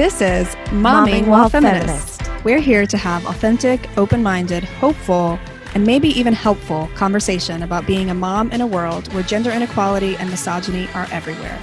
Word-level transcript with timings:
This 0.00 0.22
is 0.22 0.46
Momming, 0.70 1.26
While 1.26 1.50
Feminist. 1.50 2.22
We're 2.42 2.58
here 2.58 2.86
to 2.86 2.96
have 2.96 3.26
authentic, 3.26 3.86
open 3.98 4.22
minded, 4.22 4.64
hopeful, 4.64 5.38
and 5.74 5.84
maybe 5.84 6.08
even 6.18 6.32
helpful 6.32 6.88
conversation 6.94 7.62
about 7.62 7.86
being 7.86 8.08
a 8.08 8.14
mom 8.14 8.50
in 8.50 8.62
a 8.62 8.66
world 8.66 9.12
where 9.12 9.22
gender 9.22 9.50
inequality 9.50 10.16
and 10.16 10.30
misogyny 10.30 10.88
are 10.94 11.06
everywhere. 11.12 11.58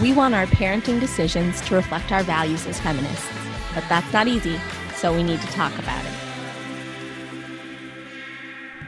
We 0.00 0.12
want 0.12 0.36
our 0.36 0.46
parenting 0.46 1.00
decisions 1.00 1.60
to 1.62 1.74
reflect 1.74 2.12
our 2.12 2.22
values 2.22 2.68
as 2.68 2.78
feminists, 2.78 3.26
but 3.74 3.82
that's 3.88 4.12
not 4.12 4.28
easy, 4.28 4.60
so 4.94 5.12
we 5.12 5.24
need 5.24 5.40
to 5.40 5.48
talk 5.48 5.76
about 5.76 6.04
it. 6.04 6.12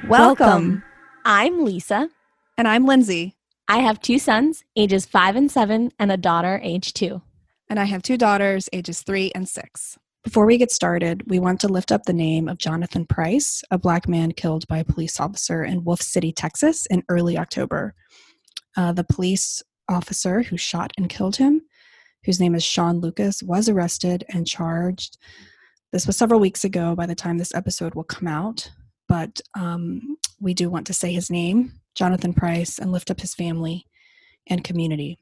Welcome. 0.07 0.85
I'm 1.25 1.65
Lisa. 1.65 2.11
And 2.57 2.69
I'm 2.69 2.87
Lindsay. 2.87 3.35
I 3.67 3.79
have 3.79 4.01
two 4.01 4.21
sons, 4.21 4.63
ages 4.77 5.05
five 5.05 5.35
and 5.35 5.51
seven, 5.51 5.91
and 5.99 6.13
a 6.13 6.17
daughter, 6.17 6.61
age 6.63 6.93
two. 6.95 7.23
And 7.73 7.81
I 7.81 7.85
have 7.85 8.03
two 8.03 8.19
daughters, 8.19 8.69
ages 8.75 9.01
three 9.01 9.33
and 9.35 9.49
six. 9.49 9.99
Before 10.23 10.45
we 10.45 10.59
get 10.59 10.71
started, 10.71 11.23
we 11.31 11.39
want 11.39 11.59
to 11.63 11.69
lift 11.69 11.91
up 11.91 12.03
the 12.03 12.13
name 12.13 12.47
of 12.47 12.59
Jonathan 12.59 13.07
Price, 13.07 13.63
a 13.71 13.79
black 13.79 14.07
man 14.07 14.33
killed 14.33 14.69
by 14.69 14.77
a 14.77 14.85
police 14.85 15.19
officer 15.19 15.65
in 15.65 15.83
Wolfe 15.83 16.03
City, 16.03 16.33
Texas, 16.33 16.85
in 16.91 17.03
early 17.09 17.39
October. 17.39 17.95
Uh, 18.77 18.93
the 18.93 19.05
police 19.05 19.63
officer 19.89 20.43
who 20.43 20.59
shot 20.59 20.93
and 20.99 21.09
killed 21.09 21.37
him, 21.37 21.63
whose 22.27 22.39
name 22.39 22.55
is 22.55 22.63
Sean 22.63 23.01
Lucas, 23.01 23.43
was 23.43 23.71
arrested 23.71 24.23
and 24.29 24.47
charged. 24.47 25.17
This 25.93 26.07
was 26.07 26.19
several 26.19 26.41
weeks 26.41 26.65
ago 26.65 26.95
by 26.95 27.07
the 27.07 27.15
time 27.15 27.39
this 27.39 27.55
episode 27.55 27.95
will 27.95 28.05
come 28.05 28.29
out 28.29 28.71
but 29.09 29.41
um, 29.59 30.19
we 30.41 30.53
do 30.53 30.69
want 30.69 30.87
to 30.89 30.93
say 30.93 31.11
his 31.11 31.31
name, 31.31 31.73
Jonathan 31.95 32.35
Price, 32.35 32.79
and 32.79 32.93
lift 32.93 33.11
up 33.11 33.21
his 33.21 33.35
family 33.35 33.87
and 34.47 34.63
community. 34.63 35.19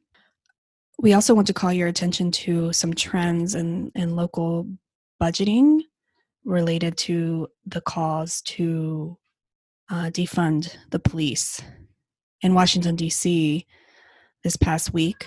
We 1.01 1.15
also 1.15 1.35
want 1.35 1.47
to 1.47 1.55
call 1.55 1.73
your 1.73 1.89
attention 1.89 2.31
to 2.33 2.73
some 2.73 2.93
trends 2.93 3.55
in, 3.55 3.91
in 3.95 4.17
local 4.17 4.69
budgeting 5.21 5.81
related 6.45 6.97
to 6.99 7.49
the 7.67 7.81
calls 7.81 8.43
to 8.43 9.17
uh, 9.91 10.11
defund 10.11 10.77
the 10.91 10.99
police. 10.99 11.61
In 12.43 12.55
Washington, 12.55 12.97
D.C., 12.97 13.67
this 14.43 14.57
past 14.57 14.95
week, 14.95 15.27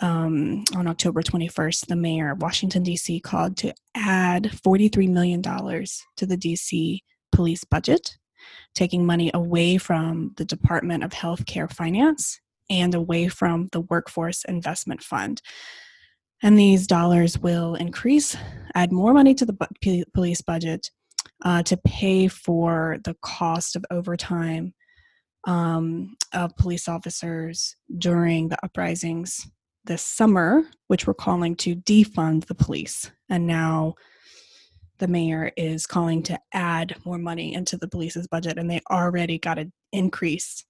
um, 0.00 0.64
on 0.76 0.86
October 0.86 1.22
21st, 1.22 1.86
the 1.86 1.96
mayor 1.96 2.30
of 2.30 2.42
Washington, 2.42 2.82
D.C. 2.82 3.20
called 3.20 3.56
to 3.58 3.72
add 3.94 4.44
$43 4.44 5.08
million 5.08 5.42
to 5.42 6.26
the 6.26 6.36
D.C 6.36 7.02
police 7.34 7.64
budget, 7.64 8.16
taking 8.74 9.04
money 9.04 9.30
away 9.34 9.76
from 9.76 10.32
the 10.36 10.44
Department 10.44 11.04
of 11.04 11.10
Healthcare 11.10 11.70
Finance 11.70 12.40
and 12.70 12.94
away 12.94 13.28
from 13.28 13.68
the 13.72 13.80
Workforce 13.82 14.44
Investment 14.44 15.02
Fund. 15.02 15.42
And 16.42 16.58
these 16.58 16.86
dollars 16.86 17.38
will 17.38 17.74
increase, 17.74 18.36
add 18.74 18.92
more 18.92 19.14
money 19.14 19.34
to 19.34 19.46
the 19.46 19.52
bu- 19.52 20.04
police 20.12 20.42
budget 20.42 20.90
uh, 21.44 21.62
to 21.64 21.76
pay 21.78 22.28
for 22.28 22.98
the 23.04 23.16
cost 23.22 23.76
of 23.76 23.84
overtime 23.90 24.74
um, 25.46 26.16
of 26.32 26.56
police 26.56 26.88
officers 26.88 27.76
during 27.98 28.48
the 28.48 28.58
uprisings 28.64 29.46
this 29.84 30.02
summer, 30.02 30.62
which 30.88 31.06
we're 31.06 31.14
calling 31.14 31.54
to 31.56 31.76
defund 31.76 32.46
the 32.46 32.54
police. 32.54 33.10
And 33.28 33.46
now 33.46 33.94
the 34.98 35.08
mayor 35.08 35.52
is 35.56 35.86
calling 35.86 36.22
to 36.24 36.38
add 36.52 36.96
more 37.04 37.18
money 37.18 37.52
into 37.52 37.76
the 37.76 37.88
police's 37.88 38.26
budget, 38.26 38.58
and 38.58 38.70
they 38.70 38.80
already 38.90 39.38
got 39.38 39.58
an 39.58 39.72
increase 39.92 40.64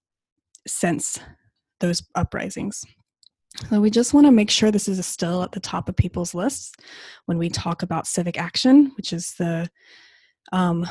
since 0.66 1.18
those 1.84 2.02
uprisings. 2.14 2.82
So 3.68 3.78
we 3.78 3.90
just 3.90 4.14
want 4.14 4.26
to 4.26 4.32
make 4.32 4.50
sure 4.50 4.70
this 4.70 4.88
is 4.88 5.04
still 5.06 5.42
at 5.42 5.52
the 5.52 5.60
top 5.60 5.88
of 5.88 5.94
people's 5.94 6.34
lists 6.34 6.72
when 7.26 7.36
we 7.36 7.50
talk 7.50 7.82
about 7.82 8.06
civic 8.06 8.38
action, 8.38 8.92
which 8.96 9.12
is 9.12 9.34
the 9.34 9.68
um, 10.50 10.86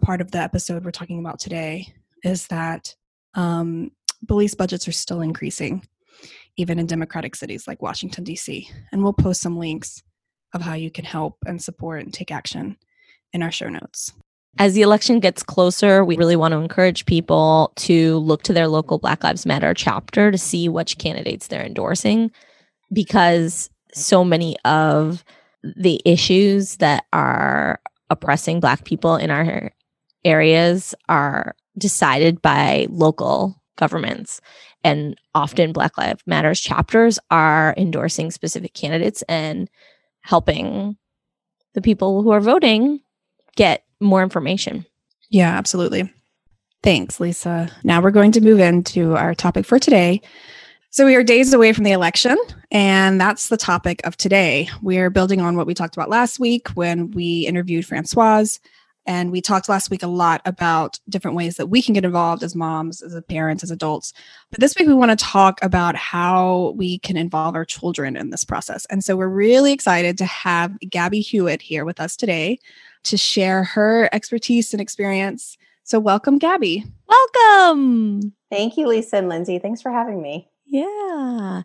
part 0.00 0.22
of 0.22 0.30
the 0.30 0.38
episode 0.38 0.84
we're 0.84 0.90
talking 0.90 1.20
about 1.20 1.38
today, 1.38 1.92
is 2.24 2.46
that 2.46 2.94
um, 3.34 3.90
police 4.26 4.54
budgets 4.54 4.88
are 4.88 4.92
still 4.92 5.20
increasing, 5.20 5.86
even 6.56 6.78
in 6.78 6.86
democratic 6.86 7.36
cities 7.36 7.68
like 7.68 7.82
Washington, 7.82 8.24
D.C. 8.24 8.70
And 8.90 9.02
we'll 9.02 9.12
post 9.12 9.42
some 9.42 9.58
links 9.58 10.02
of 10.54 10.62
how 10.62 10.74
you 10.74 10.90
can 10.90 11.04
help 11.04 11.36
and 11.46 11.62
support 11.62 12.02
and 12.02 12.12
take 12.12 12.30
action 12.32 12.78
in 13.34 13.42
our 13.42 13.52
show 13.52 13.68
notes. 13.68 14.12
As 14.58 14.74
the 14.74 14.82
election 14.82 15.18
gets 15.18 15.42
closer, 15.42 16.04
we 16.04 16.16
really 16.16 16.36
want 16.36 16.52
to 16.52 16.58
encourage 16.58 17.06
people 17.06 17.72
to 17.76 18.18
look 18.18 18.42
to 18.44 18.52
their 18.52 18.68
local 18.68 18.98
Black 18.98 19.24
Lives 19.24 19.46
Matter 19.46 19.72
chapter 19.72 20.30
to 20.30 20.38
see 20.38 20.68
which 20.68 20.98
candidates 20.98 21.46
they're 21.46 21.64
endorsing 21.64 22.30
because 22.92 23.70
so 23.94 24.24
many 24.24 24.56
of 24.64 25.24
the 25.62 26.00
issues 26.04 26.76
that 26.76 27.06
are 27.12 27.80
oppressing 28.10 28.60
Black 28.60 28.84
people 28.84 29.16
in 29.16 29.30
our 29.30 29.72
areas 30.24 30.94
are 31.08 31.54
decided 31.78 32.42
by 32.42 32.86
local 32.90 33.62
governments. 33.76 34.40
And 34.84 35.16
often 35.34 35.72
Black 35.72 35.96
Lives 35.96 36.22
Matters 36.26 36.60
chapters 36.60 37.18
are 37.30 37.74
endorsing 37.78 38.30
specific 38.30 38.74
candidates 38.74 39.22
and 39.22 39.70
helping 40.20 40.96
the 41.72 41.80
people 41.80 42.22
who 42.22 42.30
are 42.30 42.40
voting 42.40 43.00
get 43.56 43.84
more 44.02 44.22
information. 44.22 44.84
Yeah, 45.30 45.56
absolutely. 45.56 46.12
Thanks, 46.82 47.20
Lisa. 47.20 47.68
Now 47.84 48.02
we're 48.02 48.10
going 48.10 48.32
to 48.32 48.40
move 48.40 48.60
into 48.60 49.16
our 49.16 49.34
topic 49.34 49.64
for 49.64 49.78
today. 49.78 50.20
So, 50.90 51.06
we 51.06 51.14
are 51.14 51.24
days 51.24 51.54
away 51.54 51.72
from 51.72 51.84
the 51.84 51.92
election, 51.92 52.36
and 52.70 53.18
that's 53.18 53.48
the 53.48 53.56
topic 53.56 54.04
of 54.04 54.16
today. 54.18 54.68
We're 54.82 55.08
building 55.08 55.40
on 55.40 55.56
what 55.56 55.66
we 55.66 55.72
talked 55.72 55.96
about 55.96 56.10
last 56.10 56.38
week 56.38 56.68
when 56.74 57.10
we 57.12 57.46
interviewed 57.46 57.86
Francoise 57.86 58.60
and 59.06 59.32
we 59.32 59.40
talked 59.40 59.68
last 59.68 59.90
week 59.90 60.02
a 60.02 60.08
lot 60.08 60.40
about 60.44 61.00
different 61.08 61.36
ways 61.36 61.56
that 61.56 61.66
we 61.66 61.82
can 61.82 61.94
get 61.94 62.04
involved 62.04 62.42
as 62.42 62.54
moms, 62.54 63.02
as 63.02 63.20
parents, 63.28 63.64
as 63.64 63.70
adults. 63.70 64.12
But 64.50 64.60
this 64.60 64.74
week 64.78 64.86
we 64.86 64.94
want 64.94 65.10
to 65.10 65.24
talk 65.24 65.58
about 65.62 65.96
how 65.96 66.74
we 66.76 66.98
can 67.00 67.16
involve 67.16 67.56
our 67.56 67.64
children 67.64 68.16
in 68.16 68.30
this 68.30 68.44
process. 68.44 68.86
And 68.86 69.04
so 69.04 69.16
we're 69.16 69.28
really 69.28 69.72
excited 69.72 70.18
to 70.18 70.24
have 70.24 70.78
Gabby 70.88 71.20
Hewitt 71.20 71.62
here 71.62 71.84
with 71.84 72.00
us 72.00 72.16
today 72.16 72.58
to 73.04 73.16
share 73.16 73.64
her 73.64 74.08
expertise 74.12 74.72
and 74.72 74.80
experience. 74.80 75.56
So 75.84 75.98
welcome, 75.98 76.38
Gabby. 76.38 76.84
Welcome. 77.08 78.34
Thank 78.50 78.76
you, 78.76 78.86
Lisa 78.86 79.16
and 79.16 79.28
Lindsay. 79.28 79.58
Thanks 79.58 79.82
for 79.82 79.90
having 79.90 80.22
me. 80.22 80.48
Yeah. 80.66 81.62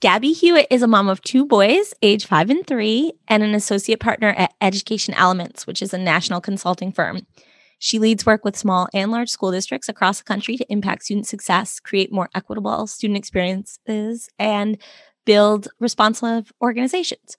Gabby 0.00 0.32
Hewitt 0.32 0.66
is 0.70 0.82
a 0.82 0.86
mom 0.86 1.08
of 1.08 1.20
two 1.22 1.44
boys, 1.44 1.92
age 2.02 2.26
five 2.26 2.50
and 2.50 2.66
three, 2.66 3.12
and 3.28 3.42
an 3.42 3.54
associate 3.54 4.00
partner 4.00 4.30
at 4.30 4.54
Education 4.60 5.14
Elements, 5.14 5.66
which 5.66 5.82
is 5.82 5.92
a 5.92 5.98
national 5.98 6.40
consulting 6.40 6.90
firm. 6.90 7.26
She 7.78 7.98
leads 7.98 8.26
work 8.26 8.44
with 8.44 8.56
small 8.56 8.88
and 8.92 9.10
large 9.10 9.30
school 9.30 9.50
districts 9.50 9.88
across 9.88 10.18
the 10.18 10.24
country 10.24 10.56
to 10.56 10.70
impact 10.70 11.04
student 11.04 11.26
success, 11.26 11.80
create 11.80 12.12
more 12.12 12.28
equitable 12.34 12.86
student 12.86 13.16
experiences, 13.16 14.28
and 14.38 14.76
build 15.24 15.68
responsive 15.78 16.52
organizations. 16.60 17.36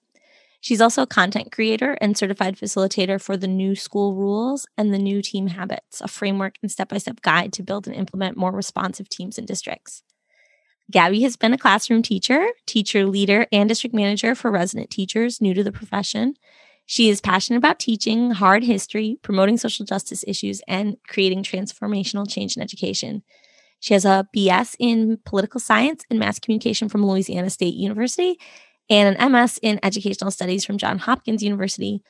She's 0.62 0.80
also 0.80 1.02
a 1.02 1.08
content 1.08 1.50
creator 1.50 1.98
and 2.00 2.16
certified 2.16 2.56
facilitator 2.56 3.20
for 3.20 3.36
the 3.36 3.48
New 3.48 3.74
School 3.74 4.14
Rules 4.14 4.64
and 4.78 4.94
the 4.94 4.98
New 4.98 5.20
Team 5.20 5.48
Habits, 5.48 6.00
a 6.00 6.06
framework 6.06 6.54
and 6.62 6.70
step 6.70 6.88
by 6.88 6.98
step 6.98 7.20
guide 7.20 7.52
to 7.54 7.64
build 7.64 7.88
and 7.88 7.96
implement 7.96 8.36
more 8.36 8.52
responsive 8.52 9.08
teams 9.08 9.38
and 9.38 9.46
districts. 9.46 10.04
Gabby 10.88 11.22
has 11.22 11.36
been 11.36 11.52
a 11.52 11.58
classroom 11.58 12.00
teacher, 12.00 12.46
teacher 12.64 13.06
leader, 13.06 13.48
and 13.50 13.68
district 13.68 13.92
manager 13.92 14.36
for 14.36 14.52
resident 14.52 14.88
teachers 14.88 15.40
new 15.40 15.52
to 15.52 15.64
the 15.64 15.72
profession. 15.72 16.34
She 16.86 17.08
is 17.08 17.20
passionate 17.20 17.58
about 17.58 17.80
teaching 17.80 18.30
hard 18.30 18.62
history, 18.62 19.18
promoting 19.20 19.56
social 19.56 19.84
justice 19.84 20.24
issues, 20.28 20.62
and 20.68 20.96
creating 21.08 21.42
transformational 21.42 22.30
change 22.30 22.56
in 22.56 22.62
education. 22.62 23.24
She 23.80 23.94
has 23.94 24.04
a 24.04 24.28
BS 24.36 24.76
in 24.78 25.18
political 25.24 25.58
science 25.58 26.04
and 26.08 26.20
mass 26.20 26.38
communication 26.38 26.88
from 26.88 27.04
Louisiana 27.04 27.50
State 27.50 27.74
University 27.74 28.38
and 28.90 29.16
an 29.16 29.32
MS 29.32 29.58
in 29.62 29.80
educational 29.82 30.30
studies 30.30 30.64
from 30.64 30.78
Johns 30.78 31.02
Hopkins 31.02 31.42
University. 31.42 32.02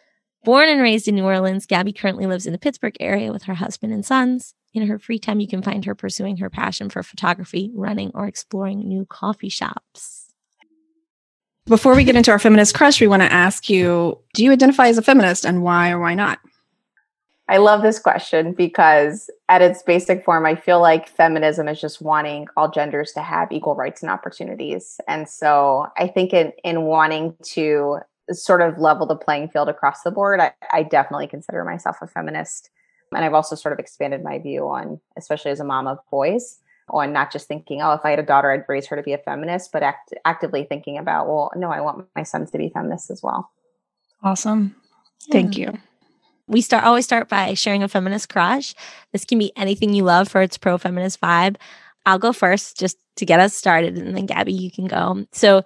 Born 0.45 0.69
and 0.69 0.81
raised 0.81 1.07
in 1.07 1.15
New 1.15 1.25
Orleans, 1.25 1.67
Gabby 1.67 1.93
currently 1.93 2.27
lives 2.27 2.47
in 2.47 2.53
the 2.53 2.59
Pittsburgh 2.59 2.97
area 2.99 3.33
with 3.33 3.45
her 3.45 3.55
husband 3.55 3.93
and 3.93 4.05
sons. 4.05 4.55
In 4.75 4.87
her 4.87 4.99
free 4.99 5.19
time, 5.19 5.39
you 5.39 5.47
can 5.47 5.63
find 5.63 5.85
her 5.85 5.95
pursuing 5.95 6.39
her 6.39 6.51
passion 6.51 6.89
for 6.89 7.03
photography, 7.03 7.71
running, 7.75 8.11
or 8.15 8.27
exploring 8.27 8.89
new 8.89 9.05
coffee 9.05 9.51
shops. 9.51 10.33
Before 11.67 11.95
we 11.95 12.03
get 12.03 12.17
into 12.17 12.33
our 12.33 12.41
feminist 12.41 12.75
crush, 12.75 13.01
we 13.01 13.07
want 13.07 13.23
to 13.23 13.33
ask 13.33 13.71
you 13.71 14.19
do 14.35 14.43
you 14.43 14.51
identify 14.51 14.89
as 14.89 14.99
a 14.99 15.03
feminist 15.03 15.45
and 15.45 15.63
why 15.63 15.91
or 15.91 16.01
why 16.01 16.15
not? 16.15 16.41
I 17.53 17.59
love 17.59 17.83
this 17.83 17.99
question 17.99 18.55
because, 18.55 19.29
at 19.51 19.61
its 19.61 19.83
basic 19.83 20.25
form, 20.25 20.47
I 20.47 20.55
feel 20.55 20.81
like 20.81 21.07
feminism 21.07 21.69
is 21.69 21.79
just 21.79 22.01
wanting 22.01 22.47
all 22.57 22.71
genders 22.71 23.13
to 23.13 23.21
have 23.21 23.53
equal 23.53 23.75
rights 23.75 24.01
and 24.01 24.11
opportunities. 24.11 24.99
And 25.07 25.29
so 25.29 25.89
I 25.99 26.07
think 26.07 26.33
in, 26.33 26.55
in 26.65 26.85
wanting 26.85 27.37
to 27.43 27.99
sort 28.31 28.63
of 28.63 28.79
level 28.79 29.05
the 29.05 29.17
playing 29.17 29.51
field 29.51 29.69
across 29.69 30.01
the 30.01 30.11
board, 30.11 30.41
I, 30.41 30.53
I 30.73 30.83
definitely 30.83 31.27
consider 31.27 31.63
myself 31.63 31.99
a 32.01 32.07
feminist. 32.07 32.71
And 33.15 33.23
I've 33.23 33.35
also 33.35 33.55
sort 33.55 33.75
of 33.75 33.79
expanded 33.79 34.25
my 34.25 34.39
view 34.39 34.71
on, 34.71 34.99
especially 35.19 35.51
as 35.51 35.61
a 35.61 35.65
mom 35.65 35.87
of 35.87 35.99
boys, 36.11 36.59
on 36.89 37.13
not 37.13 37.31
just 37.31 37.49
thinking, 37.49 37.83
oh, 37.83 37.93
if 37.93 38.01
I 38.03 38.11
had 38.11 38.19
a 38.19 38.23
daughter, 38.23 38.51
I'd 38.51 38.65
raise 38.67 38.87
her 38.87 38.97
to 38.97 39.03
be 39.03 39.13
a 39.13 39.19
feminist, 39.19 39.73
but 39.73 39.83
act- 39.83 40.15
actively 40.25 40.65
thinking 40.65 40.97
about, 40.97 41.27
well, 41.27 41.53
no, 41.55 41.71
I 41.71 41.83
want 41.83 42.07
my 42.17 42.23
sons 42.23 42.51
to 42.53 42.57
be 42.57 42.71
feminists 42.71 43.11
as 43.11 43.23
well. 43.23 43.51
Awesome. 44.23 44.75
Yeah. 45.27 45.33
Thank 45.33 45.59
you. 45.59 45.79
We 46.49 46.61
start 46.61 46.85
always 46.85 47.05
start 47.05 47.29
by 47.29 47.55
sharing 47.55 47.83
a 47.83 47.89
feminist 47.89 48.29
crush. 48.29 48.75
This 49.13 49.25
can 49.25 49.39
be 49.39 49.53
anything 49.57 49.95
you 49.95 50.05
love 50.05 50.29
for 50.29 50.43
its 50.43 50.59
pro 50.59 50.79
feminist 50.79 51.21
vibe. 51.21 51.57
I'll 52.05 52.19
go 52.19 52.33
first 52.33 52.79
just 52.79 52.99
to 53.17 53.27
get 53.27 53.41
us 53.41 53.55
started, 53.55 53.97
and 53.97 54.17
then 54.17 54.27
Gabby, 54.27 54.53
you 54.53 54.71
can 54.71 54.87
go. 54.87 55.25
So, 55.33 55.63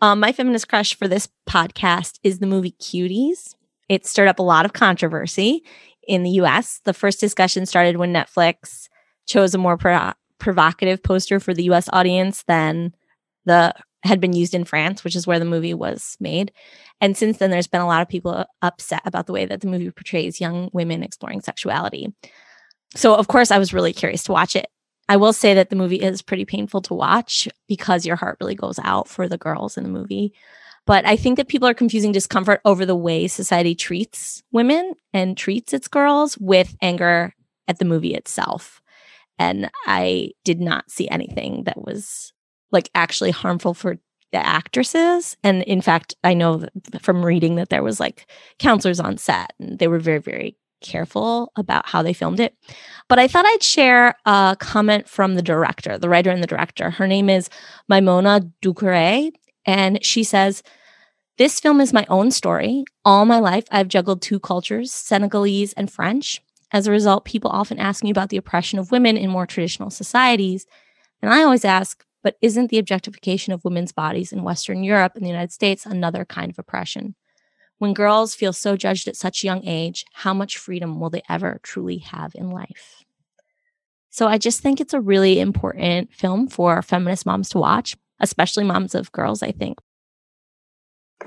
um, 0.00 0.20
my 0.20 0.32
feminist 0.32 0.68
crush 0.68 0.94
for 0.94 1.08
this 1.08 1.28
podcast 1.48 2.18
is 2.22 2.38
the 2.38 2.46
movie 2.46 2.76
Cuties. 2.80 3.54
It 3.88 4.06
stirred 4.06 4.28
up 4.28 4.38
a 4.38 4.42
lot 4.44 4.64
of 4.64 4.72
controversy 4.72 5.64
in 6.06 6.22
the 6.22 6.30
US. 6.42 6.80
The 6.84 6.94
first 6.94 7.20
discussion 7.20 7.66
started 7.66 7.96
when 7.96 8.12
Netflix 8.12 8.88
chose 9.26 9.54
a 9.54 9.58
more 9.58 9.76
pro- 9.76 10.12
provocative 10.38 11.02
poster 11.02 11.40
for 11.40 11.52
the 11.54 11.64
US 11.64 11.88
audience 11.92 12.44
than 12.46 12.94
the 13.44 13.74
had 14.08 14.20
been 14.20 14.32
used 14.32 14.54
in 14.54 14.64
France, 14.64 15.04
which 15.04 15.14
is 15.14 15.26
where 15.26 15.38
the 15.38 15.44
movie 15.44 15.74
was 15.74 16.16
made. 16.18 16.52
And 17.00 17.16
since 17.16 17.38
then, 17.38 17.50
there's 17.50 17.66
been 17.66 17.80
a 17.80 17.86
lot 17.86 18.02
of 18.02 18.08
people 18.08 18.32
uh, 18.32 18.44
upset 18.62 19.02
about 19.04 19.26
the 19.26 19.32
way 19.32 19.46
that 19.46 19.60
the 19.60 19.68
movie 19.68 19.90
portrays 19.90 20.40
young 20.40 20.70
women 20.72 21.02
exploring 21.02 21.40
sexuality. 21.40 22.12
So, 22.96 23.14
of 23.14 23.28
course, 23.28 23.50
I 23.50 23.58
was 23.58 23.72
really 23.72 23.92
curious 23.92 24.24
to 24.24 24.32
watch 24.32 24.56
it. 24.56 24.66
I 25.08 25.16
will 25.16 25.32
say 25.32 25.54
that 25.54 25.70
the 25.70 25.76
movie 25.76 26.00
is 26.00 26.22
pretty 26.22 26.44
painful 26.44 26.82
to 26.82 26.94
watch 26.94 27.48
because 27.66 28.04
your 28.04 28.16
heart 28.16 28.38
really 28.40 28.54
goes 28.54 28.78
out 28.82 29.08
for 29.08 29.28
the 29.28 29.38
girls 29.38 29.76
in 29.76 29.84
the 29.84 29.90
movie. 29.90 30.32
But 30.86 31.06
I 31.06 31.16
think 31.16 31.36
that 31.36 31.48
people 31.48 31.68
are 31.68 31.74
confusing 31.74 32.12
discomfort 32.12 32.60
over 32.64 32.86
the 32.86 32.96
way 32.96 33.26
society 33.28 33.74
treats 33.74 34.42
women 34.52 34.94
and 35.12 35.36
treats 35.36 35.72
its 35.72 35.86
girls 35.86 36.36
with 36.38 36.76
anger 36.80 37.34
at 37.68 37.78
the 37.78 37.84
movie 37.84 38.14
itself. 38.14 38.80
And 39.38 39.70
I 39.86 40.32
did 40.44 40.60
not 40.60 40.90
see 40.90 41.08
anything 41.08 41.64
that 41.64 41.80
was 41.80 42.32
like 42.70 42.90
actually 42.94 43.30
harmful 43.30 43.74
for 43.74 43.98
the 44.32 44.46
actresses. 44.46 45.36
And 45.42 45.62
in 45.62 45.80
fact, 45.80 46.14
I 46.22 46.34
know 46.34 46.66
from 47.00 47.24
reading 47.24 47.54
that 47.56 47.70
there 47.70 47.82
was 47.82 47.98
like 47.98 48.30
counselors 48.58 49.00
on 49.00 49.16
set 49.16 49.52
and 49.58 49.78
they 49.78 49.88
were 49.88 49.98
very, 49.98 50.18
very 50.18 50.56
careful 50.80 51.52
about 51.56 51.88
how 51.88 52.02
they 52.02 52.12
filmed 52.12 52.40
it. 52.40 52.54
But 53.08 53.18
I 53.18 53.26
thought 53.26 53.46
I'd 53.46 53.62
share 53.62 54.14
a 54.26 54.56
comment 54.58 55.08
from 55.08 55.34
the 55.34 55.42
director, 55.42 55.98
the 55.98 56.08
writer 56.08 56.30
and 56.30 56.42
the 56.42 56.46
director. 56.46 56.90
Her 56.90 57.06
name 57.06 57.28
is 57.28 57.48
Maimouna 57.90 58.52
Doucouré. 58.62 59.32
And 59.66 60.04
she 60.04 60.24
says, 60.24 60.62
This 61.36 61.60
film 61.60 61.80
is 61.80 61.92
my 61.92 62.06
own 62.08 62.30
story. 62.30 62.84
All 63.04 63.24
my 63.24 63.38
life, 63.38 63.64
I've 63.70 63.88
juggled 63.88 64.22
two 64.22 64.40
cultures, 64.40 64.92
Senegalese 64.92 65.72
and 65.72 65.90
French. 65.90 66.42
As 66.70 66.86
a 66.86 66.90
result, 66.90 67.24
people 67.24 67.50
often 67.50 67.78
ask 67.78 68.04
me 68.04 68.10
about 68.10 68.28
the 68.28 68.36
oppression 68.36 68.78
of 68.78 68.92
women 68.92 69.16
in 69.16 69.30
more 69.30 69.46
traditional 69.46 69.90
societies. 69.90 70.66
And 71.22 71.32
I 71.32 71.42
always 71.42 71.64
ask, 71.64 72.04
but 72.22 72.36
isn't 72.42 72.70
the 72.70 72.78
objectification 72.78 73.52
of 73.52 73.64
women's 73.64 73.92
bodies 73.92 74.32
in 74.32 74.42
Western 74.42 74.82
Europe 74.82 75.12
and 75.14 75.24
the 75.24 75.30
United 75.30 75.52
States 75.52 75.86
another 75.86 76.24
kind 76.24 76.50
of 76.50 76.58
oppression? 76.58 77.14
When 77.78 77.94
girls 77.94 78.34
feel 78.34 78.52
so 78.52 78.76
judged 78.76 79.06
at 79.06 79.16
such 79.16 79.42
a 79.42 79.46
young 79.46 79.64
age, 79.64 80.04
how 80.12 80.34
much 80.34 80.58
freedom 80.58 80.98
will 80.98 81.10
they 81.10 81.22
ever 81.28 81.60
truly 81.62 81.98
have 81.98 82.32
in 82.34 82.50
life? 82.50 83.04
So 84.10 84.26
I 84.26 84.38
just 84.38 84.60
think 84.60 84.80
it's 84.80 84.94
a 84.94 85.00
really 85.00 85.38
important 85.38 86.12
film 86.12 86.48
for 86.48 86.82
feminist 86.82 87.24
moms 87.24 87.50
to 87.50 87.58
watch, 87.58 87.96
especially 88.18 88.64
moms 88.64 88.94
of 88.94 89.12
girls, 89.12 89.42
I 89.42 89.52
think. 89.52 89.78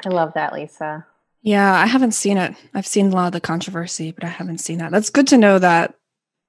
I 0.05 0.09
love 0.09 0.33
that, 0.35 0.53
Lisa. 0.53 1.05
Yeah, 1.41 1.73
I 1.73 1.85
haven't 1.85 2.11
seen 2.13 2.37
it. 2.37 2.53
I've 2.73 2.87
seen 2.87 3.07
a 3.07 3.15
lot 3.15 3.27
of 3.27 3.33
the 3.33 3.41
controversy, 3.41 4.11
but 4.11 4.23
I 4.23 4.27
haven't 4.27 4.59
seen 4.59 4.79
that. 4.79 4.91
That's 4.91 5.09
good 5.09 5.27
to 5.27 5.37
know 5.37 5.57
that 5.57 5.95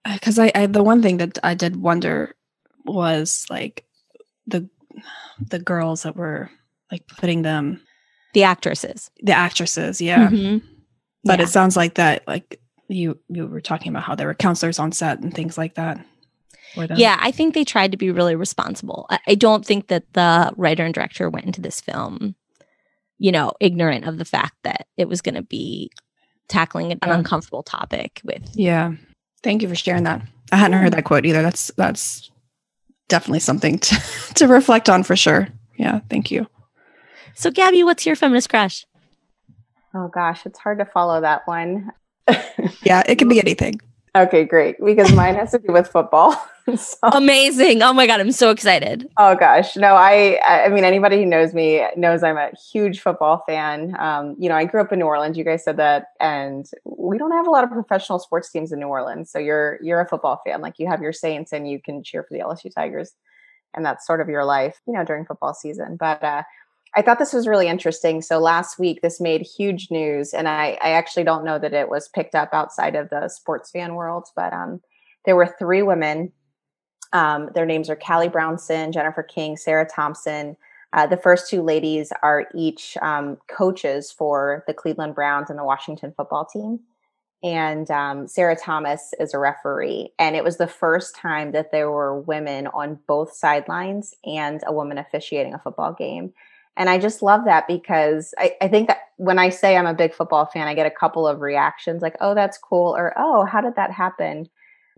because 0.04 0.38
I, 0.38 0.50
I 0.54 0.66
the 0.66 0.82
one 0.82 1.00
thing 1.00 1.18
that 1.18 1.38
I 1.42 1.54
did 1.54 1.76
wonder 1.76 2.34
was 2.84 3.46
like 3.48 3.84
the 4.46 4.68
the 5.40 5.58
girls 5.58 6.02
that 6.02 6.16
were 6.16 6.50
like 6.90 7.06
putting 7.06 7.42
them 7.42 7.80
the 8.34 8.44
actresses. 8.44 9.10
The 9.22 9.32
actresses 9.32 10.00
yeah. 10.00 10.28
Mm-hmm. 10.28 10.66
but 11.24 11.38
yeah. 11.38 11.44
it 11.44 11.48
sounds 11.48 11.76
like 11.76 11.94
that 11.94 12.26
like 12.26 12.60
you 12.88 13.18
you 13.28 13.46
were 13.46 13.60
talking 13.60 13.90
about 13.90 14.02
how 14.02 14.14
there 14.14 14.26
were 14.26 14.34
counselors 14.34 14.78
on 14.78 14.92
set 14.92 15.20
and 15.20 15.32
things 15.32 15.56
like 15.56 15.76
that 15.76 16.04
yeah 16.96 17.18
i 17.20 17.30
think 17.30 17.54
they 17.54 17.64
tried 17.64 17.92
to 17.92 17.98
be 17.98 18.10
really 18.10 18.34
responsible. 18.34 19.06
I, 19.08 19.18
I 19.28 19.34
don't 19.34 19.64
think 19.64 19.88
that 19.88 20.04
the 20.12 20.52
writer 20.56 20.84
and 20.84 20.92
director 20.92 21.30
went 21.30 21.46
into 21.46 21.60
this 21.60 21.80
film 21.80 22.34
you 23.18 23.32
know 23.32 23.52
ignorant 23.60 24.06
of 24.06 24.18
the 24.18 24.24
fact 24.24 24.56
that 24.64 24.86
it 24.96 25.08
was 25.08 25.22
going 25.22 25.36
to 25.36 25.42
be 25.42 25.90
tackling 26.48 26.92
an 26.92 26.98
yeah. 27.02 27.14
uncomfortable 27.14 27.62
topic 27.62 28.20
with 28.24 28.42
yeah. 28.54 28.92
Thank 29.42 29.62
you 29.62 29.68
for 29.68 29.74
sharing 29.74 30.04
that. 30.04 30.22
I 30.52 30.56
hadn't 30.56 30.80
heard 30.80 30.92
that 30.92 31.04
quote 31.04 31.26
either. 31.26 31.42
That's 31.42 31.70
that's 31.76 32.30
definitely 33.12 33.40
something 33.40 33.78
to, 33.78 34.02
to 34.34 34.48
reflect 34.48 34.88
on 34.88 35.02
for 35.02 35.14
sure. 35.14 35.48
Yeah, 35.76 36.00
thank 36.08 36.30
you. 36.30 36.46
So, 37.34 37.50
Gabby, 37.50 37.84
what's 37.84 38.06
your 38.06 38.16
feminist 38.16 38.48
crush? 38.48 38.86
Oh 39.94 40.08
gosh, 40.08 40.46
it's 40.46 40.58
hard 40.58 40.78
to 40.78 40.86
follow 40.86 41.20
that 41.20 41.46
one. 41.46 41.92
yeah, 42.82 43.02
it 43.06 43.18
can 43.18 43.28
be 43.28 43.38
anything. 43.38 43.80
Okay, 44.14 44.44
great. 44.44 44.76
Because 44.84 45.14
mine 45.14 45.34
has 45.36 45.52
to 45.52 45.58
do 45.58 45.72
with 45.72 45.88
football. 45.88 46.32
so. 46.76 46.98
Amazing. 47.02 47.82
Oh 47.82 47.94
my 47.94 48.06
God, 48.06 48.20
I'm 48.20 48.30
so 48.30 48.50
excited. 48.50 49.08
Oh 49.16 49.34
gosh. 49.34 49.74
No, 49.74 49.94
I 49.94 50.38
I 50.46 50.68
mean 50.68 50.84
anybody 50.84 51.16
who 51.16 51.26
knows 51.26 51.54
me 51.54 51.82
knows 51.96 52.22
I'm 52.22 52.36
a 52.36 52.50
huge 52.72 53.00
football 53.00 53.42
fan. 53.46 53.96
Um, 53.98 54.36
you 54.38 54.50
know, 54.50 54.54
I 54.54 54.66
grew 54.66 54.82
up 54.82 54.92
in 54.92 54.98
New 54.98 55.06
Orleans. 55.06 55.38
You 55.38 55.44
guys 55.44 55.64
said 55.64 55.78
that 55.78 56.08
and 56.20 56.66
we 56.84 57.16
don't 57.16 57.32
have 57.32 57.46
a 57.46 57.50
lot 57.50 57.64
of 57.64 57.70
professional 57.70 58.18
sports 58.18 58.50
teams 58.50 58.70
in 58.70 58.80
New 58.80 58.88
Orleans. 58.88 59.30
So 59.30 59.38
you're 59.38 59.78
you're 59.82 60.00
a 60.02 60.08
football 60.08 60.42
fan. 60.46 60.60
Like 60.60 60.78
you 60.78 60.86
have 60.88 61.00
your 61.00 61.14
Saints 61.14 61.52
and 61.52 61.68
you 61.68 61.80
can 61.80 62.02
cheer 62.02 62.22
for 62.22 62.34
the 62.34 62.40
LSU 62.40 62.72
Tigers. 62.72 63.12
And 63.74 63.86
that's 63.86 64.06
sort 64.06 64.20
of 64.20 64.28
your 64.28 64.44
life, 64.44 64.78
you 64.86 64.92
know, 64.92 65.04
during 65.04 65.24
football 65.24 65.54
season. 65.54 65.96
But 65.96 66.22
uh 66.22 66.42
I 66.94 67.02
thought 67.02 67.18
this 67.18 67.32
was 67.32 67.46
really 67.46 67.68
interesting. 67.68 68.20
So 68.20 68.38
last 68.38 68.78
week, 68.78 69.00
this 69.00 69.20
made 69.20 69.40
huge 69.42 69.90
news, 69.90 70.34
and 70.34 70.46
I, 70.46 70.78
I, 70.82 70.90
actually 70.90 71.24
don't 71.24 71.44
know 71.44 71.58
that 71.58 71.72
it 71.72 71.88
was 71.88 72.08
picked 72.08 72.34
up 72.34 72.50
outside 72.52 72.94
of 72.94 73.08
the 73.08 73.28
sports 73.28 73.70
fan 73.70 73.94
world, 73.94 74.28
but 74.36 74.52
um, 74.52 74.82
there 75.24 75.36
were 75.36 75.54
three 75.58 75.82
women 75.82 76.32
um, 77.12 77.50
their 77.54 77.66
names 77.66 77.90
are 77.90 77.96
Callie 77.96 78.28
Brownson, 78.28 78.92
Jennifer 78.92 79.22
King, 79.22 79.56
Sarah 79.56 79.86
Thompson. 79.86 80.56
Uh, 80.92 81.06
the 81.06 81.16
first 81.16 81.48
two 81.48 81.62
ladies 81.62 82.12
are 82.22 82.48
each 82.54 82.96
um, 83.02 83.38
coaches 83.48 84.12
for 84.12 84.64
the 84.66 84.74
Cleveland 84.74 85.14
Browns 85.14 85.50
and 85.50 85.58
the 85.58 85.64
Washington 85.64 86.12
football 86.16 86.44
team. 86.44 86.80
And 87.42 87.90
um, 87.90 88.28
Sarah 88.28 88.56
Thomas 88.56 89.12
is 89.18 89.34
a 89.34 89.38
referee. 89.38 90.12
And 90.18 90.36
it 90.36 90.44
was 90.44 90.58
the 90.58 90.68
first 90.68 91.16
time 91.16 91.52
that 91.52 91.72
there 91.72 91.90
were 91.90 92.20
women 92.20 92.68
on 92.68 93.00
both 93.06 93.32
sidelines 93.32 94.14
and 94.24 94.62
a 94.66 94.72
woman 94.72 94.96
officiating 94.96 95.54
a 95.54 95.58
football 95.58 95.92
game. 95.92 96.32
And 96.76 96.88
I 96.88 96.98
just 96.98 97.22
love 97.22 97.44
that 97.44 97.68
because 97.68 98.32
I, 98.38 98.56
I 98.60 98.68
think 98.68 98.88
that 98.88 98.98
when 99.16 99.38
I 99.38 99.50
say 99.50 99.76
I'm 99.76 99.86
a 99.86 99.94
big 99.94 100.14
football 100.14 100.46
fan, 100.46 100.68
I 100.68 100.74
get 100.74 100.86
a 100.86 100.90
couple 100.90 101.26
of 101.26 101.40
reactions 101.40 102.02
like, 102.02 102.16
oh, 102.20 102.34
that's 102.34 102.58
cool, 102.58 102.96
or 102.96 103.12
oh, 103.16 103.44
how 103.44 103.60
did 103.60 103.76
that 103.76 103.92
happen? 103.92 104.48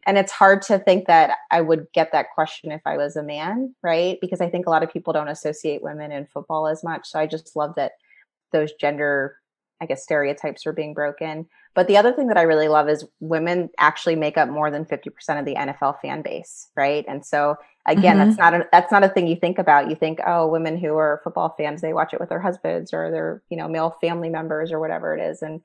and 0.06 0.18
it's 0.18 0.32
hard 0.32 0.62
to 0.62 0.78
think 0.78 1.06
that 1.06 1.38
I 1.50 1.60
would 1.60 1.86
get 1.94 2.12
that 2.12 2.30
question 2.34 2.72
if 2.72 2.82
I 2.84 2.96
was 2.96 3.16
a 3.16 3.22
man, 3.22 3.74
right? 3.82 4.18
Because 4.20 4.40
I 4.40 4.50
think 4.50 4.66
a 4.66 4.70
lot 4.70 4.82
of 4.82 4.92
people 4.92 5.12
don't 5.12 5.28
associate 5.28 5.82
women 5.82 6.12
in 6.12 6.26
football 6.26 6.66
as 6.66 6.84
much. 6.84 7.08
So 7.08 7.18
I 7.18 7.26
just 7.26 7.56
love 7.56 7.74
that 7.76 7.92
those 8.52 8.72
gender, 8.74 9.36
I 9.80 9.86
guess, 9.86 10.02
stereotypes 10.02 10.66
are 10.66 10.72
being 10.72 10.94
broken. 10.94 11.46
But 11.74 11.88
the 11.88 11.96
other 11.96 12.12
thing 12.12 12.28
that 12.28 12.36
I 12.36 12.42
really 12.42 12.68
love 12.68 12.88
is 12.88 13.04
women 13.20 13.68
actually 13.78 14.16
make 14.16 14.38
up 14.38 14.48
more 14.48 14.70
than 14.70 14.84
50% 14.84 15.38
of 15.38 15.44
the 15.44 15.54
NFL 15.56 16.00
fan 16.00 16.22
base, 16.22 16.68
right? 16.76 17.04
And 17.08 17.26
so 17.26 17.56
again, 17.86 18.16
mm-hmm. 18.16 18.28
that's 18.28 18.38
not 18.38 18.54
a, 18.54 18.68
that's 18.70 18.92
not 18.92 19.02
a 19.02 19.08
thing 19.08 19.26
you 19.26 19.36
think 19.36 19.58
about. 19.58 19.90
You 19.90 19.96
think, 19.96 20.20
oh, 20.24 20.46
women 20.46 20.78
who 20.78 20.96
are 20.96 21.20
football 21.24 21.54
fans, 21.58 21.80
they 21.80 21.92
watch 21.92 22.14
it 22.14 22.20
with 22.20 22.28
their 22.28 22.40
husbands 22.40 22.94
or 22.94 23.10
their, 23.10 23.42
you 23.50 23.56
know, 23.56 23.66
male 23.66 23.96
family 24.00 24.28
members 24.28 24.70
or 24.70 24.78
whatever 24.78 25.16
it 25.16 25.20
is. 25.20 25.42
And 25.42 25.62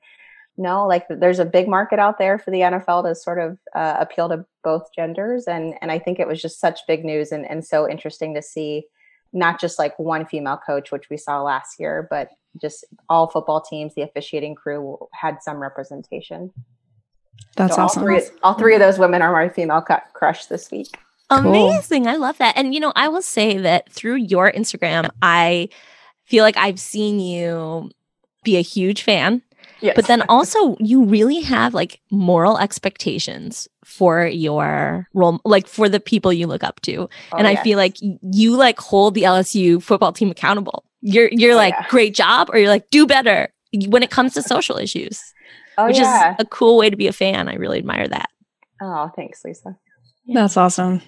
no 0.56 0.86
like 0.86 1.06
there's 1.08 1.38
a 1.38 1.44
big 1.44 1.68
market 1.68 1.98
out 1.98 2.18
there 2.18 2.38
for 2.38 2.50
the 2.50 2.60
nfl 2.60 3.02
to 3.02 3.14
sort 3.14 3.38
of 3.38 3.58
uh, 3.74 3.96
appeal 3.98 4.28
to 4.28 4.44
both 4.62 4.92
genders 4.94 5.46
and 5.46 5.74
and 5.80 5.90
i 5.90 5.98
think 5.98 6.18
it 6.18 6.28
was 6.28 6.40
just 6.40 6.60
such 6.60 6.80
big 6.86 7.04
news 7.04 7.32
and, 7.32 7.48
and 7.48 7.64
so 7.64 7.88
interesting 7.88 8.34
to 8.34 8.42
see 8.42 8.84
not 9.32 9.60
just 9.60 9.78
like 9.78 9.98
one 9.98 10.26
female 10.26 10.58
coach 10.64 10.92
which 10.92 11.08
we 11.08 11.16
saw 11.16 11.42
last 11.42 11.80
year 11.80 12.06
but 12.10 12.30
just 12.60 12.84
all 13.08 13.28
football 13.28 13.60
teams 13.60 13.94
the 13.94 14.02
officiating 14.02 14.54
crew 14.54 14.98
had 15.12 15.42
some 15.42 15.58
representation 15.58 16.52
that's 17.56 17.76
so 17.76 17.82
awesome 17.82 18.02
all 18.02 18.06
three, 18.06 18.20
all 18.42 18.54
three 18.54 18.74
of 18.74 18.80
those 18.80 18.98
women 18.98 19.22
are 19.22 19.32
my 19.32 19.48
female 19.48 19.84
crush 20.12 20.46
this 20.46 20.70
week 20.70 20.88
amazing 21.30 22.04
cool. 22.04 22.12
i 22.12 22.16
love 22.16 22.38
that 22.38 22.56
and 22.56 22.74
you 22.74 22.80
know 22.80 22.92
i 22.96 23.08
will 23.08 23.22
say 23.22 23.56
that 23.56 23.90
through 23.92 24.16
your 24.16 24.50
instagram 24.52 25.08
i 25.22 25.68
feel 26.24 26.42
like 26.42 26.56
i've 26.56 26.80
seen 26.80 27.20
you 27.20 27.90
be 28.42 28.56
a 28.56 28.62
huge 28.62 29.02
fan 29.02 29.42
Yes. 29.80 29.96
But 29.96 30.06
then 30.06 30.22
also 30.28 30.76
you 30.78 31.04
really 31.04 31.40
have 31.40 31.74
like 31.74 32.00
moral 32.10 32.58
expectations 32.58 33.68
for 33.84 34.26
your 34.26 35.08
role 35.14 35.40
like 35.44 35.66
for 35.66 35.88
the 35.88 36.00
people 36.00 36.32
you 36.32 36.46
look 36.46 36.62
up 36.62 36.80
to. 36.82 37.08
Oh, 37.32 37.36
and 37.36 37.46
I 37.46 37.52
yes. 37.52 37.62
feel 37.62 37.78
like 37.78 37.96
you 38.00 38.56
like 38.56 38.78
hold 38.78 39.14
the 39.14 39.22
LSU 39.22 39.82
football 39.82 40.12
team 40.12 40.30
accountable. 40.30 40.84
You're 41.00 41.28
you're 41.32 41.54
oh, 41.54 41.56
like 41.56 41.74
yeah. 41.74 41.88
great 41.88 42.14
job 42.14 42.50
or 42.52 42.58
you're 42.58 42.68
like 42.68 42.90
do 42.90 43.06
better 43.06 43.48
when 43.88 44.02
it 44.02 44.10
comes 44.10 44.34
to 44.34 44.42
social 44.54 44.76
issues. 44.76 45.20
Oh, 45.78 45.86
which 45.86 45.98
yeah. 45.98 46.32
is 46.32 46.36
a 46.40 46.44
cool 46.44 46.76
way 46.76 46.90
to 46.90 46.96
be 46.96 47.06
a 47.06 47.12
fan. 47.12 47.48
I 47.48 47.54
really 47.54 47.78
admire 47.78 48.06
that. 48.08 48.28
Oh, 48.82 49.10
thanks, 49.14 49.44
Lisa. 49.44 49.76
Yeah. 50.24 50.42
That's 50.42 50.56
awesome. 50.56 51.00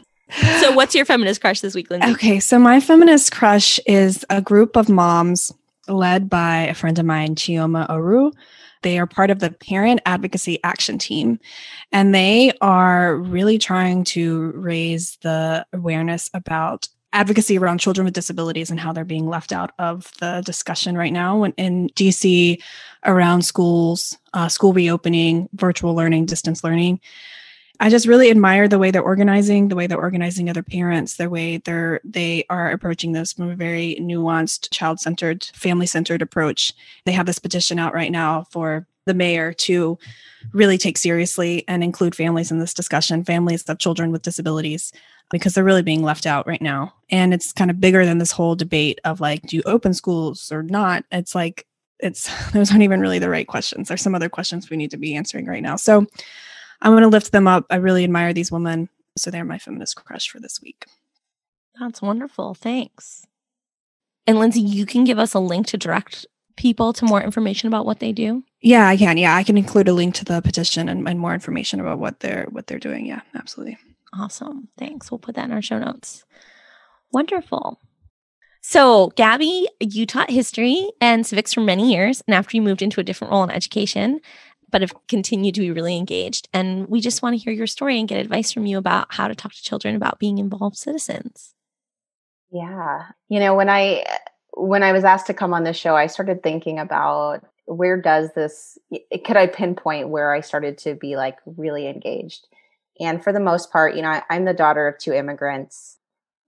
So, 0.60 0.72
what's 0.72 0.94
your 0.94 1.04
feminist 1.04 1.40
crush 1.40 1.60
this 1.60 1.74
week, 1.74 1.90
Lindsay? 1.90 2.10
Okay, 2.12 2.40
so 2.40 2.58
my 2.58 2.80
feminist 2.80 3.32
crush 3.32 3.78
is 3.86 4.24
a 4.30 4.40
group 4.40 4.76
of 4.76 4.88
moms 4.88 5.52
led 5.88 6.30
by 6.30 6.60
a 6.62 6.74
friend 6.74 6.98
of 6.98 7.04
mine, 7.04 7.34
Chioma 7.34 7.88
Oru. 7.88 8.32
They 8.82 8.98
are 8.98 9.06
part 9.06 9.30
of 9.30 9.38
the 9.38 9.50
Parent 9.50 10.00
Advocacy 10.06 10.58
Action 10.64 10.98
Team, 10.98 11.38
and 11.92 12.14
they 12.14 12.52
are 12.60 13.16
really 13.16 13.58
trying 13.58 14.04
to 14.04 14.52
raise 14.52 15.18
the 15.22 15.66
awareness 15.72 16.30
about 16.34 16.88
advocacy 17.12 17.58
around 17.58 17.78
children 17.78 18.04
with 18.04 18.14
disabilities 18.14 18.70
and 18.70 18.80
how 18.80 18.92
they're 18.92 19.04
being 19.04 19.28
left 19.28 19.52
out 19.52 19.72
of 19.78 20.10
the 20.20 20.42
discussion 20.44 20.96
right 20.96 21.12
now 21.12 21.44
in 21.44 21.88
DC 21.90 22.60
around 23.04 23.42
schools, 23.42 24.16
uh, 24.32 24.48
school 24.48 24.72
reopening, 24.72 25.48
virtual 25.54 25.94
learning, 25.94 26.26
distance 26.26 26.64
learning. 26.64 27.00
I 27.80 27.90
just 27.90 28.06
really 28.06 28.30
admire 28.30 28.68
the 28.68 28.78
way 28.78 28.92
they're 28.92 29.02
organizing, 29.02 29.68
the 29.68 29.74
way 29.74 29.88
they're 29.88 29.98
organizing 29.98 30.48
other 30.48 30.62
parents, 30.62 31.16
the 31.16 31.28
way 31.28 31.56
they're 31.56 32.00
they 32.04 32.44
are 32.48 32.70
approaching 32.70 33.12
this 33.12 33.32
from 33.32 33.50
a 33.50 33.56
very 33.56 33.96
nuanced, 34.00 34.70
child-centered, 34.70 35.44
family-centered 35.54 36.22
approach. 36.22 36.72
They 37.06 37.12
have 37.12 37.26
this 37.26 37.40
petition 37.40 37.80
out 37.80 37.92
right 37.92 38.12
now 38.12 38.44
for 38.50 38.86
the 39.04 39.14
mayor 39.14 39.52
to 39.52 39.98
really 40.52 40.78
take 40.78 40.96
seriously 40.96 41.64
and 41.66 41.82
include 41.82 42.14
families 42.14 42.52
in 42.52 42.60
this 42.60 42.74
discussion, 42.74 43.24
families 43.24 43.64
of 43.64 43.78
children 43.78 44.12
with 44.12 44.22
disabilities, 44.22 44.92
because 45.32 45.54
they're 45.54 45.64
really 45.64 45.82
being 45.82 46.02
left 46.02 46.26
out 46.26 46.46
right 46.46 46.62
now. 46.62 46.94
And 47.10 47.34
it's 47.34 47.52
kind 47.52 47.70
of 47.70 47.80
bigger 47.80 48.04
than 48.04 48.18
this 48.18 48.30
whole 48.30 48.54
debate 48.54 49.00
of 49.04 49.20
like, 49.20 49.42
do 49.42 49.56
you 49.56 49.62
open 49.66 49.94
schools 49.94 50.52
or 50.52 50.62
not? 50.62 51.04
It's 51.10 51.34
like, 51.34 51.66
it's 51.98 52.30
those 52.52 52.70
aren't 52.70 52.82
even 52.82 53.00
really 53.00 53.18
the 53.18 53.30
right 53.30 53.46
questions. 53.46 53.88
There's 53.88 54.02
some 54.02 54.14
other 54.14 54.28
questions 54.28 54.70
we 54.70 54.76
need 54.76 54.92
to 54.92 54.96
be 54.96 55.16
answering 55.16 55.46
right 55.46 55.62
now. 55.62 55.76
So 55.76 56.06
I'm 56.80 56.92
going 56.92 57.02
to 57.02 57.08
lift 57.08 57.32
them 57.32 57.48
up. 57.48 57.66
I 57.70 57.76
really 57.76 58.04
admire 58.04 58.32
these 58.32 58.52
women. 58.52 58.88
So 59.16 59.30
they're 59.30 59.44
my 59.44 59.58
feminist 59.58 59.96
crush 59.96 60.28
for 60.28 60.40
this 60.40 60.60
week. 60.62 60.86
That's 61.80 62.00
wonderful. 62.00 62.54
Thanks. 62.54 63.26
And 64.26 64.38
Lindsay, 64.38 64.60
you 64.60 64.86
can 64.86 65.04
give 65.04 65.18
us 65.18 65.34
a 65.34 65.40
link 65.40 65.66
to 65.68 65.76
direct 65.76 66.26
people 66.56 66.92
to 66.92 67.04
more 67.04 67.22
information 67.22 67.68
about 67.68 67.86
what 67.86 67.98
they 67.98 68.12
do? 68.12 68.44
Yeah, 68.60 68.86
I 68.86 68.96
can. 68.96 69.18
Yeah, 69.18 69.34
I 69.34 69.42
can 69.42 69.58
include 69.58 69.88
a 69.88 69.92
link 69.92 70.14
to 70.16 70.24
the 70.24 70.40
petition 70.40 70.88
and, 70.88 71.08
and 71.08 71.18
more 71.18 71.34
information 71.34 71.80
about 71.80 71.98
what 71.98 72.20
they're 72.20 72.46
what 72.50 72.66
they're 72.66 72.78
doing. 72.78 73.06
Yeah, 73.06 73.20
absolutely. 73.34 73.78
Awesome. 74.12 74.68
Thanks. 74.78 75.10
We'll 75.10 75.18
put 75.18 75.34
that 75.36 75.46
in 75.46 75.52
our 75.52 75.62
show 75.62 75.78
notes. 75.78 76.24
Wonderful. 77.12 77.80
So, 78.60 79.08
Gabby, 79.16 79.68
you 79.80 80.06
taught 80.06 80.30
history 80.30 80.90
and 81.00 81.26
civics 81.26 81.52
for 81.52 81.60
many 81.60 81.92
years, 81.92 82.22
and 82.26 82.34
after 82.34 82.56
you 82.56 82.62
moved 82.62 82.80
into 82.80 83.00
a 83.00 83.04
different 83.04 83.32
role 83.32 83.42
in 83.42 83.50
education, 83.50 84.20
but 84.70 84.80
have 84.80 84.94
continued 85.08 85.54
to 85.56 85.60
be 85.60 85.70
really 85.70 85.96
engaged. 85.96 86.48
And 86.52 86.88
we 86.88 87.00
just 87.00 87.22
want 87.22 87.34
to 87.34 87.42
hear 87.42 87.52
your 87.52 87.66
story 87.66 87.98
and 87.98 88.08
get 88.08 88.20
advice 88.20 88.52
from 88.52 88.66
you 88.66 88.78
about 88.78 89.12
how 89.14 89.28
to 89.28 89.34
talk 89.34 89.52
to 89.52 89.62
children 89.62 89.96
about 89.96 90.18
being 90.18 90.38
involved 90.38 90.76
citizens. 90.76 91.54
Yeah. 92.50 93.06
You 93.28 93.40
know, 93.40 93.54
when 93.54 93.68
I 93.68 94.04
when 94.54 94.82
I 94.82 94.92
was 94.92 95.04
asked 95.04 95.26
to 95.28 95.34
come 95.34 95.54
on 95.54 95.64
this 95.64 95.76
show, 95.76 95.96
I 95.96 96.06
started 96.06 96.42
thinking 96.42 96.78
about 96.78 97.44
where 97.66 98.00
does 98.00 98.30
this 98.34 98.78
could 99.24 99.36
I 99.36 99.46
pinpoint 99.46 100.08
where 100.08 100.32
I 100.32 100.40
started 100.40 100.78
to 100.78 100.94
be 100.94 101.16
like 101.16 101.36
really 101.44 101.86
engaged? 101.86 102.46
And 103.00 103.22
for 103.22 103.32
the 103.32 103.40
most 103.40 103.72
part, 103.72 103.96
you 103.96 104.02
know, 104.02 104.08
I, 104.08 104.22
I'm 104.30 104.44
the 104.44 104.54
daughter 104.54 104.86
of 104.86 104.98
two 104.98 105.12
immigrants 105.12 105.98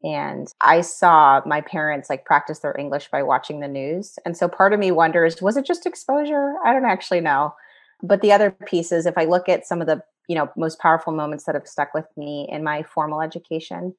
and 0.05 0.49
I 0.61 0.83
saw 0.83 1.41
my 1.47 1.63
parents 1.63 2.11
like 2.11 2.27
practice 2.27 2.59
their 2.59 2.77
English 2.79 3.09
by 3.11 3.23
watching 3.23 3.61
the 3.61 3.69
news. 3.69 4.19
And 4.27 4.37
so 4.37 4.49
part 4.49 4.75
of 4.75 4.79
me 4.79 4.91
wonders, 4.91 5.41
was 5.41 5.57
it 5.57 5.65
just 5.65 5.87
exposure? 5.87 6.57
I 6.65 6.75
don't 6.75 6.85
actually 6.85 7.21
know. 7.21 7.55
But 8.03 8.21
the 8.21 8.33
other 8.33 8.51
piece 8.51 8.93
is 8.93 9.07
if 9.07 9.17
I 9.17 9.25
look 9.25 9.49
at 9.49 9.67
some 9.67 9.81
of 9.81 9.87
the, 9.87 10.03
you 10.29 10.35
know, 10.35 10.51
most 10.57 10.79
powerful 10.79 11.15
moments 11.15 11.45
that 11.45 11.55
have 11.55 11.67
stuck 11.67 11.95
with 11.95 12.05
me 12.19 12.47
in 12.51 12.63
my 12.63 12.83
formal 12.83 13.23
education, 13.23 13.95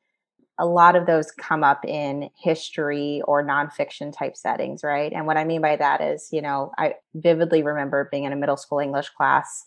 a 0.59 0.65
lot 0.65 0.95
of 0.95 1.07
those 1.07 1.31
come 1.31 1.63
up 1.63 1.83
in 1.85 2.29
history 2.37 3.21
or 3.25 3.43
nonfiction 3.43 4.15
type 4.15 4.37
settings, 4.37 4.83
right? 4.83 5.11
And 5.11 5.25
what 5.25 5.37
I 5.37 5.43
mean 5.43 5.61
by 5.61 5.75
that 5.75 6.01
is, 6.01 6.29
you 6.31 6.41
know, 6.41 6.71
I 6.77 6.95
vividly 7.15 7.63
remember 7.63 8.07
being 8.11 8.25
in 8.25 8.31
a 8.31 8.37
middle 8.37 8.57
school 8.57 8.79
English 8.79 9.09
class, 9.09 9.65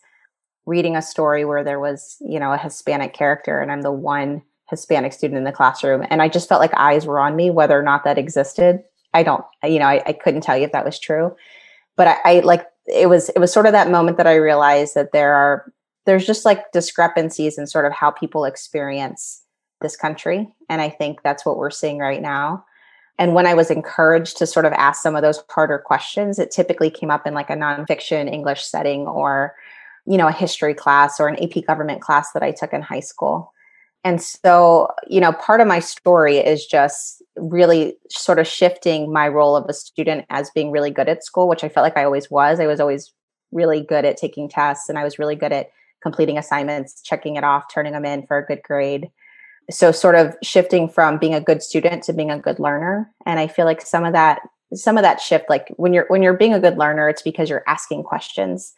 reading 0.65 0.95
a 0.95 1.01
story 1.01 1.45
where 1.45 1.63
there 1.63 1.79
was, 1.79 2.17
you 2.21 2.39
know, 2.39 2.51
a 2.51 2.57
Hispanic 2.57 3.13
character, 3.13 3.59
and 3.59 3.71
I'm 3.71 3.81
the 3.81 3.91
one 3.91 4.41
Hispanic 4.69 5.13
student 5.13 5.37
in 5.37 5.43
the 5.43 5.51
classroom. 5.51 6.05
And 6.09 6.21
I 6.21 6.29
just 6.29 6.47
felt 6.47 6.61
like 6.61 6.73
eyes 6.75 7.05
were 7.05 7.19
on 7.19 7.35
me, 7.35 7.49
whether 7.49 7.77
or 7.77 7.83
not 7.83 8.03
that 8.03 8.17
existed. 8.17 8.83
I 9.13 9.23
don't, 9.23 9.43
you 9.63 9.79
know, 9.79 9.87
I, 9.87 10.03
I 10.05 10.13
couldn't 10.13 10.41
tell 10.41 10.57
you 10.57 10.65
if 10.65 10.71
that 10.71 10.85
was 10.85 10.99
true. 10.99 11.35
But 11.97 12.07
I, 12.07 12.17
I 12.23 12.39
like 12.41 12.65
it 12.85 13.09
was 13.09 13.29
it 13.29 13.39
was 13.39 13.51
sort 13.51 13.65
of 13.65 13.71
that 13.71 13.89
moment 13.89 14.17
that 14.17 14.27
I 14.27 14.35
realized 14.35 14.95
that 14.95 15.11
there 15.11 15.33
are 15.33 15.73
there's 16.05 16.25
just 16.25 16.45
like 16.45 16.71
discrepancies 16.71 17.57
in 17.57 17.67
sort 17.67 17.85
of 17.85 17.91
how 17.91 18.11
people 18.11 18.45
experience 18.45 19.43
this 19.81 19.95
country. 19.95 20.47
And 20.69 20.81
I 20.81 20.89
think 20.89 21.21
that's 21.23 21.45
what 21.45 21.57
we're 21.57 21.69
seeing 21.69 21.97
right 21.97 22.21
now. 22.21 22.63
And 23.17 23.33
when 23.33 23.45
I 23.45 23.53
was 23.53 23.69
encouraged 23.69 24.37
to 24.37 24.47
sort 24.47 24.65
of 24.65 24.71
ask 24.73 25.01
some 25.01 25.15
of 25.15 25.21
those 25.21 25.43
harder 25.49 25.77
questions, 25.77 26.39
it 26.39 26.51
typically 26.51 26.89
came 26.89 27.11
up 27.11 27.27
in 27.27 27.33
like 27.33 27.49
a 27.49 27.55
nonfiction 27.55 28.31
English 28.31 28.63
setting 28.63 29.07
or, 29.07 29.53
you 30.09 30.17
know, 30.17 30.27
a 30.27 30.33
history 30.33 30.73
class 30.73 31.19
or 31.19 31.27
an 31.27 31.41
AP 31.41 31.65
government 31.65 32.01
class 32.01 32.31
that 32.33 32.43
I 32.43 32.51
took 32.51 32.73
in 32.73 32.81
high 32.81 32.99
school. 32.99 33.53
And 34.03 34.21
so, 34.21 34.87
you 35.07 35.21
know, 35.21 35.33
part 35.33 35.61
of 35.61 35.67
my 35.67 35.79
story 35.79 36.37
is 36.37 36.65
just 36.65 37.21
really 37.37 37.95
sort 38.09 38.39
of 38.39 38.47
shifting 38.47 39.13
my 39.13 39.27
role 39.27 39.55
of 39.55 39.65
a 39.69 39.73
student 39.73 40.25
as 40.29 40.49
being 40.51 40.71
really 40.71 40.89
good 40.89 41.09
at 41.09 41.23
school, 41.23 41.47
which 41.47 41.63
I 41.63 41.69
felt 41.69 41.83
like 41.83 41.97
I 41.97 42.05
always 42.05 42.29
was. 42.31 42.59
I 42.59 42.67
was 42.67 42.79
always 42.79 43.13
really 43.51 43.81
good 43.81 44.05
at 44.05 44.17
taking 44.17 44.49
tests 44.49 44.89
and 44.89 44.97
I 44.97 45.03
was 45.03 45.19
really 45.19 45.35
good 45.35 45.51
at 45.51 45.69
completing 46.01 46.37
assignments, 46.37 47.01
checking 47.01 47.35
it 47.35 47.43
off, 47.43 47.65
turning 47.73 47.93
them 47.93 48.05
in 48.05 48.25
for 48.25 48.37
a 48.37 48.45
good 48.45 48.63
grade 48.63 49.09
so 49.71 49.91
sort 49.91 50.15
of 50.15 50.35
shifting 50.41 50.89
from 50.89 51.17
being 51.17 51.33
a 51.33 51.41
good 51.41 51.61
student 51.61 52.03
to 52.03 52.13
being 52.13 52.31
a 52.31 52.39
good 52.39 52.59
learner 52.59 53.09
and 53.25 53.39
i 53.39 53.47
feel 53.47 53.65
like 53.65 53.81
some 53.81 54.05
of 54.05 54.13
that 54.13 54.41
some 54.73 54.97
of 54.97 55.03
that 55.03 55.19
shift 55.19 55.45
like 55.49 55.73
when 55.77 55.93
you're 55.93 56.05
when 56.07 56.21
you're 56.21 56.33
being 56.33 56.53
a 56.53 56.59
good 56.59 56.77
learner 56.77 57.09
it's 57.09 57.21
because 57.21 57.49
you're 57.49 57.63
asking 57.67 58.03
questions 58.03 58.73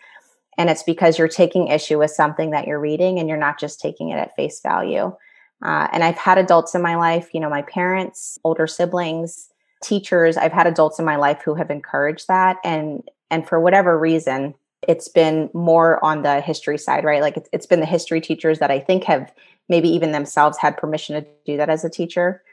and 0.57 0.69
it's 0.69 0.83
because 0.83 1.17
you're 1.17 1.27
taking 1.27 1.67
issue 1.67 1.97
with 1.97 2.11
something 2.11 2.51
that 2.51 2.67
you're 2.67 2.79
reading 2.79 3.19
and 3.19 3.27
you're 3.27 3.37
not 3.37 3.59
just 3.59 3.79
taking 3.79 4.09
it 4.09 4.17
at 4.17 4.35
face 4.35 4.59
value. 4.61 5.15
Uh, 5.63 5.87
and 5.91 6.03
i've 6.03 6.17
had 6.17 6.39
adults 6.39 6.73
in 6.73 6.81
my 6.81 6.95
life 6.95 7.29
you 7.35 7.39
know 7.39 7.47
my 7.49 7.61
parents 7.61 8.39
older 8.43 8.65
siblings 8.65 9.49
teachers 9.83 10.35
i've 10.35 10.51
had 10.51 10.65
adults 10.65 10.97
in 10.97 11.05
my 11.05 11.15
life 11.15 11.39
who 11.45 11.53
have 11.53 11.69
encouraged 11.69 12.27
that. 12.27 12.57
And 12.63 13.03
and 13.29 13.47
for 13.47 13.59
whatever 13.59 13.97
reason 13.97 14.55
it's 14.87 15.07
been 15.07 15.51
more 15.53 16.03
on 16.03 16.23
the 16.23 16.41
history 16.41 16.79
side 16.79 17.03
right? 17.03 17.21
Like 17.21 17.37
it's, 17.37 17.49
it's 17.53 17.67
been 17.67 17.79
the 17.79 17.85
history 17.85 18.21
teachers 18.21 18.57
that 18.57 18.71
i 18.71 18.79
think 18.79 19.03
have 19.03 19.31
maybe 19.69 19.89
even 19.89 20.11
themselves 20.11 20.57
had 20.57 20.77
permission 20.77 21.15
to 21.15 21.27
do 21.45 21.57
that 21.57 21.69
as 21.69 21.83
a 21.83 21.89
teacher. 21.89 22.43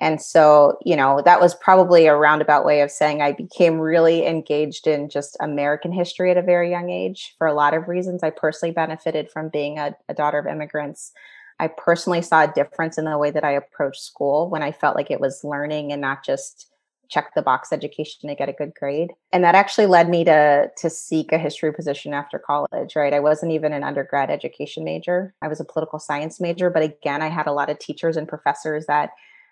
And 0.00 0.20
so, 0.20 0.78
you 0.84 0.94
know, 0.94 1.22
that 1.24 1.40
was 1.40 1.54
probably 1.56 2.06
a 2.06 2.16
roundabout 2.16 2.64
way 2.64 2.82
of 2.82 2.90
saying 2.90 3.20
I 3.20 3.32
became 3.32 3.80
really 3.80 4.26
engaged 4.26 4.86
in 4.86 5.08
just 5.08 5.36
American 5.40 5.92
history 5.92 6.30
at 6.30 6.36
a 6.36 6.42
very 6.42 6.70
young 6.70 6.90
age 6.90 7.34
for 7.36 7.46
a 7.46 7.54
lot 7.54 7.74
of 7.74 7.88
reasons. 7.88 8.22
I 8.22 8.30
personally 8.30 8.72
benefited 8.72 9.30
from 9.30 9.48
being 9.48 9.78
a, 9.78 9.96
a 10.08 10.14
daughter 10.14 10.38
of 10.38 10.46
immigrants. 10.46 11.12
I 11.58 11.68
personally 11.68 12.22
saw 12.22 12.44
a 12.44 12.52
difference 12.52 12.98
in 12.98 13.06
the 13.06 13.18
way 13.18 13.32
that 13.32 13.44
I 13.44 13.52
approached 13.52 14.02
school 14.02 14.48
when 14.48 14.62
I 14.62 14.70
felt 14.70 14.94
like 14.94 15.10
it 15.10 15.20
was 15.20 15.42
learning 15.42 15.90
and 15.90 16.00
not 16.00 16.24
just 16.24 16.70
check 17.08 17.34
the 17.34 17.42
box 17.42 17.72
education 17.72 18.28
to 18.28 18.34
get 18.34 18.50
a 18.50 18.52
good 18.52 18.72
grade. 18.78 19.12
And 19.32 19.42
that 19.42 19.54
actually 19.54 19.86
led 19.86 20.08
me 20.08 20.24
to 20.24 20.70
to 20.76 20.90
seek 20.90 21.32
a 21.32 21.38
history 21.38 21.72
position 21.72 22.14
after 22.14 22.38
college, 22.38 22.94
right? 22.94 23.14
I 23.14 23.20
wasn't 23.20 23.52
even 23.52 23.72
an 23.72 23.82
undergrad 23.82 24.30
education 24.30 24.84
major. 24.84 25.34
I 25.42 25.48
was 25.48 25.58
a 25.58 25.64
political 25.64 25.98
science 25.98 26.38
major, 26.38 26.70
but 26.70 26.82
again, 26.82 27.22
I 27.22 27.28
had 27.28 27.46
a 27.46 27.52
lot 27.52 27.70
of 27.70 27.78
teachers 27.78 28.16
and 28.16 28.28
professors 28.28 28.86
that 28.86 29.10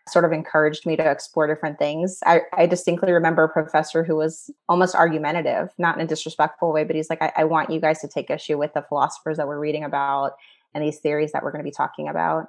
sort 0.08 0.24
of 0.24 0.32
encouraged 0.32 0.86
me 0.86 0.96
to 0.96 1.10
explore 1.10 1.46
different 1.46 1.78
things. 1.78 2.20
I, 2.24 2.42
I 2.52 2.66
distinctly 2.66 3.12
remember 3.12 3.44
a 3.44 3.48
professor 3.48 4.04
who 4.04 4.16
was 4.16 4.50
almost 4.68 4.94
argumentative, 4.94 5.70
not 5.78 5.96
in 5.96 6.04
a 6.04 6.06
disrespectful 6.06 6.72
way, 6.72 6.84
but 6.84 6.94
he's 6.94 7.10
like, 7.10 7.22
I, 7.22 7.32
I 7.36 7.44
want 7.44 7.70
you 7.70 7.80
guys 7.80 8.00
to 8.00 8.08
take 8.08 8.30
issue 8.30 8.56
with 8.56 8.72
the 8.74 8.82
philosophers 8.82 9.36
that 9.36 9.48
we're 9.48 9.58
reading 9.58 9.84
about 9.84 10.32
and 10.74 10.84
these 10.84 10.98
theories 10.98 11.32
that 11.32 11.42
we're 11.42 11.52
going 11.52 11.64
to 11.64 11.68
be 11.68 11.74
talking 11.74 12.06
about 12.06 12.48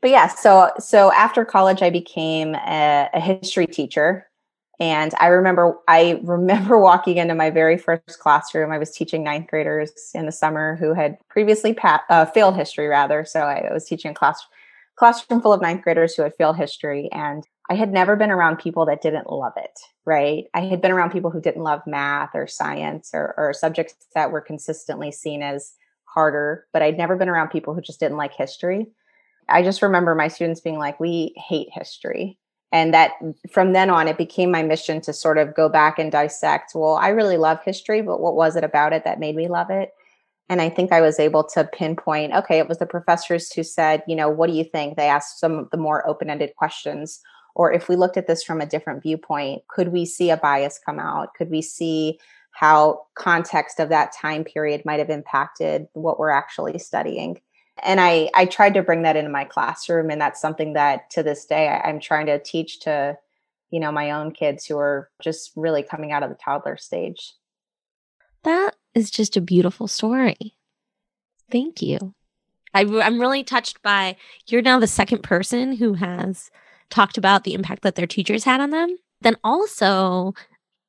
but 0.00 0.10
yeah 0.10 0.26
so 0.26 0.72
so 0.78 1.12
after 1.12 1.44
college 1.44 1.82
i 1.82 1.90
became 1.90 2.54
a, 2.54 3.08
a, 3.14 3.20
history 3.20 3.66
teacher 3.66 4.26
and 4.80 5.12
I 5.20 5.26
remember, 5.26 5.78
I 5.88 6.18
remember 6.22 6.78
walking 6.80 7.18
into 7.18 7.34
my 7.34 7.50
very 7.50 7.76
first 7.76 8.18
classroom. 8.18 8.72
I 8.72 8.78
was 8.78 8.90
teaching 8.90 9.22
ninth 9.22 9.48
graders 9.48 9.92
in 10.14 10.24
the 10.24 10.32
summer 10.32 10.76
who 10.76 10.94
had 10.94 11.18
previously 11.28 11.76
uh, 12.08 12.24
failed 12.24 12.56
history, 12.56 12.86
rather. 12.86 13.26
So 13.26 13.40
I 13.40 13.70
was 13.72 13.84
teaching 13.84 14.12
a 14.12 14.14
class 14.14 14.42
classroom 15.00 15.40
full 15.40 15.54
of 15.54 15.62
ninth 15.62 15.82
graders 15.82 16.14
who 16.14 16.22
had 16.22 16.36
failed 16.36 16.58
history, 16.58 17.08
and 17.10 17.42
I 17.70 17.74
had 17.74 17.90
never 17.90 18.16
been 18.16 18.30
around 18.30 18.58
people 18.58 18.84
that 18.86 19.00
didn't 19.00 19.30
love 19.30 19.54
it. 19.56 19.80
Right? 20.04 20.44
I 20.54 20.60
had 20.60 20.82
been 20.82 20.90
around 20.92 21.10
people 21.10 21.30
who 21.30 21.40
didn't 21.40 21.62
love 21.62 21.80
math 21.86 22.30
or 22.34 22.46
science 22.46 23.10
or, 23.14 23.34
or 23.36 23.52
subjects 23.54 23.94
that 24.14 24.30
were 24.30 24.40
consistently 24.40 25.10
seen 25.10 25.42
as 25.42 25.72
harder, 26.04 26.66
but 26.72 26.82
I'd 26.82 26.98
never 26.98 27.16
been 27.16 27.28
around 27.28 27.48
people 27.48 27.74
who 27.74 27.80
just 27.80 27.98
didn't 27.98 28.18
like 28.18 28.34
history. 28.34 28.88
I 29.48 29.62
just 29.62 29.82
remember 29.82 30.14
my 30.14 30.28
students 30.28 30.60
being 30.60 30.78
like, 30.78 31.00
"We 31.00 31.34
hate 31.36 31.68
history." 31.72 32.38
and 32.72 32.94
that 32.94 33.12
from 33.50 33.72
then 33.72 33.90
on 33.90 34.06
it 34.06 34.16
became 34.16 34.50
my 34.50 34.62
mission 34.62 35.00
to 35.00 35.12
sort 35.12 35.38
of 35.38 35.56
go 35.56 35.68
back 35.68 35.98
and 35.98 36.12
dissect 36.12 36.72
well 36.74 36.94
i 36.94 37.08
really 37.08 37.36
love 37.36 37.58
history 37.64 38.00
but 38.00 38.20
what 38.20 38.36
was 38.36 38.54
it 38.54 38.62
about 38.62 38.92
it 38.92 39.02
that 39.02 39.18
made 39.18 39.34
me 39.34 39.48
love 39.48 39.70
it 39.70 39.90
And 40.50 40.60
I 40.60 40.68
think 40.68 40.90
I 40.90 41.00
was 41.00 41.20
able 41.20 41.44
to 41.44 41.62
pinpoint 41.62 42.34
okay, 42.34 42.58
it 42.58 42.68
was 42.68 42.78
the 42.78 42.86
professors 42.86 43.52
who 43.52 43.62
said, 43.62 44.02
you 44.08 44.16
know, 44.16 44.28
what 44.28 44.48
do 44.48 44.56
you 44.56 44.64
think? 44.64 44.96
They 44.96 45.06
asked 45.06 45.38
some 45.38 45.52
of 45.60 45.70
the 45.70 45.78
more 45.78 46.06
open 46.06 46.28
ended 46.28 46.54
questions. 46.56 47.20
Or 47.54 47.72
if 47.72 47.88
we 47.88 47.94
looked 47.94 48.16
at 48.16 48.26
this 48.26 48.42
from 48.42 48.60
a 48.60 48.66
different 48.66 49.02
viewpoint, 49.02 49.62
could 49.68 49.88
we 49.88 50.04
see 50.04 50.28
a 50.28 50.36
bias 50.36 50.80
come 50.84 50.98
out? 50.98 51.34
Could 51.34 51.50
we 51.50 51.62
see 51.62 52.18
how 52.50 53.02
context 53.14 53.78
of 53.78 53.90
that 53.90 54.12
time 54.12 54.42
period 54.42 54.82
might 54.84 54.98
have 54.98 55.08
impacted 55.08 55.86
what 55.92 56.18
we're 56.18 56.30
actually 56.30 56.78
studying? 56.80 57.40
And 57.84 58.00
I, 58.00 58.28
I 58.34 58.44
tried 58.46 58.74
to 58.74 58.82
bring 58.82 59.02
that 59.02 59.16
into 59.16 59.30
my 59.30 59.44
classroom. 59.44 60.10
And 60.10 60.20
that's 60.20 60.40
something 60.40 60.72
that 60.72 61.10
to 61.10 61.22
this 61.22 61.46
day 61.46 61.68
I, 61.68 61.88
I'm 61.88 62.00
trying 62.00 62.26
to 62.26 62.42
teach 62.42 62.80
to, 62.80 63.16
you 63.70 63.78
know, 63.78 63.92
my 63.92 64.10
own 64.10 64.32
kids 64.32 64.66
who 64.66 64.76
are 64.78 65.10
just 65.22 65.52
really 65.54 65.84
coming 65.84 66.10
out 66.10 66.24
of 66.24 66.28
the 66.28 66.36
toddler 66.36 66.76
stage. 66.76 67.34
That 68.42 68.74
is 68.94 69.10
just 69.10 69.36
a 69.36 69.40
beautiful 69.40 69.88
story. 69.88 70.56
Thank 71.50 71.82
you. 71.82 72.14
I, 72.72 72.82
I'm 72.82 73.20
really 73.20 73.42
touched 73.42 73.82
by 73.82 74.16
you're 74.46 74.62
now 74.62 74.78
the 74.78 74.86
second 74.86 75.22
person 75.22 75.72
who 75.76 75.94
has 75.94 76.50
talked 76.88 77.18
about 77.18 77.44
the 77.44 77.54
impact 77.54 77.82
that 77.82 77.94
their 77.94 78.06
teachers 78.06 78.44
had 78.44 78.60
on 78.60 78.70
them. 78.70 78.96
Then 79.20 79.36
also, 79.42 80.34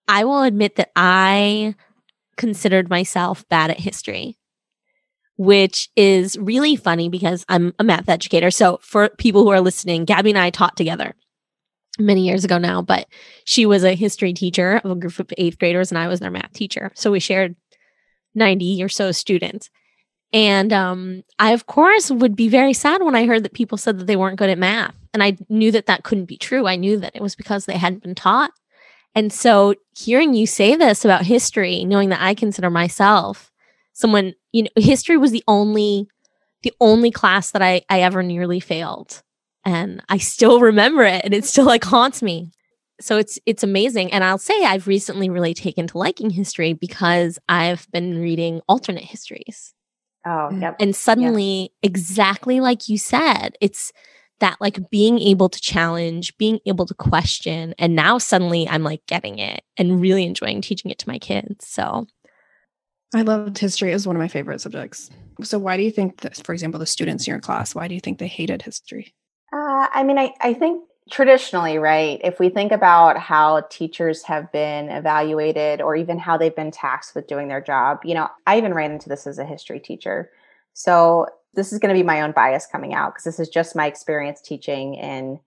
I 0.07 0.23
will 0.25 0.43
admit 0.43 0.75
that 0.75 0.91
I 0.95 1.75
considered 2.37 2.89
myself 2.89 3.47
bad 3.49 3.71
at 3.71 3.79
history, 3.79 4.37
which 5.37 5.89
is 5.95 6.37
really 6.37 6.75
funny 6.75 7.09
because 7.09 7.45
I'm 7.49 7.73
a 7.79 7.83
math 7.83 8.09
educator. 8.09 8.51
So, 8.51 8.79
for 8.81 9.09
people 9.09 9.43
who 9.43 9.49
are 9.49 9.61
listening, 9.61 10.05
Gabby 10.05 10.31
and 10.31 10.39
I 10.39 10.49
taught 10.49 10.77
together 10.77 11.15
many 11.99 12.25
years 12.25 12.45
ago 12.45 12.57
now, 12.57 12.81
but 12.81 13.07
she 13.43 13.65
was 13.65 13.83
a 13.83 13.95
history 13.95 14.33
teacher 14.33 14.81
of 14.83 14.91
a 14.91 14.95
group 14.95 15.19
of 15.19 15.31
eighth 15.37 15.59
graders 15.59 15.91
and 15.91 15.97
I 15.97 16.07
was 16.07 16.19
their 16.19 16.31
math 16.31 16.53
teacher. 16.53 16.91
So 16.95 17.11
we 17.11 17.19
shared 17.19 17.55
90 18.35 18.83
or 18.83 18.89
so 18.89 19.11
students. 19.11 19.69
And 20.33 20.71
um, 20.71 21.23
I, 21.39 21.51
of 21.51 21.65
course, 21.65 22.09
would 22.09 22.35
be 22.35 22.47
very 22.47 22.73
sad 22.73 23.03
when 23.03 23.15
I 23.15 23.25
heard 23.25 23.43
that 23.43 23.53
people 23.53 23.77
said 23.77 23.99
that 23.99 24.07
they 24.07 24.15
weren't 24.15 24.37
good 24.37 24.49
at 24.49 24.57
math. 24.57 24.95
And 25.13 25.21
I 25.21 25.37
knew 25.49 25.71
that 25.71 25.87
that 25.87 26.03
couldn't 26.03 26.25
be 26.25 26.37
true. 26.37 26.67
I 26.67 26.77
knew 26.77 26.97
that 26.99 27.15
it 27.15 27.21
was 27.21 27.35
because 27.35 27.65
they 27.65 27.77
hadn't 27.77 28.03
been 28.03 28.15
taught. 28.15 28.51
And 29.13 29.33
so 29.33 29.75
hearing 29.97 30.33
you 30.33 30.47
say 30.47 30.77
this 30.77 31.03
about 31.03 31.25
history, 31.25 31.83
knowing 31.83 32.09
that 32.09 32.21
I 32.21 32.33
consider 32.33 32.69
myself 32.69 33.51
someone, 33.93 34.33
you 34.51 34.63
know, 34.63 34.69
history 34.75 35.17
was 35.17 35.31
the 35.31 35.43
only 35.47 36.07
the 36.63 36.73
only 36.79 37.09
class 37.09 37.51
that 37.51 37.61
I, 37.61 37.81
I 37.89 38.01
ever 38.01 38.21
nearly 38.21 38.59
failed 38.59 39.23
and 39.65 40.03
I 40.09 40.19
still 40.19 40.59
remember 40.59 41.03
it 41.03 41.25
and 41.25 41.33
it 41.33 41.45
still 41.45 41.65
like 41.65 41.83
haunts 41.83 42.21
me. 42.21 42.51
So 43.01 43.17
it's 43.17 43.39
it's 43.45 43.63
amazing 43.63 44.11
and 44.13 44.23
I'll 44.23 44.37
say 44.37 44.63
I've 44.63 44.87
recently 44.87 45.29
really 45.29 45.53
taken 45.53 45.87
to 45.87 45.97
liking 45.97 46.29
history 46.29 46.73
because 46.73 47.39
I've 47.49 47.89
been 47.91 48.21
reading 48.21 48.61
alternate 48.67 49.03
histories. 49.03 49.73
Oh, 50.25 50.49
mm. 50.51 50.61
yep. 50.61 50.75
And 50.79 50.95
suddenly 50.95 51.61
yep. 51.61 51.71
exactly 51.83 52.59
like 52.59 52.87
you 52.87 52.97
said, 52.97 53.57
it's 53.59 53.91
that 54.39 54.57
like 54.59 54.89
being 54.89 55.19
able 55.19 55.49
to 55.49 55.59
challenge, 55.59 56.35
being 56.37 56.59
able 56.65 56.85
to 56.85 56.93
question 56.93 57.73
and 57.77 57.95
now 57.95 58.17
suddenly 58.17 58.67
I'm 58.69 58.83
like 58.83 59.05
getting 59.07 59.39
it 59.39 59.63
and 59.77 59.99
really 60.01 60.23
enjoying 60.23 60.61
teaching 60.61 60.91
it 60.91 60.99
to 60.99 61.09
my 61.09 61.19
kids. 61.19 61.67
So 61.67 62.07
I 63.13 63.23
loved 63.23 63.57
history 63.57 63.91
as 63.91 64.07
one 64.07 64.15
of 64.15 64.21
my 64.21 64.27
favorite 64.27 64.61
subjects. 64.61 65.09
So 65.43 65.59
why 65.59 65.75
do 65.75 65.83
you 65.83 65.91
think 65.91 66.21
that 66.21 66.37
for 66.45 66.53
example 66.53 66.79
the 66.79 66.85
students 66.85 67.27
in 67.27 67.31
your 67.31 67.41
class, 67.41 67.73
why 67.73 67.87
do 67.87 67.95
you 67.95 67.99
think 67.99 68.19
they 68.19 68.27
hated 68.27 68.61
history? 68.61 69.13
Uh, 69.51 69.87
I 69.93 70.03
mean, 70.03 70.17
I, 70.17 70.33
I 70.39 70.53
think 70.53 70.81
traditionally, 71.11 71.77
right, 71.77 72.19
if 72.23 72.39
we 72.39 72.49
think 72.49 72.71
about 72.71 73.17
how 73.17 73.61
teachers 73.69 74.23
have 74.23 74.51
been 74.51 74.89
evaluated 74.89 75.81
or 75.81 75.95
even 75.95 76.17
how 76.17 76.37
they've 76.37 76.55
been 76.55 76.71
taxed 76.71 77.13
with 77.13 77.27
doing 77.27 77.49
their 77.49 77.61
job, 77.61 77.99
you 78.03 78.15
know, 78.15 78.29
I 78.47 78.57
even 78.57 78.73
ran 78.73 78.91
into 78.91 79.09
this 79.09 79.27
as 79.27 79.37
a 79.37 79.45
history 79.45 79.79
teacher. 79.79 80.31
So 80.73 81.27
this 81.53 81.73
is 81.73 81.79
going 81.79 81.93
to 81.93 81.99
be 81.99 82.05
my 82.05 82.21
own 82.21 82.31
bias 82.31 82.65
coming 82.65 82.93
out 82.93 83.13
because 83.13 83.25
this 83.25 83.39
is 83.39 83.49
just 83.49 83.75
my 83.75 83.85
experience 83.85 84.41
teaching 84.41 84.95
in, 84.95 85.39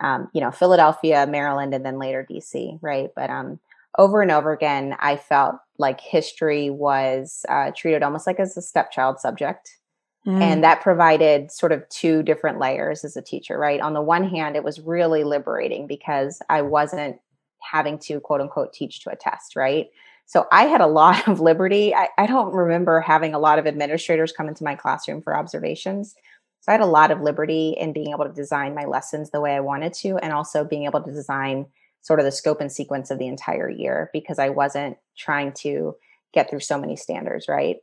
um, 0.00 0.28
you 0.32 0.40
know, 0.40 0.52
Philadelphia, 0.52 1.26
Maryland, 1.26 1.74
and 1.74 1.84
then 1.84 1.98
later 1.98 2.26
DC, 2.30 2.78
right? 2.80 3.10
But 3.16 3.28
um, 3.28 3.58
over 3.98 4.22
and 4.22 4.30
over 4.30 4.52
again, 4.52 4.96
I 5.00 5.16
felt 5.16 5.56
like 5.78 6.00
history 6.00 6.70
was 6.70 7.44
uh, 7.48 7.72
treated 7.76 8.04
almost 8.04 8.26
like 8.26 8.38
as 8.38 8.56
a 8.56 8.62
stepchild 8.62 9.18
subject 9.18 9.78
Mm. 10.26 10.40
And 10.40 10.64
that 10.64 10.82
provided 10.82 11.50
sort 11.50 11.72
of 11.72 11.88
two 11.88 12.22
different 12.22 12.60
layers 12.60 13.04
as 13.04 13.16
a 13.16 13.22
teacher, 13.22 13.58
right? 13.58 13.80
On 13.80 13.92
the 13.92 14.02
one 14.02 14.28
hand, 14.28 14.54
it 14.54 14.62
was 14.62 14.80
really 14.80 15.24
liberating 15.24 15.86
because 15.86 16.40
I 16.48 16.62
wasn't 16.62 17.16
having 17.60 17.98
to 17.98 18.20
quote 18.20 18.40
unquote 18.40 18.72
teach 18.72 19.00
to 19.00 19.10
a 19.10 19.16
test, 19.16 19.56
right? 19.56 19.88
So 20.26 20.46
I 20.52 20.64
had 20.64 20.80
a 20.80 20.86
lot 20.86 21.26
of 21.28 21.40
liberty. 21.40 21.94
I, 21.94 22.08
I 22.18 22.26
don't 22.26 22.54
remember 22.54 23.00
having 23.00 23.34
a 23.34 23.38
lot 23.38 23.58
of 23.58 23.66
administrators 23.66 24.32
come 24.32 24.48
into 24.48 24.64
my 24.64 24.74
classroom 24.74 25.22
for 25.22 25.36
observations. 25.36 26.14
So 26.60 26.70
I 26.70 26.72
had 26.72 26.80
a 26.80 26.86
lot 26.86 27.10
of 27.10 27.20
liberty 27.20 27.76
in 27.78 27.92
being 27.92 28.12
able 28.12 28.24
to 28.24 28.32
design 28.32 28.74
my 28.74 28.84
lessons 28.84 29.30
the 29.30 29.40
way 29.40 29.56
I 29.56 29.60
wanted 29.60 29.92
to, 29.94 30.16
and 30.18 30.32
also 30.32 30.62
being 30.62 30.84
able 30.84 31.02
to 31.02 31.10
design 31.10 31.66
sort 32.02 32.20
of 32.20 32.24
the 32.24 32.30
scope 32.30 32.60
and 32.60 32.70
sequence 32.70 33.10
of 33.10 33.18
the 33.18 33.26
entire 33.26 33.68
year 33.68 34.10
because 34.12 34.38
I 34.38 34.48
wasn't 34.50 34.96
trying 35.16 35.52
to 35.54 35.96
get 36.32 36.48
through 36.48 36.60
so 36.60 36.78
many 36.78 36.94
standards, 36.94 37.48
right? 37.48 37.78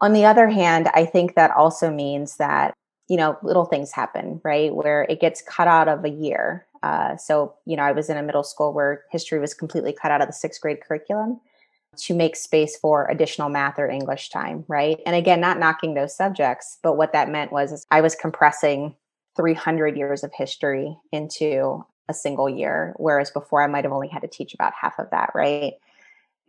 On 0.00 0.12
the 0.12 0.24
other 0.24 0.48
hand, 0.48 0.88
I 0.94 1.04
think 1.04 1.34
that 1.34 1.50
also 1.52 1.90
means 1.90 2.36
that, 2.36 2.74
you 3.08 3.16
know, 3.16 3.38
little 3.42 3.64
things 3.64 3.92
happen, 3.92 4.40
right? 4.44 4.74
Where 4.74 5.06
it 5.08 5.20
gets 5.20 5.42
cut 5.42 5.68
out 5.68 5.88
of 5.88 6.04
a 6.04 6.10
year. 6.10 6.66
Uh, 6.82 7.16
so, 7.16 7.54
you 7.64 7.76
know, 7.76 7.82
I 7.82 7.92
was 7.92 8.10
in 8.10 8.16
a 8.16 8.22
middle 8.22 8.44
school 8.44 8.72
where 8.72 9.04
history 9.10 9.38
was 9.38 9.54
completely 9.54 9.92
cut 9.92 10.10
out 10.10 10.20
of 10.20 10.26
the 10.26 10.32
sixth 10.32 10.60
grade 10.60 10.82
curriculum 10.86 11.40
to 11.96 12.14
make 12.14 12.36
space 12.36 12.76
for 12.76 13.08
additional 13.08 13.48
math 13.48 13.78
or 13.78 13.88
English 13.88 14.30
time, 14.30 14.64
right? 14.68 15.00
And 15.06 15.14
again, 15.14 15.40
not 15.40 15.58
knocking 15.58 15.94
those 15.94 16.14
subjects, 16.14 16.78
but 16.82 16.96
what 16.96 17.12
that 17.12 17.30
meant 17.30 17.52
was 17.52 17.86
I 17.90 18.00
was 18.00 18.14
compressing 18.14 18.96
300 19.36 19.96
years 19.96 20.24
of 20.24 20.32
history 20.32 20.96
into 21.12 21.84
a 22.08 22.14
single 22.14 22.48
year, 22.48 22.94
whereas 22.98 23.30
before 23.30 23.62
I 23.62 23.66
might 23.66 23.84
have 23.84 23.92
only 23.92 24.08
had 24.08 24.20
to 24.22 24.28
teach 24.28 24.54
about 24.54 24.72
half 24.78 24.98
of 24.98 25.08
that, 25.10 25.30
right? 25.34 25.74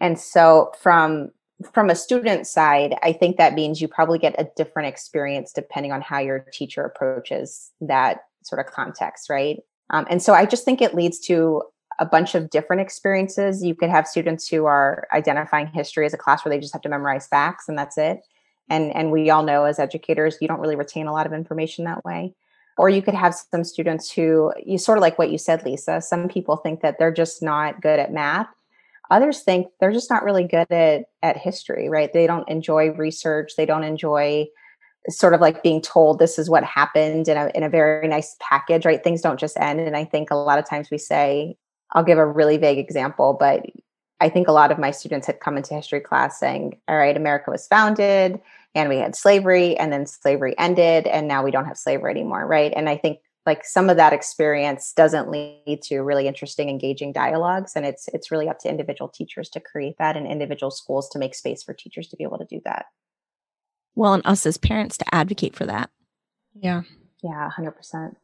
And 0.02 0.20
so 0.20 0.72
from 0.82 1.32
from 1.72 1.90
a 1.90 1.96
student 1.96 2.48
side, 2.48 2.96
I 3.02 3.14
think 3.14 3.38
that 3.38 3.54
means 3.54 3.82
you 3.82 3.88
probably 3.88 4.20
get 4.20 4.36
a 4.38 4.50
different 4.56 4.90
experience 4.90 5.54
depending 5.54 5.92
on 5.92 6.02
how 6.02 6.20
your 6.20 6.40
teacher 6.52 6.84
approaches 6.84 7.72
that 7.82 8.26
sort 8.44 8.66
of 8.66 8.72
context, 8.72 9.30
right? 9.30 9.60
Um, 9.90 10.06
and 10.10 10.22
so 10.22 10.34
I 10.34 10.46
just 10.46 10.66
think 10.66 10.82
it 10.82 10.96
leads 10.96 11.20
to 11.22 11.62
a 12.00 12.06
bunch 12.06 12.36
of 12.36 12.50
different 12.50 12.82
experiences. 12.82 13.64
You 13.64 13.74
could 13.74 13.90
have 13.90 14.08
students 14.08 14.48
who 14.48 14.66
are 14.66 15.08
identifying 15.14 15.68
history 15.68 16.06
as 16.06 16.14
a 16.14 16.18
class 16.18 16.44
where 16.44 16.50
they 16.50 16.60
just 16.60 16.74
have 16.74 16.82
to 16.82 16.90
memorize 16.90 17.28
facts 17.28 17.70
and 17.70 17.78
that's 17.78 17.98
it. 17.98 18.22
And 18.70 18.94
and 18.96 19.12
we 19.12 19.30
all 19.30 19.44
know 19.44 19.64
as 19.66 19.80
educators, 19.80 20.38
you 20.42 20.48
don't 20.48 20.60
really 20.60 20.76
retain 20.76 21.08
a 21.08 21.14
lot 21.14 21.26
of 21.26 21.34
information 21.34 21.86
that 21.86 22.04
way. 22.04 22.34
Or 22.78 22.90
you 22.90 23.02
could 23.02 23.14
have 23.14 23.34
some 23.34 23.64
students 23.64 24.12
who 24.12 24.52
you 24.66 24.78
sort 24.78 24.98
of 24.98 25.04
like 25.04 25.18
what 25.18 25.32
you 25.32 25.38
said, 25.38 25.64
Lisa. 25.64 26.02
Some 26.02 26.28
people 26.28 26.58
think 26.58 26.82
that 26.82 27.00
they're 27.00 27.14
just 27.14 27.42
not 27.42 27.82
good 27.82 28.00
at 28.00 28.12
math 28.12 28.48
others 29.12 29.42
think 29.42 29.68
they're 29.80 29.92
just 29.92 30.10
not 30.10 30.24
really 30.24 30.44
good 30.44 30.72
at 30.72 31.06
at 31.22 31.38
history 31.38 31.90
right? 31.90 32.12
They 32.14 32.28
don't 32.28 32.48
enjoy 32.50 32.92
research. 32.92 33.54
They 33.58 33.66
don't 33.66 33.84
enjoy 33.84 34.48
sort 35.10 35.34
of 35.34 35.42
like 35.42 35.62
being 35.62 35.82
told 35.82 36.18
this 36.18 36.40
is 36.40 36.50
what 36.50 36.64
happened 36.64 37.28
in 37.28 37.38
a 37.38 37.52
in 37.54 37.64
a 37.64 37.70
very 37.70 38.08
nice 38.08 38.36
package 38.40 38.86
right? 38.86 39.04
Things 39.04 39.22
don't 39.22 39.40
just 39.40 39.58
end. 39.60 39.80
And 39.80 39.96
i 39.96 40.04
think 40.06 40.32
a 40.32 40.36
lot 40.36 40.60
of 40.60 40.68
times 40.68 40.90
we 40.92 40.98
say 40.98 41.56
i'll 41.92 42.04
give 42.04 42.18
a 42.18 42.26
really 42.26 42.58
vague 42.58 42.80
example 42.80 43.36
but 43.40 43.64
i 44.20 44.30
think 44.30 44.48
a 44.48 44.52
lot 44.52 44.72
of 44.72 44.80
my 44.80 44.92
students 44.92 45.28
had 45.28 45.40
come 45.40 45.58
into 45.58 45.76
history 45.76 46.00
class 46.00 46.40
saying 46.40 46.80
all 46.88 46.98
right 46.98 47.16
america 47.16 47.52
was 47.52 47.68
founded 47.68 48.40
and 48.74 48.90
we 48.90 48.98
had 48.98 49.16
slavery 49.16 49.78
and 49.78 49.92
then 49.94 50.06
slavery 50.06 50.54
ended 50.58 51.08
and 51.08 51.28
now 51.28 51.44
we 51.44 51.52
don't 51.52 51.66
have 51.66 51.78
slavery 51.78 52.12
anymore 52.12 52.46
right? 52.46 52.74
And 52.76 52.90
i 52.90 52.98
think 52.98 53.20
like 53.46 53.64
some 53.64 53.90
of 53.90 53.98
that 53.98 54.14
experience 54.14 54.92
doesn't 54.94 55.30
lead 55.30 55.80
to 55.84 56.00
really 56.00 56.28
interesting 56.28 56.70
engaging 56.70 57.12
dialogues 57.12 57.74
and 57.76 57.86
it's 57.86 58.08
it's 58.14 58.32
really 58.32 58.50
up 58.50 58.60
to 58.60 58.70
individual 58.70 59.08
teachers 59.08 59.50
to 59.50 59.60
create 59.60 59.98
that 60.00 60.18
and 60.18 60.28
individual 60.28 60.72
schools 60.72 61.10
to 61.10 61.20
make 61.20 61.36
space 61.36 61.64
for 61.64 61.74
teachers 61.74 62.08
to 62.08 62.16
be 62.16 62.24
able 62.24 62.38
to 62.38 62.46
do 62.46 62.62
that. 62.66 62.86
Well 63.96 64.14
and 64.14 64.26
us 64.26 64.46
as 64.46 64.58
parents 64.58 64.98
to 64.98 65.16
advocate 65.16 65.56
for 65.56 65.66
that. 65.66 65.90
Yeah. 66.54 66.84
Yeah 67.24 67.50
100% 67.58 68.16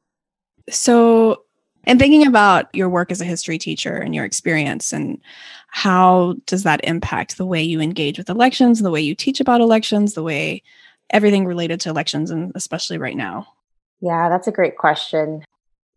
so 0.70 1.44
and 1.86 2.00
thinking 2.00 2.28
about 2.28 2.74
your 2.76 2.90
work 2.90 3.12
as 3.12 3.22
a 3.22 3.26
history 3.26 3.58
teacher 3.58 3.96
and 3.96 4.14
your 4.14 4.26
experience 4.26 4.94
and 4.94 5.20
how 5.68 6.36
does 6.46 6.64
that 6.64 6.84
impact 6.84 7.38
the 7.38 7.46
way 7.46 7.62
you 7.62 7.82
engage 7.82 8.18
with 8.18 8.30
elections 8.30 8.80
the 8.82 8.92
way 8.92 9.02
you 9.02 9.16
teach 9.16 9.40
about 9.40 9.62
elections 9.62 10.14
the 10.14 10.24
way 10.24 10.62
everything 11.10 11.46
related 11.46 11.80
to 11.80 11.90
elections 11.90 12.30
and 12.30 12.52
especially 12.56 12.98
right 12.98 13.18
now 13.18 13.48
yeah, 14.02 14.30
that's 14.30 14.48
a 14.48 14.52
great 14.52 14.78
question. 14.78 15.44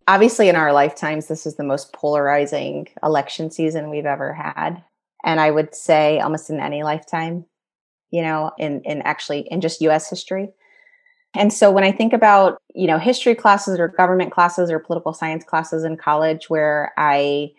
Obviously, 0.06 0.48
in 0.48 0.56
our 0.56 0.72
lifetimes, 0.72 1.26
this 1.26 1.46
is 1.46 1.56
the 1.56 1.64
most 1.64 1.92
polarizing 1.92 2.88
election 3.02 3.50
season 3.50 3.90
we've 3.90 4.06
ever 4.06 4.34
had. 4.34 4.82
And 5.24 5.40
I 5.40 5.50
would 5.50 5.74
say 5.74 6.20
almost 6.20 6.50
in 6.50 6.60
any 6.60 6.82
lifetime, 6.82 7.46
you 8.10 8.20
know, 8.20 8.52
in, 8.58 8.82
in 8.82 9.00
actually 9.02 9.48
in 9.50 9.62
just 9.62 9.80
US 9.80 10.10
history. 10.10 10.50
And 11.34 11.52
so 11.52 11.70
when 11.70 11.82
I 11.82 11.90
think 11.90 12.12
about, 12.12 12.58
you 12.74 12.86
know, 12.86 12.98
history 12.98 13.34
classes 13.34 13.78
or 13.80 13.88
government 13.88 14.30
classes 14.30 14.70
or 14.70 14.78
political 14.78 15.14
science 15.14 15.42
classes 15.42 15.82
in 15.82 15.96
college 15.96 16.48
where 16.48 16.92
I 16.96 17.52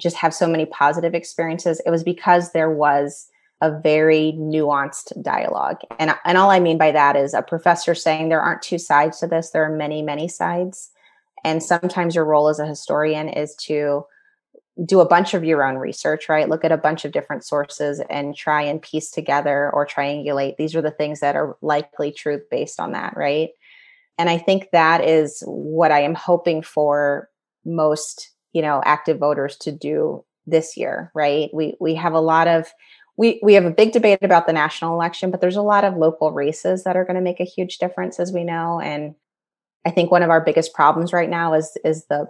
just 0.00 0.16
have 0.16 0.32
so 0.32 0.48
many 0.48 0.64
positive 0.66 1.14
experiences, 1.14 1.82
it 1.84 1.90
was 1.90 2.04
because 2.04 2.52
there 2.52 2.70
was 2.70 3.26
a 3.62 3.70
very 3.80 4.34
nuanced 4.36 5.22
dialogue. 5.22 5.78
And, 5.98 6.14
and 6.24 6.36
all 6.36 6.50
I 6.50 6.58
mean 6.58 6.76
by 6.76 6.90
that 6.90 7.16
is 7.16 7.32
a 7.32 7.42
professor 7.42 7.94
saying 7.94 8.28
there 8.28 8.40
aren't 8.40 8.60
two 8.60 8.78
sides 8.78 9.20
to 9.20 9.28
this, 9.28 9.50
there 9.50 9.64
are 9.64 9.74
many, 9.74 10.02
many 10.02 10.28
sides. 10.28 10.90
And 11.44 11.62
sometimes 11.62 12.14
your 12.14 12.24
role 12.24 12.48
as 12.48 12.58
a 12.58 12.66
historian 12.66 13.28
is 13.28 13.54
to 13.66 14.04
do 14.84 15.00
a 15.00 15.08
bunch 15.08 15.32
of 15.32 15.44
your 15.44 15.64
own 15.64 15.76
research, 15.76 16.28
right? 16.28 16.48
Look 16.48 16.64
at 16.64 16.72
a 16.72 16.76
bunch 16.76 17.04
of 17.04 17.12
different 17.12 17.44
sources 17.44 18.00
and 18.10 18.34
try 18.34 18.62
and 18.62 18.82
piece 18.82 19.10
together 19.10 19.70
or 19.72 19.86
triangulate. 19.86 20.56
These 20.56 20.74
are 20.74 20.82
the 20.82 20.90
things 20.90 21.20
that 21.20 21.36
are 21.36 21.56
likely 21.62 22.10
true 22.10 22.40
based 22.50 22.80
on 22.80 22.92
that, 22.92 23.16
right? 23.16 23.50
And 24.18 24.28
I 24.28 24.38
think 24.38 24.68
that 24.72 25.04
is 25.04 25.42
what 25.46 25.92
I 25.92 26.00
am 26.00 26.14
hoping 26.14 26.62
for 26.62 27.28
most, 27.64 28.30
you 28.52 28.62
know, 28.62 28.82
active 28.84 29.18
voters 29.18 29.56
to 29.58 29.72
do 29.72 30.24
this 30.46 30.76
year, 30.76 31.12
right? 31.14 31.50
We 31.52 31.76
we 31.78 31.94
have 31.94 32.14
a 32.14 32.20
lot 32.20 32.48
of 32.48 32.66
we 33.16 33.40
we 33.42 33.54
have 33.54 33.64
a 33.64 33.70
big 33.70 33.92
debate 33.92 34.18
about 34.22 34.46
the 34.46 34.52
national 34.52 34.94
election, 34.94 35.30
but 35.30 35.40
there's 35.40 35.56
a 35.56 35.62
lot 35.62 35.84
of 35.84 35.96
local 35.96 36.32
races 36.32 36.84
that 36.84 36.96
are 36.96 37.04
going 37.04 37.16
to 37.16 37.22
make 37.22 37.40
a 37.40 37.44
huge 37.44 37.78
difference 37.78 38.18
as 38.18 38.32
we 38.32 38.44
know 38.44 38.80
and 38.80 39.14
I 39.84 39.90
think 39.90 40.10
one 40.10 40.22
of 40.22 40.30
our 40.30 40.40
biggest 40.40 40.74
problems 40.74 41.12
right 41.12 41.30
now 41.30 41.54
is 41.54 41.76
is 41.84 42.06
the 42.06 42.26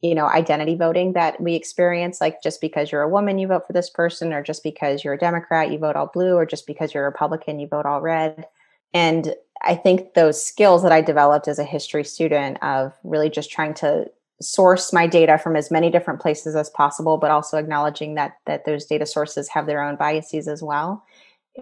you 0.00 0.14
know 0.14 0.26
identity 0.26 0.76
voting 0.76 1.12
that 1.12 1.40
we 1.40 1.54
experience 1.54 2.20
like 2.20 2.42
just 2.42 2.60
because 2.60 2.90
you're 2.90 3.02
a 3.02 3.08
woman 3.08 3.38
you 3.38 3.46
vote 3.46 3.66
for 3.66 3.74
this 3.74 3.90
person 3.90 4.32
or 4.32 4.42
just 4.42 4.64
because 4.64 5.04
you're 5.04 5.14
a 5.14 5.18
democrat 5.18 5.70
you 5.70 5.78
vote 5.78 5.96
all 5.96 6.10
blue 6.12 6.34
or 6.34 6.46
just 6.46 6.66
because 6.66 6.94
you're 6.94 7.04
a 7.04 7.10
republican 7.10 7.60
you 7.60 7.68
vote 7.68 7.86
all 7.86 8.00
red. 8.00 8.46
And 8.94 9.34
i 9.62 9.74
think 9.74 10.14
those 10.14 10.44
skills 10.44 10.82
that 10.82 10.92
i 10.92 11.02
developed 11.02 11.48
as 11.48 11.58
a 11.58 11.64
history 11.64 12.04
student 12.04 12.62
of 12.62 12.94
really 13.04 13.28
just 13.28 13.50
trying 13.50 13.74
to 13.74 14.10
source 14.40 14.92
my 14.92 15.06
data 15.06 15.38
from 15.38 15.56
as 15.56 15.70
many 15.70 15.90
different 15.90 16.20
places 16.20 16.56
as 16.56 16.70
possible 16.70 17.18
but 17.18 17.30
also 17.30 17.58
acknowledging 17.58 18.14
that 18.14 18.36
that 18.46 18.64
those 18.64 18.86
data 18.86 19.06
sources 19.06 19.48
have 19.48 19.66
their 19.66 19.82
own 19.82 19.96
biases 19.96 20.48
as 20.48 20.62
well 20.62 21.04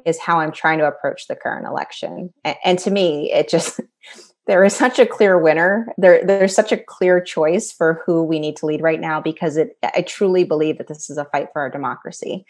is 0.07 0.19
how 0.19 0.39
i'm 0.39 0.53
trying 0.53 0.79
to 0.79 0.87
approach 0.87 1.27
the 1.27 1.37
current 1.37 1.67
election 1.67 2.33
and, 2.45 2.57
and 2.65 2.79
to 2.79 2.91
me 2.91 3.33
it 3.33 3.49
just 3.49 3.81
there 4.49 4.65
is 4.65 4.75
such 4.75 4.99
a 4.99 5.07
clear 5.07 5.39
winner. 5.39 5.95
There, 5.99 6.25
there's 6.25 6.55
such 6.55 6.73
a 6.73 6.79
clear 6.79 7.21
choice 7.21 7.71
for 7.71 8.03
who 8.05 8.25
we 8.25 8.41
need 8.41 8.57
to 8.57 8.67
lead 8.67 8.81
right 8.81 8.99
now 8.99 9.21
because 9.21 9.59
it, 9.59 9.77
I 9.83 10.01
truly 10.01 10.43
believe 10.43 10.79
that 10.79 10.89
this 10.89 11.11
is 11.11 11.19
a 11.19 11.27
fight 11.27 11.49
for 11.53 11.61
our 11.61 11.69
democracy. 11.69 12.47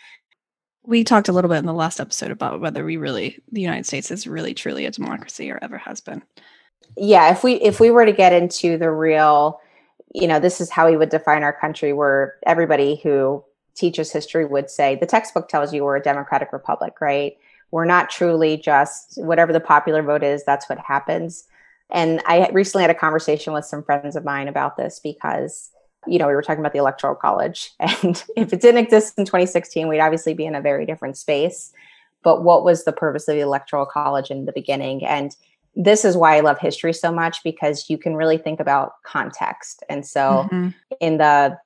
We 0.84 1.02
talked 1.02 1.28
a 1.28 1.32
little 1.32 1.50
bit 1.50 1.58
in 1.58 1.66
the 1.66 1.74
last 1.74 1.98
episode 1.98 2.30
about 2.30 2.60
whether 2.60 2.84
we 2.84 2.96
really, 2.96 3.40
the 3.50 3.60
United 3.60 3.84
States 3.84 4.12
is 4.12 4.28
really 4.28 4.54
truly 4.54 4.86
a 4.86 4.92
democracy 4.92 5.50
or 5.50 5.58
ever 5.60 5.76
has 5.76 6.00
been. 6.00 6.22
Yeah, 6.96 7.32
if 7.32 7.42
we 7.42 7.54
if 7.54 7.80
we 7.80 7.90
were 7.90 8.06
to 8.06 8.12
get 8.12 8.32
into 8.32 8.78
the 8.78 8.90
real, 8.90 9.60
you 10.14 10.26
know, 10.26 10.40
this 10.40 10.60
is 10.60 10.70
how 10.70 10.88
we 10.90 10.96
would 10.96 11.10
define 11.10 11.42
our 11.42 11.52
country, 11.52 11.92
where 11.92 12.36
everybody 12.46 13.00
who 13.02 13.44
teaches 13.74 14.10
history 14.10 14.44
would 14.44 14.70
say 14.70 14.96
the 14.96 15.06
textbook 15.06 15.48
tells 15.48 15.72
you 15.72 15.84
we're 15.84 15.96
a 15.96 16.02
democratic 16.02 16.52
republic, 16.52 17.00
right? 17.00 17.36
We're 17.70 17.84
not 17.84 18.10
truly 18.10 18.56
just 18.56 19.14
whatever 19.16 19.52
the 19.52 19.60
popular 19.60 20.02
vote 20.02 20.22
is, 20.22 20.44
that's 20.44 20.68
what 20.68 20.78
happens 20.78 21.46
and 21.90 22.20
I 22.26 22.48
recently 22.50 22.82
had 22.82 22.90
a 22.90 22.94
conversation 22.94 23.52
with 23.52 23.64
some 23.64 23.82
friends 23.82 24.16
of 24.16 24.24
mine 24.24 24.48
about 24.48 24.76
this 24.76 25.00
because, 25.00 25.70
you 26.06 26.18
know, 26.18 26.26
we 26.26 26.34
were 26.34 26.42
talking 26.42 26.60
about 26.60 26.72
the 26.72 26.78
Electoral 26.78 27.14
College. 27.14 27.72
And 27.80 28.22
if 28.36 28.52
it 28.52 28.60
didn't 28.60 28.84
exist 28.84 29.18
in 29.18 29.24
2016, 29.24 29.88
we'd 29.88 30.00
obviously 30.00 30.34
be 30.34 30.46
in 30.46 30.54
a 30.54 30.60
very 30.60 30.84
different 30.84 31.16
space. 31.16 31.72
But 32.22 32.42
what 32.42 32.64
was 32.64 32.84
the 32.84 32.92
purpose 32.92 33.28
of 33.28 33.36
the 33.36 33.40
Electoral 33.40 33.86
College 33.86 34.30
in 34.30 34.44
the 34.44 34.52
beginning? 34.52 35.04
And 35.04 35.34
this 35.80 36.04
is 36.04 36.16
why 36.16 36.36
I 36.36 36.40
love 36.40 36.58
history 36.58 36.92
so 36.92 37.10
much 37.10 37.42
because 37.42 37.88
you 37.88 37.96
can 37.96 38.14
really 38.14 38.36
think 38.36 38.60
about 38.60 38.92
context. 39.06 39.82
And 39.88 40.04
so 40.04 40.46
mm-hmm. 40.50 40.68
in 41.00 41.18
the 41.18 41.56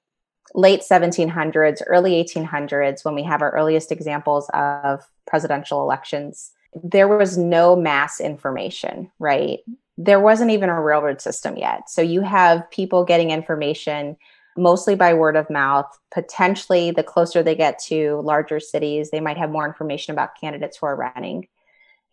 late 0.54 0.82
1700s, 0.88 1.82
early 1.86 2.22
1800s, 2.22 3.04
when 3.04 3.14
we 3.14 3.22
have 3.24 3.42
our 3.42 3.50
earliest 3.50 3.90
examples 3.90 4.48
of 4.52 5.00
presidential 5.26 5.80
elections, 5.80 6.52
there 6.84 7.08
was 7.08 7.38
no 7.38 7.74
mass 7.74 8.20
information, 8.20 9.10
right? 9.18 9.60
there 9.98 10.20
wasn't 10.20 10.50
even 10.50 10.68
a 10.68 10.80
railroad 10.80 11.20
system 11.20 11.56
yet. 11.56 11.88
So 11.90 12.02
you 12.02 12.22
have 12.22 12.70
people 12.70 13.04
getting 13.04 13.30
information 13.30 14.16
mostly 14.56 14.94
by 14.94 15.14
word 15.14 15.36
of 15.36 15.50
mouth. 15.50 15.86
Potentially, 16.12 16.90
the 16.90 17.02
closer 17.02 17.42
they 17.42 17.54
get 17.54 17.78
to 17.84 18.20
larger 18.22 18.60
cities, 18.60 19.10
they 19.10 19.20
might 19.20 19.38
have 19.38 19.50
more 19.50 19.66
information 19.66 20.12
about 20.12 20.38
candidates 20.38 20.78
who 20.78 20.86
are 20.86 20.96
running. 20.96 21.48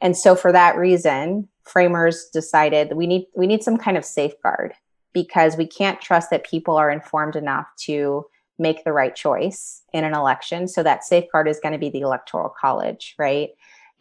And 0.02 0.16
so 0.16 0.36
for 0.36 0.52
that 0.52 0.78
reason, 0.78 1.50
framers 1.70 2.26
decided 2.34 2.94
we 2.94 3.08
need 3.08 3.26
we 3.36 3.48
need 3.48 3.64
some 3.64 3.78
kind 3.78 3.98
of 3.98 4.06
safeguard 4.06 4.74
because 5.14 5.58
we 5.58 5.68
can't 5.68 6.02
trust 6.02 6.30
that 6.30 6.46
people 6.46 6.76
are 6.76 6.92
informed 6.92 7.36
enough 7.36 7.68
to 7.78 8.26
make 8.58 8.84
the 8.84 8.94
right 8.94 9.16
choice 9.16 9.82
in 9.94 10.04
an 10.04 10.14
election. 10.14 10.68
So 10.68 10.84
that 10.84 11.04
safeguard 11.04 11.48
is 11.48 11.60
going 11.60 11.74
to 11.74 11.80
be 11.80 11.90
the 11.90 12.02
electoral 12.02 12.50
college, 12.50 13.16
right? 13.18 13.50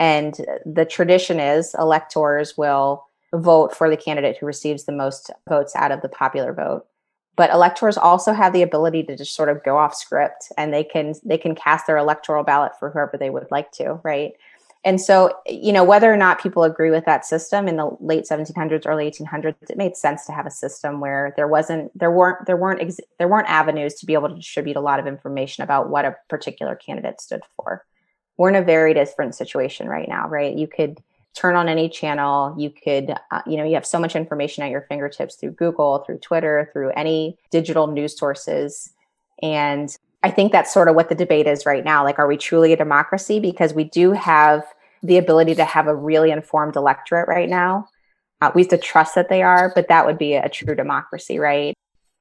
And 0.00 0.34
the 0.66 0.84
tradition 0.84 1.40
is 1.40 1.74
electors 1.78 2.56
will 2.56 3.04
vote 3.32 3.74
for 3.74 3.88
the 3.88 3.96
candidate 3.96 4.36
who 4.38 4.46
receives 4.46 4.84
the 4.84 4.92
most 4.92 5.30
votes 5.48 5.74
out 5.76 5.92
of 5.92 6.02
the 6.02 6.08
popular 6.08 6.52
vote 6.52 6.86
but 7.38 7.50
electors 7.50 7.96
also 7.96 8.32
have 8.32 8.52
the 8.52 8.62
ability 8.62 9.04
to 9.04 9.16
just 9.16 9.34
sort 9.34 9.48
of 9.48 9.62
go 9.62 9.78
off 9.78 9.94
script 9.94 10.50
and 10.58 10.74
they 10.74 10.82
can 10.82 11.14
they 11.24 11.38
can 11.38 11.54
cast 11.54 11.86
their 11.86 11.96
electoral 11.96 12.42
ballot 12.42 12.72
for 12.78 12.90
whoever 12.90 13.16
they 13.16 13.30
would 13.30 13.46
like 13.50 13.70
to 13.70 14.00
right 14.02 14.32
and 14.84 15.00
so 15.00 15.32
you 15.46 15.72
know 15.72 15.84
whether 15.84 16.12
or 16.12 16.16
not 16.16 16.40
people 16.40 16.62
agree 16.62 16.90
with 16.90 17.04
that 17.04 17.24
system 17.24 17.68
in 17.68 17.76
the 17.76 17.90
late 18.00 18.24
1700s 18.24 18.86
early 18.86 19.10
1800s 19.10 19.54
it 19.68 19.76
made 19.76 19.96
sense 19.96 20.24
to 20.26 20.32
have 20.32 20.46
a 20.46 20.50
system 20.50 21.00
where 21.00 21.32
there 21.36 21.48
wasn't 21.48 21.96
there 21.98 22.10
weren't 22.10 22.46
there 22.46 22.56
weren't 22.56 22.80
ex- 22.80 23.00
there 23.18 23.28
weren't 23.28 23.48
avenues 23.48 23.94
to 23.94 24.06
be 24.06 24.14
able 24.14 24.28
to 24.28 24.34
distribute 24.34 24.76
a 24.76 24.80
lot 24.80 25.00
of 25.00 25.06
information 25.06 25.64
about 25.64 25.90
what 25.90 26.04
a 26.04 26.16
particular 26.28 26.74
candidate 26.74 27.20
stood 27.20 27.42
for. 27.56 27.84
We're 28.36 28.50
in 28.50 28.54
a 28.56 28.62
very 28.62 28.94
different 28.94 29.34
situation 29.34 29.88
right 29.88 30.08
now 30.08 30.28
right? 30.28 30.56
You 30.56 30.66
could 30.66 30.98
turn 31.34 31.54
on 31.54 31.68
any 31.68 31.88
channel. 31.88 32.54
You 32.58 32.70
could 32.70 33.14
uh, 33.30 33.42
you 33.46 33.56
know 33.56 33.64
you 33.64 33.74
have 33.74 33.86
so 33.86 33.98
much 33.98 34.16
information 34.16 34.62
at 34.62 34.70
your 34.70 34.82
fingertips 34.82 35.36
through 35.36 35.52
google 35.52 35.98
through 35.98 36.18
twitter 36.18 36.70
through 36.72 36.90
any 36.90 37.36
digital 37.50 37.86
news 37.88 38.18
sources. 38.18 38.92
And 39.42 39.96
i 40.22 40.30
think 40.30 40.52
that's 40.52 40.72
sort 40.72 40.88
of 40.88 40.94
what 40.94 41.08
the 41.08 41.14
debate 41.14 41.46
is 41.46 41.66
right 41.66 41.84
now 41.84 42.04
like 42.04 42.18
are 42.18 42.26
we 42.26 42.36
truly 42.36 42.72
a 42.72 42.76
democracy 42.76 43.40
because 43.40 43.74
we 43.74 43.84
do 43.84 44.12
have 44.12 44.64
the 45.02 45.16
ability 45.16 45.54
to 45.54 45.64
have 45.64 45.86
a 45.86 45.94
really 45.94 46.30
informed 46.30 46.76
electorate 46.76 47.28
right 47.28 47.48
now 47.48 47.88
uh, 48.40 48.50
we 48.54 48.62
have 48.62 48.70
to 48.70 48.78
trust 48.78 49.14
that 49.14 49.28
they 49.28 49.42
are 49.42 49.72
but 49.74 49.88
that 49.88 50.06
would 50.06 50.18
be 50.18 50.34
a 50.34 50.48
true 50.48 50.74
democracy 50.74 51.38
right 51.38 51.74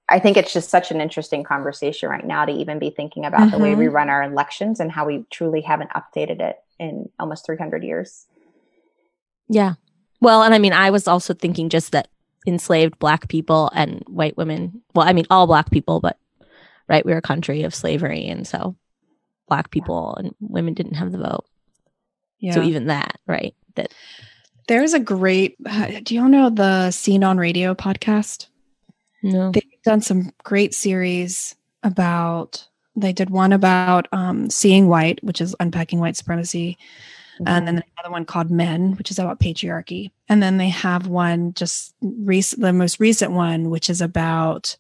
i 0.10 0.20
think 0.20 0.38
it's 0.38 0.54
just 0.54 0.70
such 0.70 0.92
an 0.92 1.02
interesting 1.02 1.44
conversation 1.44 2.10
right 2.10 2.26
now 2.26 2.46
to 2.46 2.52
even 2.52 2.80
be 2.80 2.90
thinking 2.90 3.26
about 3.26 3.42
mm-hmm. 3.42 3.52
the 3.52 3.60
way 3.60 3.76
we 3.76 3.86
mm-hmm. 3.86 3.96
run 3.96 4.10
our 4.10 4.24
elections 4.24 4.80
and 4.80 4.92
how 4.92 5.06
we 5.06 5.26
truly 5.32 5.62
haven't 5.62 5.90
updated 5.92 6.40
it 6.40 6.58
in 6.80 7.10
almost 7.20 7.46
300 7.46 7.84
years 7.84 8.28
yeah. 9.48 9.74
Well, 10.20 10.44
and 10.44 10.54
I 10.54 10.60
mean, 10.60 10.74
I 10.74 10.90
was 10.90 11.08
also 11.08 11.34
thinking 11.34 11.70
just 11.70 11.92
that 11.92 12.10
enslaved 12.46 12.98
black 13.00 13.28
people 13.28 13.70
and 13.74 14.04
white 14.08 14.38
women, 14.38 14.82
well, 14.94 15.08
I 15.08 15.14
mean, 15.14 15.28
all 15.30 15.48
black 15.48 15.70
people, 15.72 16.00
but 16.00 16.18
right, 16.88 17.06
We 17.06 17.12
were 17.12 17.20
a 17.20 17.22
country 17.22 17.64
of 17.64 17.76
slavery. 17.76 18.28
And 18.28 18.48
so 18.48 18.76
black 19.48 19.72
people 19.72 20.16
and 20.16 20.34
women 20.40 20.74
didn't 20.74 20.96
have 20.96 21.12
the 21.12 21.18
vote. 21.18 21.46
Yeah. 22.40 22.54
So 22.54 22.64
even 22.64 22.88
that, 22.88 23.20
right? 23.26 23.56
That 23.76 23.94
there's 24.68 24.94
a 24.94 25.00
great, 25.00 25.58
do 26.04 26.16
y'all 26.16 26.30
know 26.30 26.50
the 26.50 26.92
Scene 26.92 27.24
on 27.24 27.38
Radio 27.38 27.74
podcast? 27.74 28.48
No. 29.24 29.52
They've 29.52 29.64
done 29.84 30.02
some 30.02 30.32
great 30.44 30.74
series 30.74 31.56
about, 31.84 32.68
they 32.96 33.14
did 33.14 33.30
one 33.30 33.54
about 33.54 34.08
um, 34.12 34.50
seeing 34.50 34.88
white, 34.88 35.24
which 35.24 35.42
is 35.42 35.56
unpacking 35.60 36.00
white 36.00 36.16
supremacy. 36.16 36.78
Mm-hmm. 37.36 37.48
And 37.48 37.68
then 37.68 37.84
another 37.98 38.12
one 38.12 38.26
called 38.26 38.52
Men, 38.52 38.96
which 38.96 39.12
is 39.12 39.20
about 39.20 39.40
patriarchy. 39.40 40.12
And 40.28 40.42
then 40.42 40.58
they 40.58 40.70
have 40.70 41.08
one 41.08 41.54
just 41.54 41.94
recent, 42.02 42.62
the 42.62 42.74
most 42.74 43.00
recent 43.00 43.32
one, 43.32 43.70
which 43.70 43.90
is 43.90 44.02
about, 44.02 44.76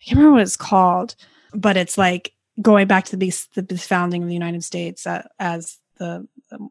I 0.00 0.04
can't 0.04 0.18
remember 0.18 0.36
what 0.36 0.42
it's 0.42 0.56
called, 0.56 1.14
but 1.54 1.76
it's 1.76 1.96
like 1.98 2.32
going 2.60 2.86
back 2.86 3.06
to 3.06 3.16
the, 3.16 3.32
the 3.54 3.78
founding 3.78 4.22
of 4.22 4.28
the 4.28 4.34
United 4.34 4.64
States 4.64 5.06
uh, 5.06 5.26
as 5.38 5.78
the 5.98 6.26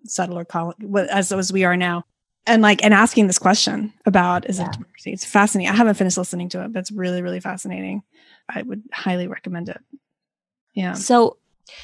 settler 0.06 0.46
colony, 0.46 0.76
as, 1.10 1.32
as 1.32 1.52
we 1.52 1.64
are 1.64 1.78
now. 1.78 2.04
And 2.48 2.62
like, 2.62 2.84
and 2.84 2.94
asking 2.94 3.28
this 3.28 3.38
question 3.38 3.94
about 4.06 4.50
is 4.50 4.58
yeah. 4.58 4.66
it 4.66 4.74
democracy? 4.74 5.12
It's 5.12 5.26
fascinating. 5.26 5.72
I 5.72 5.76
haven't 5.76 5.96
finished 5.96 6.18
listening 6.18 6.50
to 6.50 6.64
it, 6.64 6.74
but 6.74 6.80
it's 6.80 6.92
really, 6.92 7.22
really 7.22 7.40
fascinating. 7.40 8.02
I 8.50 8.64
would 8.64 8.84
highly 8.92 9.28
recommend 9.28 9.70
it. 9.70 9.80
Yeah. 10.74 10.94
So 10.94 11.38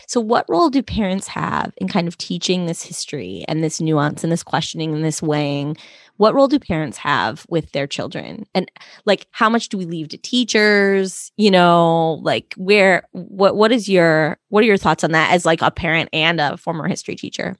so, 0.08 0.19
what 0.19 0.45
role 0.47 0.69
do 0.69 0.82
parents 0.82 1.28
have 1.28 1.73
in 1.78 1.88
kind 1.88 2.08
of 2.08 2.17
teaching 2.17 2.65
this 2.65 2.82
history 2.84 3.43
and 3.47 3.63
this 3.63 3.82
nuance 3.82 4.23
and 4.23 4.32
this 4.32 4.43
questioning 4.43 4.93
and 4.93 5.04
this 5.04 5.21
weighing? 5.21 5.78
What 6.17 6.34
role 6.34 6.47
do 6.47 6.60
parents 6.60 6.97
have 6.97 7.45
with 7.50 7.71
their 7.71 7.88
children? 7.88 8.45
And 8.56 8.71
like, 9.06 9.28
how 9.32 9.50
much 9.50 9.69
do 9.69 9.78
we 9.78 9.86
leave 9.86 10.10
to 10.10 10.17
teachers? 10.17 11.32
You 11.38 11.52
know, 11.52 12.19
like, 12.23 12.54
where, 12.58 13.04
what, 13.12 13.56
what 13.56 13.71
is 13.71 13.88
your, 13.88 14.38
what 14.50 14.63
are 14.63 14.67
your 14.67 14.78
thoughts 14.78 15.04
on 15.04 15.12
that 15.12 15.32
as 15.32 15.45
like 15.45 15.62
a 15.62 15.71
parent 15.71 16.10
and 16.13 16.41
a 16.41 16.58
former 16.58 16.88
history 16.88 17.15
teacher? 17.15 17.56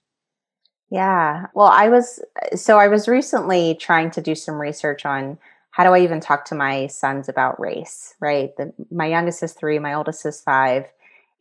Yeah. 0.90 1.48
Well, 1.54 1.68
I 1.68 1.90
was, 1.90 2.20
so 2.56 2.80
I 2.80 2.88
was 2.88 3.08
recently 3.08 3.76
trying 3.76 4.10
to 4.12 4.22
do 4.22 4.36
some 4.36 4.56
research 4.56 5.06
on 5.06 5.38
how 5.72 5.84
do 5.84 5.92
I 5.92 6.00
even 6.00 6.20
talk 6.20 6.46
to 6.46 6.56
my 6.56 6.88
sons 6.88 7.30
about 7.30 7.60
race, 7.60 8.16
right? 8.20 8.56
The, 8.58 8.74
my 8.90 9.06
youngest 9.06 9.44
is 9.44 9.54
three, 9.54 9.78
my 9.78 9.94
oldest 9.94 10.26
is 10.26 10.42
five 10.42 10.86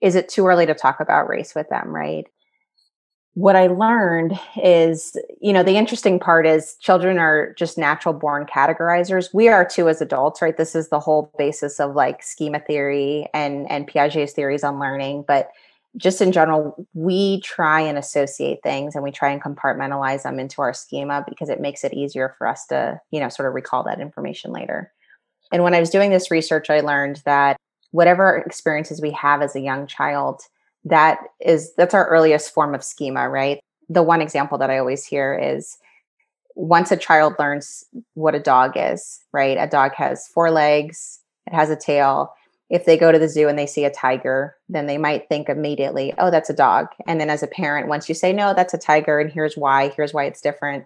is 0.00 0.14
it 0.14 0.28
too 0.28 0.46
early 0.46 0.66
to 0.66 0.74
talk 0.74 1.00
about 1.00 1.28
race 1.28 1.54
with 1.54 1.68
them, 1.68 1.94
right? 1.94 2.26
what 3.36 3.54
I 3.54 3.66
learned 3.66 4.40
is, 4.62 5.14
you 5.42 5.52
know, 5.52 5.62
the 5.62 5.76
interesting 5.76 6.18
part 6.18 6.46
is 6.46 6.74
children 6.80 7.18
are 7.18 7.52
just 7.52 7.76
natural 7.76 8.14
born 8.14 8.46
categorizers. 8.46 9.28
We 9.34 9.48
are 9.48 9.62
too 9.62 9.90
as 9.90 10.00
adults, 10.00 10.40
right? 10.40 10.56
This 10.56 10.74
is 10.74 10.88
the 10.88 10.98
whole 10.98 11.30
basis 11.36 11.78
of 11.78 11.94
like 11.94 12.22
schema 12.22 12.60
theory 12.60 13.28
and 13.34 13.70
and 13.70 13.86
Piaget's 13.86 14.32
theories 14.32 14.64
on 14.64 14.80
learning, 14.80 15.26
but 15.28 15.50
just 15.98 16.22
in 16.22 16.32
general, 16.32 16.88
we 16.94 17.42
try 17.42 17.82
and 17.82 17.98
associate 17.98 18.60
things 18.62 18.94
and 18.94 19.04
we 19.04 19.10
try 19.10 19.30
and 19.30 19.42
compartmentalize 19.42 20.22
them 20.22 20.38
into 20.38 20.62
our 20.62 20.72
schema 20.72 21.22
because 21.28 21.50
it 21.50 21.60
makes 21.60 21.84
it 21.84 21.92
easier 21.92 22.34
for 22.38 22.46
us 22.46 22.64
to, 22.68 22.98
you 23.10 23.20
know, 23.20 23.28
sort 23.28 23.48
of 23.48 23.54
recall 23.54 23.84
that 23.84 24.00
information 24.00 24.50
later. 24.50 24.90
And 25.52 25.62
when 25.62 25.74
I 25.74 25.80
was 25.80 25.90
doing 25.90 26.10
this 26.10 26.30
research, 26.30 26.70
I 26.70 26.80
learned 26.80 27.20
that 27.26 27.58
whatever 27.90 28.36
experiences 28.38 29.00
we 29.00 29.10
have 29.12 29.42
as 29.42 29.56
a 29.56 29.60
young 29.60 29.86
child, 29.86 30.42
that 30.84 31.18
is 31.40 31.74
that's 31.76 31.94
our 31.94 32.08
earliest 32.08 32.52
form 32.54 32.74
of 32.74 32.84
schema 32.84 33.28
right? 33.28 33.60
The 33.88 34.02
one 34.02 34.22
example 34.22 34.58
that 34.58 34.70
i 34.70 34.78
always 34.78 35.04
hear 35.04 35.34
is 35.34 35.76
once 36.54 36.90
a 36.90 36.96
child 36.96 37.34
learns 37.38 37.84
what 38.14 38.34
a 38.34 38.40
dog 38.40 38.72
is 38.76 39.20
right? 39.32 39.58
A 39.58 39.66
dog 39.66 39.92
has 39.94 40.28
four 40.28 40.50
legs 40.50 41.20
it 41.46 41.54
has 41.54 41.70
a 41.70 41.76
tail. 41.76 42.32
If 42.68 42.84
they 42.84 42.96
go 42.96 43.12
to 43.12 43.18
the 43.18 43.28
zoo 43.28 43.46
and 43.48 43.56
they 43.58 43.66
see 43.66 43.84
a 43.84 43.90
tiger 43.90 44.56
then 44.68 44.86
they 44.86 44.98
might 44.98 45.28
think 45.28 45.48
immediately 45.48 46.14
oh 46.18 46.30
that's 46.30 46.50
a 46.50 46.54
dog. 46.54 46.86
And 47.06 47.20
then 47.20 47.30
as 47.30 47.42
a 47.42 47.48
parent 47.48 47.88
once 47.88 48.08
you 48.08 48.14
say 48.14 48.32
no 48.32 48.54
that's 48.54 48.74
a 48.74 48.78
tiger 48.78 49.18
and 49.18 49.30
here's 49.30 49.56
why 49.56 49.88
here's 49.96 50.14
why 50.14 50.24
it's 50.24 50.40
different 50.40 50.84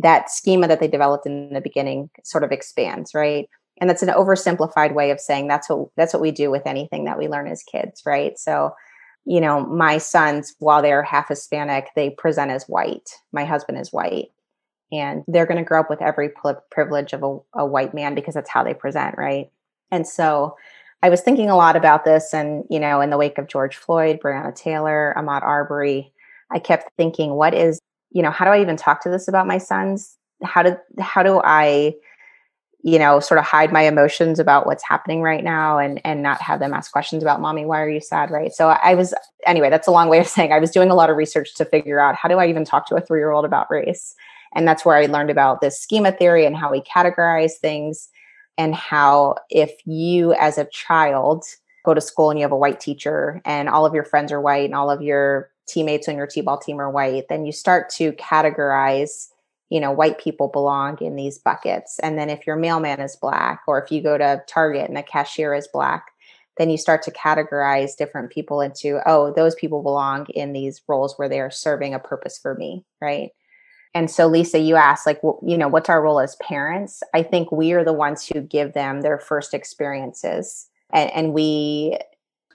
that 0.00 0.30
schema 0.30 0.68
that 0.68 0.80
they 0.80 0.88
developed 0.88 1.26
in 1.26 1.52
the 1.52 1.60
beginning 1.60 2.10
sort 2.24 2.44
of 2.44 2.52
expands 2.52 3.14
right 3.14 3.48
and 3.80 3.88
that's 3.88 4.02
an 4.02 4.08
oversimplified 4.08 4.94
way 4.94 5.10
of 5.10 5.20
saying 5.20 5.48
that's 5.48 5.68
what 5.68 5.88
that's 5.96 6.12
what 6.12 6.22
we 6.22 6.30
do 6.30 6.50
with 6.50 6.66
anything 6.66 7.04
that 7.04 7.18
we 7.18 7.28
learn 7.28 7.46
as 7.46 7.62
kids 7.62 8.02
right 8.04 8.38
so 8.38 8.72
you 9.28 9.42
know, 9.42 9.60
my 9.60 9.98
sons, 9.98 10.54
while 10.58 10.80
they're 10.80 11.02
half 11.02 11.28
Hispanic, 11.28 11.90
they 11.94 12.08
present 12.08 12.50
as 12.50 12.64
white. 12.64 13.10
My 13.30 13.44
husband 13.44 13.78
is 13.78 13.92
white. 13.92 14.30
And 14.90 15.22
they're 15.28 15.44
going 15.44 15.58
to 15.58 15.68
grow 15.68 15.80
up 15.80 15.90
with 15.90 16.00
every 16.00 16.30
privilege 16.70 17.12
of 17.12 17.22
a, 17.22 17.38
a 17.60 17.66
white 17.66 17.92
man 17.92 18.14
because 18.14 18.32
that's 18.32 18.48
how 18.48 18.64
they 18.64 18.72
present, 18.72 19.16
right? 19.18 19.50
And 19.90 20.06
so 20.06 20.56
I 21.02 21.10
was 21.10 21.20
thinking 21.20 21.50
a 21.50 21.56
lot 21.56 21.76
about 21.76 22.06
this. 22.06 22.32
And, 22.32 22.64
you 22.70 22.80
know, 22.80 23.02
in 23.02 23.10
the 23.10 23.18
wake 23.18 23.36
of 23.36 23.48
George 23.48 23.76
Floyd, 23.76 24.18
Breonna 24.18 24.54
Taylor, 24.54 25.14
Ahmaud 25.14 25.42
Arbery, 25.42 26.10
I 26.50 26.58
kept 26.58 26.90
thinking, 26.96 27.34
what 27.34 27.52
is, 27.52 27.78
you 28.10 28.22
know, 28.22 28.30
how 28.30 28.46
do 28.46 28.50
I 28.50 28.62
even 28.62 28.78
talk 28.78 29.02
to 29.02 29.10
this 29.10 29.28
about 29.28 29.46
my 29.46 29.58
sons? 29.58 30.16
How 30.42 30.62
do, 30.62 30.74
how 30.98 31.22
do 31.22 31.42
I 31.44 31.92
you 32.88 32.98
know 32.98 33.20
sort 33.20 33.38
of 33.38 33.44
hide 33.44 33.72
my 33.72 33.82
emotions 33.82 34.38
about 34.38 34.66
what's 34.66 34.82
happening 34.82 35.20
right 35.20 35.44
now 35.44 35.78
and 35.78 36.00
and 36.04 36.22
not 36.22 36.40
have 36.40 36.58
them 36.58 36.72
ask 36.72 36.90
questions 36.90 37.22
about 37.22 37.40
mommy 37.40 37.66
why 37.66 37.80
are 37.80 37.88
you 37.88 38.00
sad? 38.00 38.30
Right? 38.30 38.52
So 38.52 38.68
i 38.68 38.94
was 38.94 39.14
anyway 39.46 39.70
that's 39.70 39.88
a 39.88 39.90
long 39.90 40.08
way 40.08 40.18
of 40.18 40.26
saying 40.26 40.52
i 40.52 40.58
was 40.58 40.70
doing 40.70 40.90
a 40.90 40.94
lot 40.94 41.10
of 41.10 41.16
research 41.16 41.54
to 41.56 41.64
figure 41.64 42.00
out 42.00 42.14
how 42.14 42.28
do 42.28 42.38
i 42.38 42.46
even 42.46 42.64
talk 42.64 42.86
to 42.88 42.96
a 42.96 43.00
3 43.00 43.18
year 43.20 43.30
old 43.30 43.44
about 43.44 43.70
race? 43.70 44.14
And 44.54 44.66
that's 44.66 44.84
where 44.84 44.96
i 44.96 45.06
learned 45.06 45.30
about 45.30 45.60
this 45.60 45.78
schema 45.78 46.12
theory 46.12 46.46
and 46.46 46.56
how 46.56 46.70
we 46.70 46.80
categorize 46.80 47.52
things 47.60 48.08
and 48.56 48.74
how 48.74 49.36
if 49.50 49.70
you 49.86 50.32
as 50.34 50.58
a 50.58 50.64
child 50.66 51.44
go 51.84 51.94
to 51.94 52.00
school 52.00 52.30
and 52.30 52.38
you 52.38 52.44
have 52.44 52.52
a 52.52 52.56
white 52.56 52.80
teacher 52.80 53.40
and 53.44 53.68
all 53.68 53.86
of 53.86 53.94
your 53.94 54.04
friends 54.04 54.32
are 54.32 54.40
white 54.40 54.64
and 54.64 54.74
all 54.74 54.90
of 54.90 55.02
your 55.02 55.50
teammates 55.66 56.08
on 56.08 56.16
your 56.16 56.26
t-ball 56.26 56.58
team 56.58 56.80
are 56.80 56.90
white 56.90 57.24
then 57.28 57.44
you 57.44 57.52
start 57.52 57.90
to 57.90 58.12
categorize 58.12 59.28
you 59.70 59.80
know, 59.80 59.92
white 59.92 60.18
people 60.18 60.48
belong 60.48 60.98
in 61.00 61.16
these 61.16 61.38
buckets. 61.38 61.98
And 62.00 62.18
then 62.18 62.30
if 62.30 62.46
your 62.46 62.56
mailman 62.56 63.00
is 63.00 63.16
black, 63.16 63.62
or 63.66 63.82
if 63.82 63.90
you 63.90 64.02
go 64.02 64.16
to 64.16 64.42
Target 64.46 64.88
and 64.88 64.96
the 64.96 65.02
cashier 65.02 65.54
is 65.54 65.68
black, 65.68 66.06
then 66.56 66.70
you 66.70 66.76
start 66.76 67.02
to 67.02 67.12
categorize 67.12 67.96
different 67.96 68.30
people 68.30 68.60
into, 68.60 69.00
oh, 69.06 69.32
those 69.32 69.54
people 69.54 69.82
belong 69.82 70.26
in 70.30 70.52
these 70.52 70.82
roles 70.88 71.14
where 71.16 71.28
they 71.28 71.40
are 71.40 71.50
serving 71.50 71.94
a 71.94 71.98
purpose 71.98 72.38
for 72.38 72.54
me, 72.54 72.84
right? 73.00 73.30
And 73.94 74.10
so, 74.10 74.26
Lisa, 74.26 74.58
you 74.58 74.76
asked, 74.76 75.06
like, 75.06 75.20
you 75.42 75.56
know, 75.56 75.68
what's 75.68 75.88
our 75.88 76.02
role 76.02 76.20
as 76.20 76.36
parents? 76.36 77.02
I 77.14 77.22
think 77.22 77.50
we 77.50 77.72
are 77.72 77.84
the 77.84 77.92
ones 77.92 78.26
who 78.26 78.40
give 78.40 78.74
them 78.74 79.00
their 79.00 79.18
first 79.18 79.54
experiences. 79.54 80.68
And, 80.90 81.10
and 81.12 81.32
we, 81.32 81.98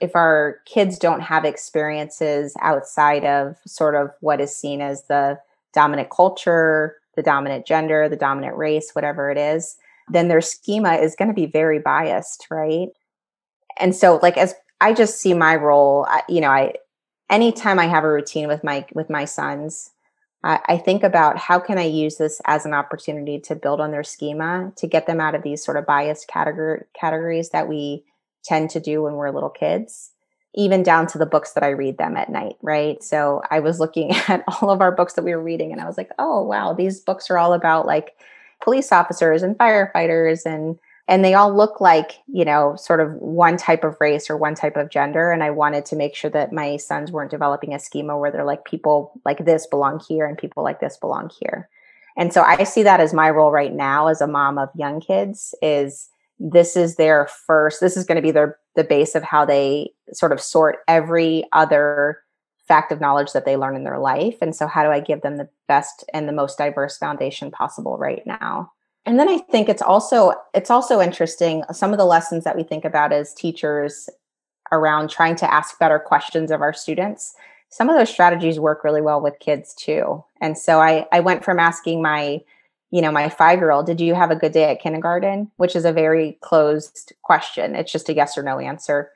if 0.00 0.14
our 0.14 0.58
kids 0.66 0.98
don't 0.98 1.20
have 1.20 1.44
experiences 1.44 2.54
outside 2.60 3.24
of 3.24 3.56
sort 3.66 3.94
of 3.94 4.10
what 4.20 4.40
is 4.40 4.54
seen 4.54 4.80
as 4.80 5.04
the 5.08 5.38
dominant 5.72 6.10
culture, 6.10 6.96
the 7.16 7.22
dominant 7.22 7.66
gender, 7.66 8.08
the 8.08 8.16
dominant 8.16 8.56
race, 8.56 8.90
whatever 8.92 9.30
it 9.30 9.38
is, 9.38 9.76
then 10.08 10.28
their 10.28 10.40
schema 10.40 10.94
is 10.94 11.16
going 11.16 11.28
to 11.28 11.34
be 11.34 11.46
very 11.46 11.78
biased, 11.78 12.46
right? 12.50 12.88
And 13.78 13.94
so 13.94 14.18
like 14.22 14.36
as 14.36 14.54
I 14.80 14.92
just 14.92 15.18
see 15.18 15.34
my 15.34 15.56
role, 15.56 16.06
you 16.28 16.40
know, 16.40 16.50
I 16.50 16.74
anytime 17.30 17.78
I 17.78 17.86
have 17.86 18.04
a 18.04 18.10
routine 18.10 18.48
with 18.48 18.62
my 18.62 18.86
with 18.92 19.10
my 19.10 19.24
sons, 19.24 19.90
I, 20.42 20.60
I 20.66 20.76
think 20.76 21.02
about 21.02 21.38
how 21.38 21.58
can 21.58 21.78
I 21.78 21.84
use 21.84 22.16
this 22.16 22.40
as 22.44 22.66
an 22.66 22.74
opportunity 22.74 23.40
to 23.40 23.54
build 23.54 23.80
on 23.80 23.90
their 23.90 24.04
schema 24.04 24.72
to 24.76 24.86
get 24.86 25.06
them 25.06 25.20
out 25.20 25.34
of 25.34 25.42
these 25.42 25.64
sort 25.64 25.76
of 25.76 25.86
biased 25.86 26.28
category 26.28 26.84
categories 26.98 27.50
that 27.50 27.68
we 27.68 28.04
tend 28.44 28.70
to 28.70 28.80
do 28.80 29.02
when 29.02 29.14
we're 29.14 29.30
little 29.30 29.50
kids 29.50 30.10
even 30.54 30.82
down 30.82 31.06
to 31.08 31.18
the 31.18 31.26
books 31.26 31.52
that 31.52 31.64
I 31.64 31.70
read 31.70 31.98
them 31.98 32.16
at 32.16 32.30
night, 32.30 32.56
right? 32.62 33.02
So 33.02 33.42
I 33.50 33.60
was 33.60 33.80
looking 33.80 34.12
at 34.28 34.44
all 34.46 34.70
of 34.70 34.80
our 34.80 34.92
books 34.92 35.14
that 35.14 35.24
we 35.24 35.34
were 35.34 35.42
reading 35.42 35.72
and 35.72 35.80
I 35.80 35.86
was 35.86 35.98
like, 35.98 36.10
oh, 36.18 36.42
wow, 36.42 36.72
these 36.72 37.00
books 37.00 37.30
are 37.30 37.38
all 37.38 37.52
about 37.52 37.86
like 37.86 38.16
police 38.62 38.92
officers 38.92 39.42
and 39.42 39.58
firefighters 39.58 40.46
and 40.46 40.78
and 41.06 41.22
they 41.22 41.34
all 41.34 41.54
look 41.54 41.82
like, 41.82 42.12
you 42.32 42.46
know, 42.46 42.76
sort 42.76 42.98
of 42.98 43.12
one 43.16 43.58
type 43.58 43.84
of 43.84 43.94
race 44.00 44.30
or 44.30 44.38
one 44.38 44.54
type 44.54 44.74
of 44.74 44.88
gender 44.88 45.30
and 45.30 45.42
I 45.42 45.50
wanted 45.50 45.84
to 45.86 45.96
make 45.96 46.14
sure 46.14 46.30
that 46.30 46.50
my 46.50 46.78
sons 46.78 47.12
weren't 47.12 47.30
developing 47.30 47.74
a 47.74 47.78
schema 47.78 48.16
where 48.16 48.30
they're 48.30 48.42
like 48.42 48.64
people 48.64 49.12
like 49.26 49.44
this 49.44 49.66
belong 49.66 50.00
here 50.08 50.24
and 50.24 50.38
people 50.38 50.64
like 50.64 50.80
this 50.80 50.96
belong 50.96 51.30
here. 51.38 51.68
And 52.16 52.32
so 52.32 52.42
I 52.42 52.64
see 52.64 52.84
that 52.84 53.00
as 53.00 53.12
my 53.12 53.28
role 53.28 53.50
right 53.50 53.72
now 53.72 54.06
as 54.06 54.22
a 54.22 54.26
mom 54.26 54.56
of 54.56 54.70
young 54.74 55.00
kids 55.00 55.54
is 55.60 56.08
this 56.38 56.76
is 56.76 56.96
their 56.96 57.28
first 57.46 57.80
this 57.80 57.96
is 57.96 58.04
going 58.04 58.16
to 58.16 58.22
be 58.22 58.30
their 58.30 58.58
the 58.74 58.84
base 58.84 59.14
of 59.14 59.22
how 59.22 59.44
they 59.44 59.92
sort 60.12 60.32
of 60.32 60.40
sort 60.40 60.78
every 60.88 61.44
other 61.52 62.18
fact 62.66 62.90
of 62.90 63.00
knowledge 63.00 63.32
that 63.32 63.44
they 63.44 63.56
learn 63.56 63.76
in 63.76 63.84
their 63.84 63.98
life. 63.98 64.38
And 64.40 64.56
so 64.56 64.66
how 64.66 64.82
do 64.82 64.90
i 64.90 65.00
give 65.00 65.20
them 65.22 65.36
the 65.36 65.48
best 65.68 66.04
and 66.12 66.28
the 66.28 66.32
most 66.32 66.58
diverse 66.58 66.96
foundation 66.98 67.50
possible 67.50 67.98
right 67.98 68.26
now? 68.26 68.72
And 69.06 69.18
then 69.18 69.28
i 69.28 69.38
think 69.38 69.68
it's 69.68 69.82
also 69.82 70.32
it's 70.54 70.70
also 70.70 71.00
interesting 71.00 71.62
some 71.72 71.92
of 71.92 71.98
the 71.98 72.06
lessons 72.06 72.44
that 72.44 72.56
we 72.56 72.62
think 72.62 72.84
about 72.84 73.12
as 73.12 73.34
teachers 73.34 74.08
around 74.72 75.10
trying 75.10 75.36
to 75.36 75.52
ask 75.52 75.78
better 75.78 75.98
questions 75.98 76.50
of 76.50 76.62
our 76.62 76.72
students 76.72 77.34
some 77.68 77.88
of 77.88 77.98
those 77.98 78.08
strategies 78.08 78.60
work 78.60 78.84
really 78.84 79.02
well 79.02 79.20
with 79.20 79.38
kids 79.40 79.74
too. 79.74 80.24
And 80.40 80.56
so 80.56 80.80
i 80.80 81.06
i 81.12 81.20
went 81.20 81.44
from 81.44 81.58
asking 81.58 82.02
my 82.02 82.40
you 82.94 83.02
know, 83.02 83.10
my 83.10 83.28
five 83.28 83.58
year 83.58 83.72
old, 83.72 83.86
did 83.86 84.00
you 84.00 84.14
have 84.14 84.30
a 84.30 84.36
good 84.36 84.52
day 84.52 84.70
at 84.70 84.80
kindergarten? 84.80 85.50
Which 85.56 85.74
is 85.74 85.84
a 85.84 85.92
very 85.92 86.38
closed 86.42 87.12
question. 87.22 87.74
It's 87.74 87.90
just 87.90 88.08
a 88.08 88.14
yes 88.14 88.38
or 88.38 88.44
no 88.44 88.60
answer. 88.60 89.10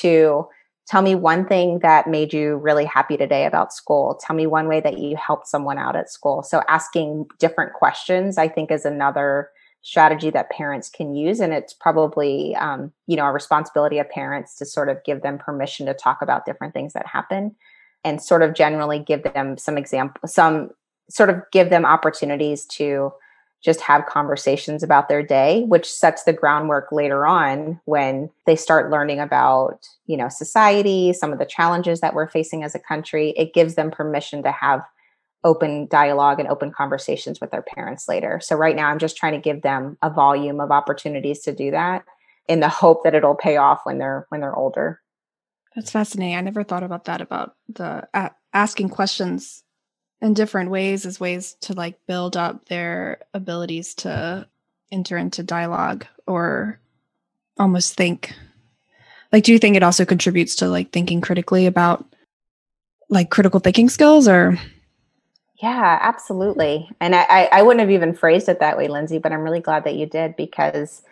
To 0.00 0.46
tell 0.86 1.00
me 1.00 1.14
one 1.14 1.46
thing 1.46 1.78
that 1.78 2.06
made 2.06 2.34
you 2.34 2.56
really 2.56 2.84
happy 2.84 3.16
today 3.16 3.46
about 3.46 3.72
school. 3.72 4.20
Tell 4.20 4.36
me 4.36 4.46
one 4.46 4.68
way 4.68 4.80
that 4.82 4.98
you 4.98 5.16
helped 5.16 5.48
someone 5.48 5.78
out 5.78 5.96
at 5.96 6.10
school. 6.10 6.42
So 6.42 6.62
asking 6.68 7.24
different 7.38 7.72
questions, 7.72 8.36
I 8.36 8.48
think, 8.48 8.70
is 8.70 8.84
another 8.84 9.48
strategy 9.80 10.28
that 10.28 10.50
parents 10.50 10.90
can 10.90 11.14
use 11.14 11.40
and 11.40 11.54
it's 11.54 11.72
probably 11.72 12.54
um, 12.56 12.92
you 13.06 13.16
know 13.16 13.24
a 13.24 13.32
responsibility 13.32 13.98
of 13.98 14.08
parents 14.10 14.56
to 14.56 14.66
sort 14.66 14.88
of 14.90 15.02
give 15.04 15.22
them 15.22 15.38
permission 15.38 15.86
to 15.86 15.94
talk 15.94 16.20
about 16.20 16.44
different 16.44 16.72
things 16.72 16.92
that 16.92 17.04
happen 17.04 17.56
and 18.04 18.22
sort 18.22 18.42
of 18.42 18.54
generally 18.54 19.00
give 19.00 19.24
them 19.24 19.58
some 19.58 19.76
example 19.76 20.20
some 20.28 20.70
sort 21.10 21.28
of 21.28 21.42
give 21.50 21.68
them 21.68 21.84
opportunities 21.84 22.64
to 22.64 23.12
just 23.62 23.80
have 23.80 24.06
conversations 24.06 24.82
about 24.82 25.08
their 25.08 25.22
day 25.22 25.62
which 25.68 25.90
sets 25.90 26.24
the 26.24 26.32
groundwork 26.32 26.90
later 26.92 27.26
on 27.26 27.80
when 27.84 28.28
they 28.46 28.56
start 28.56 28.90
learning 28.90 29.20
about 29.20 29.86
you 30.06 30.16
know 30.16 30.28
society 30.28 31.12
some 31.12 31.32
of 31.32 31.38
the 31.38 31.46
challenges 31.46 32.00
that 32.00 32.14
we're 32.14 32.28
facing 32.28 32.64
as 32.64 32.74
a 32.74 32.78
country. 32.78 33.30
It 33.36 33.54
gives 33.54 33.74
them 33.74 33.90
permission 33.90 34.42
to 34.42 34.52
have 34.52 34.82
open 35.44 35.86
dialogue 35.86 36.38
and 36.38 36.48
open 36.48 36.70
conversations 36.70 37.40
with 37.40 37.50
their 37.50 37.62
parents 37.62 38.08
later. 38.08 38.40
So 38.42 38.54
right 38.56 38.76
now 38.76 38.88
i'm 38.88 38.98
just 38.98 39.16
trying 39.16 39.32
to 39.32 39.40
give 39.40 39.62
them 39.62 39.96
a 40.02 40.10
volume 40.10 40.60
of 40.60 40.70
opportunities 40.70 41.40
to 41.42 41.54
do 41.54 41.70
that 41.72 42.04
in 42.48 42.60
the 42.60 42.68
hope 42.68 43.04
that 43.04 43.14
it'll 43.14 43.34
pay 43.34 43.56
off 43.56 43.80
when 43.84 43.98
they're 43.98 44.26
when 44.28 44.40
they're 44.40 44.56
older. 44.56 45.00
That's 45.74 45.90
fascinating. 45.90 46.36
I 46.36 46.40
never 46.42 46.64
thought 46.64 46.82
about 46.82 47.06
that 47.06 47.20
about 47.20 47.54
the 47.68 48.06
uh, 48.12 48.28
asking 48.52 48.90
questions 48.90 49.61
in 50.22 50.34
different 50.34 50.70
ways 50.70 51.04
as 51.04 51.20
ways 51.20 51.56
to 51.60 51.74
like 51.74 51.98
build 52.06 52.36
up 52.36 52.66
their 52.66 53.18
abilities 53.34 53.94
to 53.94 54.46
enter 54.92 55.18
into 55.18 55.42
dialogue 55.42 56.06
or 56.26 56.80
almost 57.58 57.96
think. 57.96 58.32
Like 59.32 59.44
do 59.44 59.52
you 59.52 59.58
think 59.58 59.76
it 59.76 59.82
also 59.82 60.04
contributes 60.04 60.54
to 60.56 60.68
like 60.68 60.92
thinking 60.92 61.20
critically 61.20 61.66
about 61.66 62.06
like 63.10 63.30
critical 63.30 63.60
thinking 63.60 63.88
skills 63.88 64.28
or? 64.28 64.58
Yeah 65.60 65.98
absolutely. 66.00 66.88
And 67.00 67.14
I, 67.16 67.48
I 67.52 67.62
wouldn't 67.62 67.80
have 67.80 67.90
even 67.90 68.14
phrased 68.14 68.48
it 68.48 68.60
that 68.60 68.78
way 68.78 68.88
lindsay 68.88 69.18
but 69.18 69.32
i'm 69.32 69.42
really 69.42 69.60
glad 69.60 69.84
that 69.84 69.96
you 69.96 70.06
did 70.06 70.36
because 70.36 71.02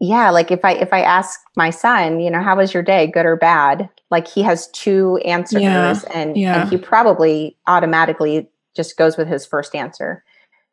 yeah, 0.00 0.30
like 0.30 0.50
if 0.50 0.64
I 0.64 0.72
if 0.72 0.92
I 0.92 1.00
ask 1.02 1.40
my 1.56 1.70
son, 1.70 2.20
you 2.20 2.30
know, 2.30 2.42
how 2.42 2.56
was 2.56 2.72
your 2.72 2.82
day, 2.82 3.06
good 3.06 3.26
or 3.26 3.36
bad? 3.36 3.88
Like 4.10 4.28
he 4.28 4.42
has 4.42 4.68
two 4.68 5.18
answers 5.24 5.60
Yeah, 5.60 6.00
and, 6.14 6.36
yeah. 6.36 6.60
and 6.62 6.70
he 6.70 6.76
probably 6.76 7.56
automatically 7.66 8.48
just 8.74 8.96
goes 8.96 9.16
with 9.16 9.28
his 9.28 9.44
first 9.44 9.74
answer. 9.74 10.24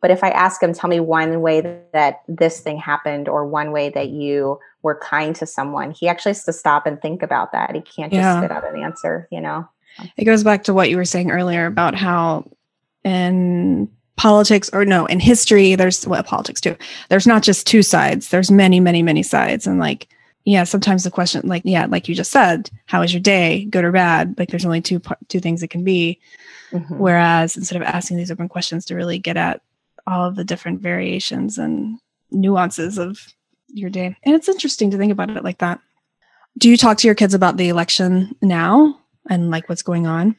But 0.02 0.12
if 0.12 0.24
I 0.24 0.30
ask 0.30 0.62
him, 0.62 0.74
tell 0.74 0.90
me 0.90 1.00
one 1.00 1.42
way 1.42 1.62
that 1.92 2.22
this 2.28 2.60
thing 2.60 2.78
happened 2.78 3.28
or 3.28 3.46
one 3.48 3.72
way 3.72 3.90
that 3.90 4.10
you 4.10 4.60
were 4.84 5.00
kind 5.00 5.36
to 5.38 5.48
someone, 5.48 5.90
he 5.92 6.08
actually 6.08 6.32
has 6.32 6.44
to 6.44 6.54
stop 6.54 6.86
and 6.86 7.02
think 7.02 7.24
about 7.24 7.52
that. 7.54 7.74
He 7.74 7.82
can't 7.82 8.14
just 8.14 8.24
Yeah. 8.24 8.38
spit 8.40 8.52
out 8.52 8.72
an 8.72 8.80
answer, 8.80 9.28
you 9.32 9.42
know? 9.42 9.68
It 10.18 10.26
goes 10.26 10.44
back 10.44 10.66
to 10.66 10.74
what 10.74 10.90
you 10.92 10.98
were 10.98 11.06
saying 11.06 11.32
earlier 11.32 11.66
about 11.66 11.96
how 11.96 12.46
in 13.04 13.90
politics 14.18 14.70
or 14.74 14.86
no, 14.86 15.06
in 15.08 15.20
history, 15.20 15.76
there's 15.76 16.08
well, 16.08 16.24
politics 16.24 16.62
too. 16.62 16.76
There's 17.10 17.28
not 17.28 17.44
just 17.44 17.68
two 17.68 17.84
sides. 17.84 18.30
There's 18.30 18.52
many, 18.52 18.80
many, 18.80 19.04
many 19.04 19.24
sides. 19.24 19.68
And 19.68 19.80
like, 19.80 20.08
yeah, 20.46 20.64
sometimes 20.64 21.04
the 21.04 21.12
question, 21.12 21.42
like, 21.48 21.64
yeah, 21.66 21.86
like 21.88 22.08
you 22.08 22.16
just 22.16 22.32
said, 22.32 22.70
how 22.86 23.02
was 23.02 23.14
your 23.14 23.22
day, 23.22 23.66
good 23.66 23.84
or 23.84 23.92
bad? 23.92 24.36
Like, 24.38 24.50
there's 24.50 24.66
only 24.66 24.82
two 24.82 25.02
two 25.28 25.40
things 25.40 25.64
it 25.64 25.70
can 25.70 25.84
be. 25.84 26.20
Mhm. 26.72 26.98
Whereas 26.98 27.58
instead 27.58 27.82
of 27.82 27.88
asking 27.88 28.18
these 28.18 28.32
open 28.32 28.48
questions 28.48 28.86
to 28.86 28.96
really 28.96 29.20
get 29.20 29.38
at 29.38 29.62
all 30.08 30.26
of 30.26 30.36
the 30.36 30.44
different 30.44 30.82
variations 30.82 31.58
and 31.58 32.00
nuances 32.32 32.98
of 32.98 33.20
your 33.70 33.90
day, 33.90 34.16
and 34.24 34.36
it's 34.36 34.50
interesting 34.50 34.92
to 34.92 34.98
think 34.98 35.12
about 35.12 35.30
it 35.30 35.44
like 35.44 35.58
that. 35.60 35.80
Do 36.58 36.70
you 36.70 36.78
talk 36.78 36.98
to 37.00 37.08
your 37.08 37.16
kids 37.16 37.34
about 37.34 37.58
the 37.58 37.70
election 37.70 38.36
now 38.42 39.00
and 39.30 39.52
like 39.52 39.68
what's 39.68 39.82
going 39.82 40.08
on? 40.08 40.36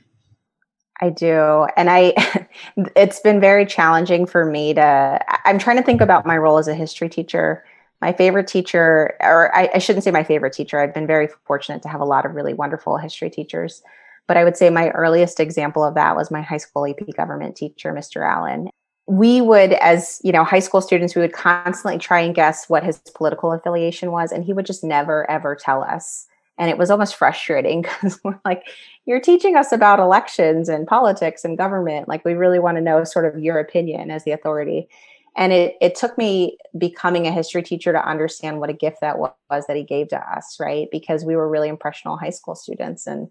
I 1.00 1.10
do. 1.10 1.66
And 1.76 1.90
I, 1.90 2.14
it's 2.95 3.21
been 3.21 3.40
very 3.40 3.66
challenging 3.66 4.27
for 4.27 4.45
me 4.45 4.75
to, 4.75 5.21
I'm 5.45 5.59
trying 5.59 5.77
to 5.77 5.83
think 5.83 6.01
about 6.01 6.27
my 6.27 6.37
role 6.37 6.59
as 6.59 6.69
a 6.69 6.75
history 6.75 7.09
teacher. 7.09 7.64
My 8.03 8.12
favorite 8.12 8.47
teacher, 8.47 9.16
or 9.21 9.55
I, 9.57 9.71
I 9.75 9.79
shouldn't 9.79 10.05
say 10.05 10.11
my 10.11 10.25
favorite 10.25 10.53
teacher, 10.53 10.79
I've 10.79 10.92
been 10.92 11.07
very 11.07 11.29
fortunate 11.45 11.83
to 11.83 11.88
have 11.88 12.01
a 12.01 12.05
lot 12.05 12.27
of 12.27 12.35
really 12.35 12.53
wonderful 12.53 12.99
history 12.99 13.31
teachers. 13.31 13.83
But 14.27 14.37
I 14.37 14.45
would 14.45 14.57
say 14.57 14.71
my 14.71 14.90
earliest 14.90 15.40
example 15.40 15.85
of 15.85 15.95
that 15.95 16.16
was 16.16 16.31
my 16.31 16.42
high 16.42 16.57
school 16.59 16.87
AP 16.87 17.14
government 17.16 17.57
teacher, 17.57 17.92
Mr. 17.92 18.27
Allen. 18.27 18.71
We 19.07 19.40
would, 19.40 19.73
as 19.75 20.21
you 20.25 20.33
know, 20.33 20.42
high 20.42 20.59
school 20.59 20.81
students, 20.81 21.14
we 21.14 21.23
would 21.23 21.33
constantly 21.33 21.99
try 21.99 22.21
and 22.21 22.35
guess 22.35 22.69
what 22.69 22.83
his 22.83 22.99
political 23.14 23.53
affiliation 23.53 24.11
was, 24.11 24.33
and 24.33 24.45
he 24.45 24.53
would 24.53 24.66
just 24.66 24.83
never 24.83 25.31
ever 25.31 25.55
tell 25.55 25.83
us. 25.85 26.27
And 26.59 26.71
it 26.71 26.79
was 26.79 26.90
almost 26.90 27.16
frustrating 27.16 27.83
because 28.03 28.19
we're 28.25 28.40
like, 28.45 28.62
you're 29.05 29.21
teaching 29.21 29.57
us 29.57 29.73
about 29.73 30.01
elections 30.01 30.69
and 30.69 30.87
politics 30.87 31.45
and 31.45 31.59
government. 31.59 32.09
Like 32.09 32.25
we 32.25 32.35
really 32.35 32.59
want 32.59 32.77
to 32.77 32.83
know 32.83 33.05
sort 33.05 33.27
of 33.27 33.42
your 33.42 33.59
opinion 33.59 34.11
as 34.11 34.25
the 34.25 34.33
authority. 34.33 34.88
And 35.37 35.53
it 35.53 35.77
it 35.81 35.95
took 35.95 36.16
me 36.16 36.57
becoming 36.79 37.27
a 37.27 37.33
history 37.33 37.62
teacher 37.62 37.92
to 37.92 38.09
understand 38.09 38.59
what 38.59 38.71
a 38.71 38.75
gift 38.75 39.03
that 39.03 39.19
wa- 39.19 39.33
was 39.51 39.66
that 39.66 39.77
he 39.77 39.85
gave 39.85 40.09
to 40.09 40.19
us, 40.19 40.57
right? 40.59 40.88
Because 40.90 41.25
we 41.25 41.37
were 41.37 41.49
really 41.49 41.69
impressionable 41.69 42.16
high 42.16 42.31
school 42.31 42.55
students. 42.55 43.07
And 43.07 43.29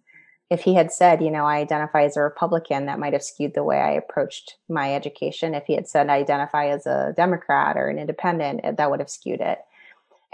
if 0.51 0.61
he 0.61 0.75
had 0.75 0.91
said, 0.91 1.23
you 1.23 1.31
know, 1.31 1.45
I 1.45 1.57
identify 1.57 2.03
as 2.03 2.15
a 2.15 2.21
Republican, 2.21 2.85
that 2.85 2.99
might 2.99 3.13
have 3.13 3.23
skewed 3.23 3.55
the 3.55 3.63
way 3.63 3.79
I 3.79 3.91
approached 3.91 4.57
my 4.69 4.93
education. 4.93 5.55
If 5.55 5.65
he 5.65 5.73
had 5.73 5.87
said 5.87 6.07
I 6.07 6.17
identify 6.17 6.67
as 6.67 6.85
a 6.85 7.13
Democrat 7.17 7.75
or 7.75 7.89
an 7.89 7.97
independent, 7.97 8.77
that 8.77 8.91
would 8.91 8.99
have 8.99 9.09
skewed 9.09 9.41
it. 9.41 9.57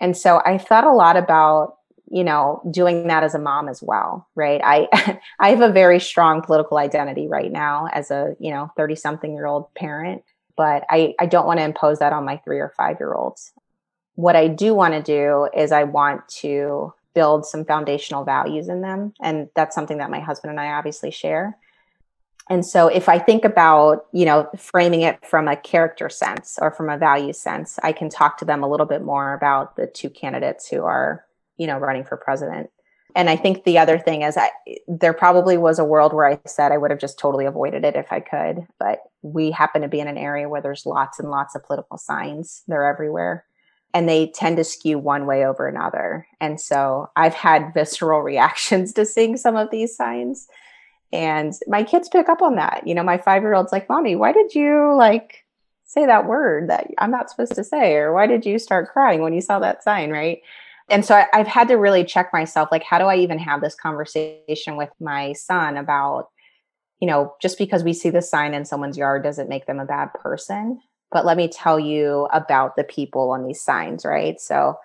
And 0.01 0.17
so 0.17 0.41
I 0.45 0.57
thought 0.57 0.83
a 0.83 0.91
lot 0.91 1.15
about 1.15 1.77
you 2.11 2.23
know 2.23 2.61
doing 2.69 3.07
that 3.07 3.23
as 3.23 3.33
a 3.33 3.39
mom 3.39 3.69
as 3.69 3.81
well 3.81 4.27
right? 4.35 4.61
I 4.63 5.19
i 5.39 5.49
have 5.49 5.61
a 5.61 5.71
very 5.71 5.99
strong 5.99 6.41
political 6.41 6.77
identity 6.77 7.27
right 7.27 7.51
now 7.51 7.87
as 7.91 8.11
a 8.11 8.35
you 8.39 8.51
know 8.51 8.71
30 8.77 8.95
something 8.95 9.33
year 9.33 9.45
old 9.45 9.73
parent 9.73 10.23
but 10.57 10.83
i 10.89 11.13
i 11.19 11.25
don't 11.25 11.47
want 11.47 11.59
to 11.59 11.63
impose 11.63 11.99
that 11.99 12.13
on 12.13 12.25
my 12.25 12.37
3 12.37 12.59
or 12.59 12.73
5 12.75 12.97
year 12.99 13.13
olds 13.13 13.53
what 14.15 14.35
i 14.35 14.47
do 14.47 14.75
want 14.75 14.93
to 14.93 15.01
do 15.01 15.47
is 15.55 15.71
i 15.71 15.83
want 15.83 16.27
to 16.27 16.93
build 17.13 17.45
some 17.45 17.65
foundational 17.65 18.23
values 18.23 18.69
in 18.69 18.81
them 18.81 19.13
and 19.21 19.49
that's 19.55 19.75
something 19.75 19.97
that 19.97 20.09
my 20.09 20.19
husband 20.19 20.51
and 20.51 20.59
i 20.59 20.71
obviously 20.73 21.11
share. 21.11 21.57
And 22.49 22.65
so 22.65 22.87
if 22.87 23.07
i 23.07 23.17
think 23.17 23.45
about 23.45 24.07
you 24.11 24.25
know 24.25 24.49
framing 24.57 25.01
it 25.01 25.25
from 25.25 25.47
a 25.47 25.55
character 25.55 26.09
sense 26.09 26.57
or 26.61 26.71
from 26.71 26.89
a 26.89 26.97
value 26.97 27.31
sense 27.31 27.79
i 27.83 27.93
can 27.93 28.09
talk 28.09 28.37
to 28.39 28.45
them 28.45 28.63
a 28.63 28.67
little 28.67 28.85
bit 28.85 29.03
more 29.03 29.33
about 29.33 29.75
the 29.77 29.87
two 29.87 30.09
candidates 30.09 30.67
who 30.67 30.83
are 30.83 31.23
you 31.61 31.67
know 31.67 31.77
running 31.77 32.03
for 32.03 32.17
president. 32.17 32.69
And 33.13 33.29
i 33.29 33.35
think 33.35 33.65
the 33.65 33.77
other 33.77 33.99
thing 33.99 34.21
is 34.21 34.37
I, 34.37 34.49
there 34.87 35.13
probably 35.13 35.57
was 35.57 35.79
a 35.79 35.83
world 35.83 36.13
where 36.13 36.27
i 36.27 36.39
said 36.45 36.71
i 36.71 36.77
would 36.77 36.91
have 36.91 36.99
just 36.99 37.19
totally 37.19 37.45
avoided 37.45 37.83
it 37.83 37.97
if 37.97 38.07
i 38.09 38.21
could 38.21 38.65
but 38.79 38.99
we 39.21 39.51
happen 39.51 39.81
to 39.81 39.87
be 39.87 39.99
in 39.99 40.07
an 40.07 40.17
area 40.17 40.49
where 40.49 40.61
there's 40.61 40.85
lots 40.85 41.19
and 41.19 41.29
lots 41.29 41.55
of 41.55 41.63
political 41.63 41.97
signs. 41.97 42.63
They're 42.67 42.87
everywhere. 42.87 43.45
And 43.93 44.07
they 44.07 44.27
tend 44.27 44.57
to 44.57 44.63
skew 44.63 44.97
one 44.97 45.25
way 45.25 45.45
over 45.45 45.67
another. 45.67 46.27
And 46.39 46.59
so 46.59 47.09
i've 47.15 47.33
had 47.33 47.73
visceral 47.73 48.21
reactions 48.21 48.93
to 48.93 49.05
seeing 49.05 49.37
some 49.37 49.55
of 49.55 49.71
these 49.71 49.95
signs. 49.95 50.47
And 51.13 51.53
my 51.67 51.83
kids 51.83 52.07
pick 52.07 52.29
up 52.29 52.41
on 52.41 52.55
that. 52.55 52.83
You 52.87 52.95
know 52.95 53.03
my 53.03 53.17
five 53.17 53.41
year 53.43 53.53
old's 53.53 53.71
like 53.71 53.89
mommy 53.89 54.15
why 54.15 54.31
did 54.31 54.55
you 54.55 54.95
like 54.95 55.45
say 55.85 56.05
that 56.05 56.25
word 56.25 56.69
that 56.69 56.87
i'm 56.99 57.11
not 57.11 57.29
supposed 57.29 57.55
to 57.55 57.63
say? 57.63 57.95
Or 57.95 58.13
why 58.13 58.27
did 58.27 58.45
you 58.45 58.57
start 58.57 58.91
crying 58.91 59.21
when 59.21 59.33
you 59.33 59.41
saw 59.41 59.59
that 59.59 59.83
sign? 59.83 60.09
Right 60.09 60.41
and 60.89 61.05
so 61.05 61.15
I, 61.15 61.27
i've 61.33 61.47
had 61.47 61.67
to 61.69 61.75
really 61.75 62.03
check 62.03 62.31
myself 62.33 62.69
like 62.71 62.83
how 62.83 62.99
do 62.99 63.05
i 63.05 63.15
even 63.17 63.39
have 63.39 63.61
this 63.61 63.75
conversation 63.75 64.77
with 64.77 64.89
my 64.99 65.33
son 65.33 65.77
about 65.77 66.29
you 66.99 67.07
know 67.07 67.33
just 67.41 67.57
because 67.57 67.83
we 67.83 67.93
see 67.93 68.09
the 68.09 68.21
sign 68.21 68.53
in 68.53 68.65
someone's 68.65 68.97
yard 68.97 69.23
doesn't 69.23 69.49
make 69.49 69.65
them 69.65 69.79
a 69.79 69.85
bad 69.85 70.13
person. 70.13 70.79
But 71.11 71.25
let 71.25 71.35
me 71.35 71.49
tell 71.49 71.77
you 71.77 72.29
about 72.31 72.77
the 72.77 72.85
people 72.85 73.31
on 73.31 73.45
these 73.45 73.61
signs 73.61 74.05
right? 74.05 74.39
So 74.39 74.77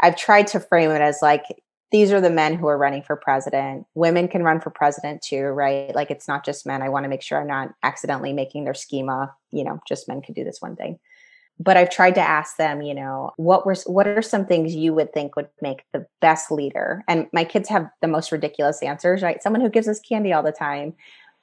i've 0.00 0.16
tried 0.16 0.46
to 0.48 0.60
frame 0.60 0.90
it 0.90 1.02
as 1.02 1.18
like 1.22 1.44
these 1.92 2.12
are 2.12 2.20
the 2.20 2.30
men 2.30 2.54
who 2.54 2.68
are 2.68 2.78
running 2.78 3.02
for 3.02 3.16
president. 3.16 3.84
Women 3.94 4.28
can 4.28 4.44
run 4.44 4.60
for 4.60 4.70
president 4.70 5.22
too 5.22 5.44
right? 5.46 5.94
Like 5.94 6.10
it's 6.10 6.28
not 6.28 6.44
just 6.44 6.66
men. 6.66 6.82
I 6.82 6.88
want 6.88 7.04
to 7.04 7.08
make 7.08 7.22
sure 7.22 7.40
i'm 7.40 7.46
not 7.46 7.70
accidentally 7.82 8.32
making 8.32 8.64
their 8.64 8.74
schema 8.74 9.34
you 9.52 9.64
know 9.64 9.80
just 9.86 10.08
men 10.08 10.22
could 10.22 10.34
do 10.34 10.44
this 10.44 10.60
one 10.60 10.76
thing 10.76 10.98
but 11.62 11.76
I've 11.76 11.90
tried 11.90 12.14
to 12.14 12.22
ask 12.22 12.56
them, 12.56 12.80
you 12.80 12.94
know, 12.94 13.32
what 13.36 13.66
were 13.66 13.76
what 13.84 14.06
are 14.06 14.22
some 14.22 14.46
things 14.46 14.74
you 14.74 14.94
would 14.94 15.12
think 15.12 15.36
would 15.36 15.48
make 15.60 15.84
the 15.92 16.06
best 16.22 16.50
leader? 16.50 17.04
And 17.06 17.26
my 17.34 17.44
kids 17.44 17.68
have 17.68 17.90
the 18.00 18.08
most 18.08 18.32
ridiculous 18.32 18.82
answers, 18.82 19.22
right? 19.22 19.42
Someone 19.42 19.60
who 19.60 19.68
gives 19.68 19.86
us 19.86 20.00
candy 20.00 20.32
all 20.32 20.42
the 20.42 20.52
time, 20.52 20.94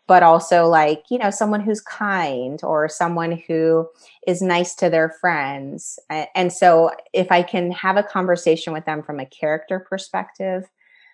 but 0.07 0.23
also 0.23 0.65
like, 0.65 1.03
you 1.11 1.19
know, 1.19 1.29
someone 1.29 1.61
who's 1.61 1.81
kind 1.81 2.59
or 2.63 2.89
someone 2.89 3.43
who 3.47 3.87
is 4.25 4.41
nice 4.41 4.73
to 4.75 4.89
their 4.89 5.09
friends. 5.21 5.99
And 6.09 6.51
so 6.51 6.89
if 7.13 7.31
I 7.31 7.43
can 7.43 7.71
have 7.71 7.95
a 7.95 8.03
conversation 8.03 8.73
with 8.73 8.85
them 8.85 9.03
from 9.03 9.19
a 9.19 9.25
character 9.25 9.79
perspective, 9.79 10.63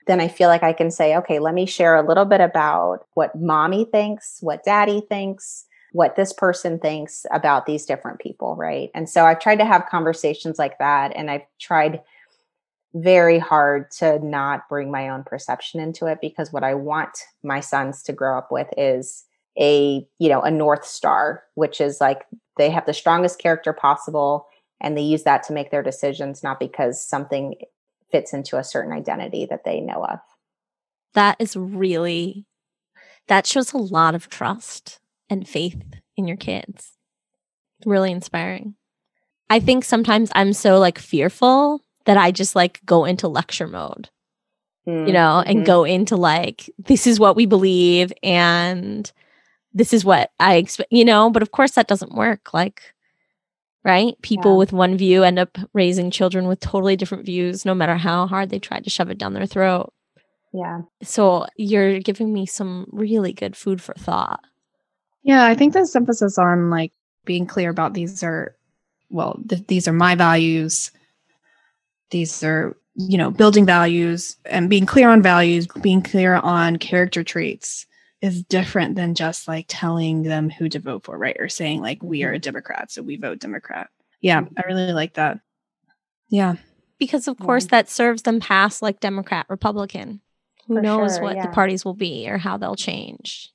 then 0.07 0.21
I 0.21 0.29
feel 0.29 0.47
like 0.47 0.63
I 0.63 0.73
can 0.73 0.91
say, 0.91 1.17
okay, 1.17 1.39
let 1.39 1.53
me 1.53 1.65
share 1.65 1.97
a 1.97 2.07
little 2.07 2.25
bit 2.25 2.39
about 2.39 3.05
what 3.15 3.35
mommy 3.35 3.83
thinks, 3.83 4.37
what 4.39 4.63
daddy 4.63 5.01
thinks, 5.09 5.65
what 5.93 6.15
this 6.15 6.33
person 6.33 6.79
thinks 6.79 7.25
about 7.31 7.65
these 7.65 7.85
different 7.85 8.19
people, 8.19 8.55
right? 8.55 8.89
And 8.93 9.07
so 9.07 9.25
I've 9.25 9.39
tried 9.39 9.57
to 9.57 9.65
have 9.65 9.85
conversations 9.85 10.57
like 10.57 10.79
that. 10.79 11.15
And 11.15 11.29
I've 11.29 11.45
tried 11.59 12.01
very 12.95 13.37
hard 13.37 13.89
to 13.91 14.19
not 14.25 14.67
bring 14.67 14.91
my 14.91 15.09
own 15.09 15.23
perception 15.23 15.79
into 15.79 16.07
it 16.07 16.17
because 16.19 16.51
what 16.51 16.63
I 16.63 16.73
want 16.73 17.19
my 17.43 17.59
sons 17.59 18.01
to 18.03 18.13
grow 18.13 18.37
up 18.37 18.51
with 18.51 18.67
is 18.75 19.25
a, 19.59 20.05
you 20.17 20.29
know, 20.29 20.41
a 20.41 20.49
North 20.49 20.83
Star, 20.83 21.43
which 21.53 21.79
is 21.79 22.01
like 22.01 22.25
they 22.57 22.71
have 22.71 22.87
the 22.87 22.93
strongest 22.93 23.37
character 23.37 23.71
possible 23.71 24.47
and 24.81 24.97
they 24.97 25.01
use 25.01 25.23
that 25.23 25.43
to 25.43 25.53
make 25.53 25.69
their 25.69 25.83
decisions, 25.83 26.41
not 26.41 26.59
because 26.59 27.05
something 27.05 27.53
fits 28.11 28.33
into 28.33 28.57
a 28.57 28.63
certain 28.63 28.91
identity 28.91 29.45
that 29.47 29.63
they 29.63 29.79
know 29.79 30.05
of. 30.05 30.19
That 31.13 31.35
is 31.39 31.55
really, 31.55 32.47
that 33.27 33.45
shows 33.45 33.73
a 33.73 33.77
lot 33.77 34.15
of 34.15 34.27
trust 34.27 34.99
and 35.29 35.47
faith 35.47 35.81
in 36.17 36.27
your 36.27 36.37
kids. 36.37 36.91
Really 37.85 38.11
inspiring. 38.11 38.75
I 39.49 39.59
think 39.59 39.83
sometimes 39.83 40.31
I'm 40.35 40.53
so 40.53 40.79
like 40.79 40.97
fearful 40.99 41.81
that 42.05 42.17
I 42.17 42.31
just 42.31 42.55
like 42.55 42.81
go 42.85 43.05
into 43.05 43.27
lecture 43.27 43.67
mode, 43.67 44.09
you 44.85 45.13
know, 45.13 45.43
and 45.45 45.59
Mhm. 45.59 45.65
go 45.65 45.83
into 45.83 46.15
like, 46.15 46.69
this 46.77 47.05
is 47.07 47.19
what 47.19 47.35
we 47.35 47.45
believe 47.45 48.11
and 48.23 49.11
this 49.73 49.93
is 49.93 50.05
what 50.05 50.31
I 50.39 50.55
expect, 50.55 50.91
you 50.91 51.03
know, 51.05 51.29
but 51.29 51.41
of 51.41 51.51
course 51.51 51.71
that 51.71 51.87
doesn't 51.87 52.13
work. 52.15 52.53
Like, 52.53 52.93
right? 53.83 54.15
People 54.21 54.53
Yeah. 54.53 54.57
with 54.59 54.71
one 54.73 54.97
view 54.97 55.23
end 55.23 55.39
up 55.39 55.57
raising 55.73 56.09
children 56.11 56.47
with 56.47 56.59
totally 56.59 56.95
different 56.95 57.25
views, 57.25 57.65
no 57.65 57.73
matter 57.75 57.95
how 57.97 58.27
hard 58.27 58.49
they 58.49 58.59
try 58.59 58.79
to 58.79 58.89
shove 58.89 59.09
it 59.09 59.17
down 59.17 59.33
their 59.33 59.45
throat. 59.45 59.91
yeah. 60.55 60.81
So 61.01 61.47
you're 61.57 61.99
giving 61.99 62.31
me 62.31 62.45
some 62.45 62.85
really 62.91 63.33
good 63.33 63.57
food 63.57 63.81
for 63.81 63.93
thought. 63.95 64.39
Yeah, 65.23 65.45
I 65.45 65.55
think 65.55 65.73
this 65.73 65.95
emphasis 65.95 66.37
on 66.37 66.69
like 66.69 66.91
being 67.25 67.45
clear 67.45 67.69
about 67.69 67.93
these 67.93 68.23
are, 68.23 68.55
well, 69.09 69.39
th- 69.47 69.65
these 69.67 69.87
are 69.87 69.93
my 69.93 70.15
values. 70.15 70.91
These 72.11 72.43
are, 72.43 72.77
you 72.95 73.17
know, 73.17 73.31
building 73.31 73.65
values 73.65 74.35
and 74.45 74.69
being 74.69 74.85
clear 74.85 75.09
on 75.09 75.21
values, 75.21 75.67
being 75.81 76.01
clear 76.01 76.35
on 76.35 76.77
character 76.77 77.23
traits 77.23 77.87
is 78.21 78.43
different 78.43 78.95
than 78.95 79.15
just 79.15 79.47
like 79.47 79.65
telling 79.67 80.23
them 80.23 80.49
who 80.49 80.69
to 80.69 80.79
vote 80.79 81.03
for, 81.03 81.17
right? 81.17 81.35
Or 81.39 81.49
saying 81.49 81.81
like 81.81 82.03
we 82.03 82.23
are 82.23 82.31
a 82.31 82.35
mm-hmm. 82.35 82.41
Democrat, 82.41 82.91
so 82.91 83.01
we 83.01 83.17
vote 83.17 83.39
Democrat. 83.39 83.89
Yeah, 84.21 84.45
I 84.57 84.61
really 84.67 84.93
like 84.93 85.15
that. 85.15 85.39
Yeah. 86.29 86.55
because 86.99 87.27
of 87.27 87.37
course 87.37 87.65
that 87.65 87.89
serves 87.89 88.21
them 88.21 88.39
past 88.39 88.81
like 88.81 88.99
Democrat, 88.99 89.45
Republican. 89.49 90.21
Who 90.67 90.75
For 90.75 90.81
knows 90.81 91.15
sure, 91.15 91.23
what 91.23 91.35
yeah. 91.35 91.47
the 91.47 91.51
parties 91.51 91.83
will 91.83 91.93
be 91.93 92.29
or 92.29 92.37
how 92.37 92.55
they'll 92.57 92.75
change. 92.75 93.51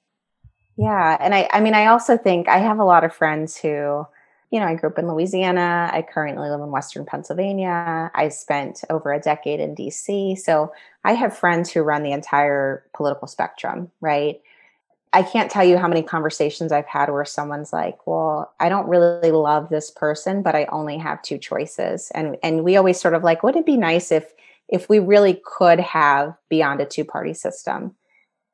Yeah. 0.79 1.17
And 1.21 1.35
I, 1.35 1.49
I 1.53 1.61
mean, 1.61 1.75
I 1.75 1.87
also 1.89 2.19
think 2.19 2.49
I 2.49 2.59
have 2.59 2.79
a 2.81 2.85
lot 2.85 3.05
of 3.05 3.15
friends 3.15 3.57
who, 3.57 4.07
you 4.51 4.61
know, 4.61 4.67
I 4.67 4.75
grew 4.77 4.91
up 4.91 4.99
in 4.99 5.09
Louisiana. 5.09 5.91
I 5.93 6.03
currently 6.03 6.49
live 6.49 6.61
in 6.61 6.71
Western 6.71 7.07
Pennsylvania. 7.07 8.11
I 8.15 8.29
spent 8.29 8.83
over 8.91 9.13
a 9.13 9.21
decade 9.21 9.61
in 9.61 9.75
DC. 9.75 10.37
So 10.37 10.73
I 11.05 11.15
have 11.15 11.37
friends 11.37 11.71
who 11.73 11.83
run 11.83 12.03
the 12.05 12.13
entire 12.13 12.85
political 12.95 13.29
spectrum, 13.29 13.91
right? 14.01 14.41
I 15.13 15.23
can't 15.23 15.51
tell 15.51 15.65
you 15.65 15.79
how 15.79 15.89
many 15.89 16.03
conversations 16.03 16.73
I've 16.73 16.87
had 16.87 17.11
where 17.11 17.25
someone's 17.25 17.73
like, 17.73 18.07
"Well, 18.07 18.53
I 18.61 18.69
don't 18.71 18.89
really 18.89 19.33
love 19.33 19.69
this 19.71 19.91
person, 19.91 20.43
but 20.43 20.55
I 20.57 20.67
only 20.67 20.99
have 20.99 21.23
two 21.23 21.39
choices." 21.39 22.11
And 22.15 22.39
and 22.43 22.65
we 22.65 22.77
always 22.77 23.01
sort 23.01 23.15
of 23.15 23.25
like, 23.25 23.43
"Wouldn't 23.43 23.63
it 23.65 23.67
be 23.67 23.79
nice 23.79 24.13
if 24.13 24.35
if 24.69 24.89
we 24.91 25.01
really 25.01 25.41
could 25.47 25.81
have 25.81 26.35
beyond 26.51 26.81
a 26.83 26.87
two-party 26.87 27.35
system?" 27.35 27.97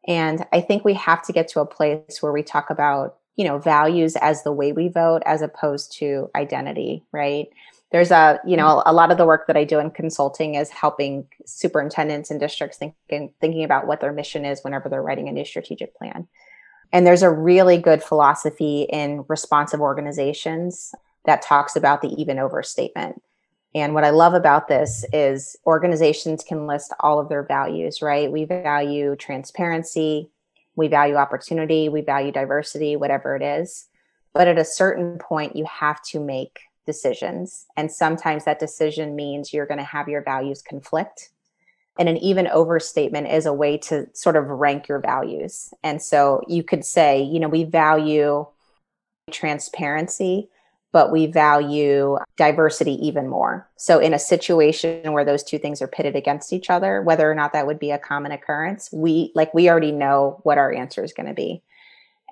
And 0.07 0.45
I 0.53 0.61
think 0.61 0.85
we 0.85 0.95
have 0.95 1.23
to 1.25 1.33
get 1.33 1.49
to 1.49 1.61
a 1.61 1.67
place 1.67 2.19
where 2.21 2.33
we 2.33 2.43
talk 2.43 2.71
about, 2.71 3.17
you 3.37 3.45
know, 3.45 3.59
values 3.59 4.17
as 4.17 4.43
the 4.43 4.53
way 4.53 4.73
we 4.73 4.89
vote 4.89 5.23
as 5.25 5.43
opposed 5.43 5.93
to 5.99 6.31
identity, 6.35 7.05
right? 7.13 7.49
There's 7.91 8.11
a, 8.11 8.41
you 8.47 8.57
know, 8.57 8.83
a 8.85 8.93
lot 8.93 9.13
of 9.13 9.19
the 9.19 9.27
work 9.27 9.47
that 9.47 9.57
I 9.57 9.65
do 9.65 9.79
in 9.79 9.91
consulting 9.91 10.57
is 10.57 10.69
helping 10.69 11.27
superintendents 11.47 12.31
and 12.31 12.41
districts 12.41 12.77
thinking 12.77 13.33
thinking 13.41 13.65
about 13.65 13.87
what 13.87 14.01
their 14.01 14.13
mission 14.13 14.45
is 14.45 14.61
whenever 14.63 14.89
they're 14.89 15.03
writing 15.03 15.29
a 15.29 15.33
new 15.33 15.45
strategic 15.45 15.97
plan. 15.97 16.27
And 16.93 17.07
there's 17.07 17.23
a 17.23 17.31
really 17.31 17.79
good 17.79 18.03
philosophy 18.03 18.83
in 18.83 19.25
responsive 19.29 19.81
organizations 19.81 20.95
that 21.25 21.43
talks 21.43 21.77
about 21.77 22.03
the 22.03 22.09
even 22.21 22.39
over 22.39 22.63
statement. 22.63 23.23
And 23.75 23.93
what 23.93 24.05
I 24.05 24.11
love 24.11 24.35
about 24.35 24.69
this 24.69 25.05
is 25.13 25.57
organizations 25.67 26.45
can 26.45 26.67
list 26.67 26.93
all 27.01 27.19
of 27.19 27.29
their 27.29 27.43
values, 27.43 28.01
right? 28.01 28.31
We 28.31 28.45
value 28.45 29.17
transparency, 29.17 30.31
we 30.77 30.89
value 30.89 31.17
opportunity, 31.17 31.89
we 31.89 32.01
value 32.01 32.31
diversity, 32.31 32.97
whatever 32.97 33.35
it 33.35 33.43
is. 33.43 33.87
But 34.33 34.49
at 34.49 34.59
a 34.59 34.65
certain 34.65 35.19
point, 35.19 35.57
you 35.57 35.65
have 35.65 36.03
to 36.05 36.21
make 36.21 36.61
decisions. 36.87 37.67
And 37.77 37.91
sometimes 37.91 38.45
that 38.45 38.59
decision 38.61 39.17
means 39.17 39.53
you're 39.53 39.67
going 39.67 39.79
to 39.79 39.85
have 39.85 40.09
your 40.09 40.23
values 40.23 40.63
conflict. 40.63 41.31
And 41.99 42.09
an 42.09 42.17
even 42.19 42.49
overstatement 42.49 43.29
is 43.29 43.47
a 43.47 43.53
way 43.53 43.79
to 43.79 44.09
sort 44.13 44.37
of 44.37 44.49
rank 44.49 44.89
your 44.89 44.99
values. 44.99 45.73
And 45.83 46.03
so 46.03 46.43
you 46.49 46.63
could 46.63 46.85
say, 46.85 47.23
you 47.23 47.39
know, 47.39 47.49
we 47.49 47.65
value 47.65 48.47
transparency, 49.31 50.49
but 50.95 51.11
we 51.11 51.27
value 51.27 52.17
diversity 52.37 52.93
even 53.05 53.29
more. 53.29 53.69
So, 53.77 53.99
in 53.99 54.15
a 54.15 54.19
situation 54.19 55.13
where 55.13 55.25
those 55.25 55.43
two 55.43 55.59
things 55.59 55.83
are 55.83 55.89
pitted 55.89 56.15
against 56.15 56.53
each 56.53 56.71
other, 56.71 57.03
whether 57.03 57.29
or 57.29 57.35
not 57.35 57.53
that 57.53 57.67
would 57.67 57.81
be 57.81 57.91
a 57.91 57.99
common 57.99 58.31
occurrence, 58.31 58.89
we 58.93 59.33
like 59.35 59.53
we 59.53 59.69
already 59.69 59.91
know 59.91 60.39
what 60.45 60.57
our 60.57 60.73
answer 60.73 61.03
is 61.03 61.13
going 61.13 61.27
to 61.27 61.35
be. 61.35 61.63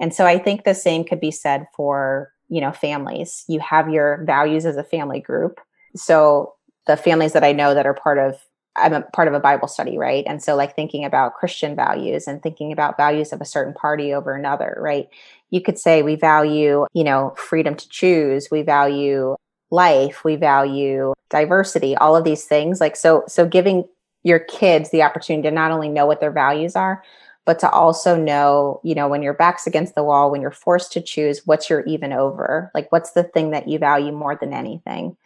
And 0.00 0.14
so, 0.14 0.26
I 0.26 0.38
think 0.38 0.62
the 0.62 0.76
same 0.76 1.02
could 1.02 1.20
be 1.20 1.32
said 1.32 1.66
for 1.74 2.32
you 2.48 2.60
know 2.60 2.70
families. 2.70 3.44
You 3.48 3.58
have 3.58 3.90
your 3.90 4.22
values 4.24 4.64
as 4.64 4.76
a 4.76 4.84
family 4.84 5.18
group. 5.18 5.60
So, 5.96 6.54
the 6.86 6.96
families 6.96 7.32
that 7.32 7.44
I 7.44 7.50
know 7.50 7.74
that 7.74 7.84
are 7.84 7.94
part 7.94 8.18
of 8.18 8.38
I'm 8.76 8.92
a 8.94 9.02
part 9.02 9.28
of 9.28 9.34
a 9.34 9.40
Bible 9.40 9.68
study, 9.68 9.98
right? 9.98 10.24
And 10.26 10.42
so, 10.42 10.56
like 10.56 10.74
thinking 10.74 11.04
about 11.04 11.34
Christian 11.34 11.76
values 11.76 12.26
and 12.26 12.42
thinking 12.42 12.72
about 12.72 12.96
values 12.96 13.32
of 13.32 13.40
a 13.40 13.44
certain 13.44 13.74
party 13.74 14.14
over 14.14 14.34
another, 14.34 14.76
right? 14.80 15.08
You 15.50 15.60
could 15.60 15.78
say 15.78 16.02
we 16.02 16.16
value, 16.16 16.86
you 16.94 17.04
know, 17.04 17.34
freedom 17.36 17.74
to 17.76 17.88
choose. 17.88 18.50
We 18.50 18.62
value 18.62 19.36
life. 19.70 20.24
We 20.24 20.36
value 20.36 21.12
diversity. 21.30 21.96
All 21.96 22.16
of 22.16 22.24
these 22.24 22.44
things, 22.44 22.80
like 22.80 22.96
so. 22.96 23.24
So, 23.28 23.46
giving 23.46 23.84
your 24.22 24.38
kids 24.38 24.90
the 24.90 25.02
opportunity 25.02 25.48
to 25.48 25.54
not 25.54 25.70
only 25.72 25.88
know 25.88 26.06
what 26.06 26.20
their 26.20 26.30
values 26.30 26.76
are, 26.76 27.02
but 27.44 27.58
to 27.58 27.70
also 27.70 28.16
know, 28.16 28.80
you 28.84 28.94
know, 28.94 29.08
when 29.08 29.22
your 29.22 29.34
back's 29.34 29.66
against 29.66 29.94
the 29.94 30.04
wall, 30.04 30.30
when 30.30 30.40
you're 30.40 30.50
forced 30.50 30.92
to 30.92 31.00
choose, 31.00 31.42
what's 31.44 31.68
your 31.68 31.82
even 31.82 32.12
over? 32.12 32.70
Like, 32.74 32.90
what's 32.92 33.12
the 33.12 33.24
thing 33.24 33.50
that 33.50 33.68
you 33.68 33.78
value 33.78 34.12
more 34.12 34.36
than 34.36 34.52
anything? 34.52 35.16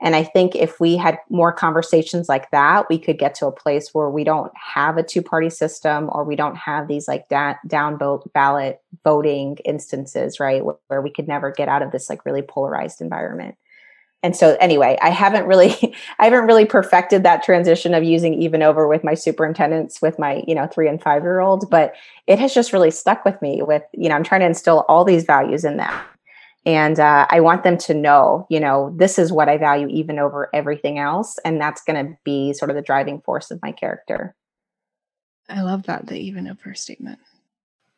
And 0.00 0.14
I 0.14 0.22
think 0.22 0.54
if 0.54 0.78
we 0.78 0.96
had 0.96 1.18
more 1.28 1.52
conversations 1.52 2.28
like 2.28 2.50
that, 2.52 2.88
we 2.88 2.98
could 2.98 3.18
get 3.18 3.34
to 3.36 3.46
a 3.46 3.52
place 3.52 3.92
where 3.92 4.08
we 4.08 4.22
don't 4.22 4.52
have 4.56 4.96
a 4.96 5.02
two 5.02 5.22
party 5.22 5.50
system 5.50 6.08
or 6.12 6.24
we 6.24 6.36
don't 6.36 6.56
have 6.56 6.86
these 6.86 7.08
like 7.08 7.28
da- 7.28 7.56
down 7.66 7.98
ballot 8.32 8.80
voting 9.02 9.56
instances, 9.64 10.38
right? 10.38 10.64
Where, 10.64 10.76
where 10.86 11.02
we 11.02 11.10
could 11.10 11.26
never 11.26 11.50
get 11.50 11.68
out 11.68 11.82
of 11.82 11.90
this 11.90 12.08
like 12.08 12.24
really 12.24 12.42
polarized 12.42 13.00
environment. 13.00 13.56
And 14.22 14.34
so 14.36 14.56
anyway, 14.60 14.98
I 15.00 15.10
haven't 15.10 15.46
really 15.46 15.74
I 16.20 16.24
haven't 16.24 16.46
really 16.46 16.64
perfected 16.64 17.24
that 17.24 17.42
transition 17.42 17.92
of 17.92 18.04
using 18.04 18.34
even 18.34 18.62
over 18.62 18.86
with 18.86 19.02
my 19.02 19.14
superintendents 19.14 20.00
with 20.00 20.16
my, 20.16 20.44
you 20.46 20.54
know, 20.54 20.68
3 20.68 20.88
and 20.88 21.02
5 21.02 21.22
year 21.22 21.40
olds, 21.40 21.64
but 21.64 21.94
it 22.28 22.38
has 22.38 22.54
just 22.54 22.72
really 22.72 22.92
stuck 22.92 23.24
with 23.24 23.40
me 23.42 23.62
with, 23.62 23.82
you 23.94 24.08
know, 24.08 24.14
I'm 24.14 24.24
trying 24.24 24.40
to 24.40 24.46
instill 24.46 24.84
all 24.88 25.04
these 25.04 25.24
values 25.24 25.64
in 25.64 25.76
them 25.76 25.92
and 26.68 27.00
uh, 27.00 27.26
i 27.30 27.40
want 27.40 27.64
them 27.64 27.76
to 27.76 27.94
know 27.94 28.46
you 28.48 28.60
know 28.60 28.94
this 28.96 29.18
is 29.18 29.32
what 29.32 29.48
i 29.48 29.56
value 29.56 29.88
even 29.88 30.18
over 30.18 30.48
everything 30.54 30.98
else 30.98 31.36
and 31.44 31.60
that's 31.60 31.82
going 31.82 32.06
to 32.06 32.16
be 32.24 32.52
sort 32.52 32.70
of 32.70 32.76
the 32.76 32.82
driving 32.82 33.20
force 33.22 33.50
of 33.50 33.58
my 33.62 33.72
character 33.72 34.36
I 35.48 35.62
love 35.62 35.84
that, 35.84 36.06
the 36.06 36.18
even 36.18 36.48
over 36.48 36.74
statement. 36.74 37.18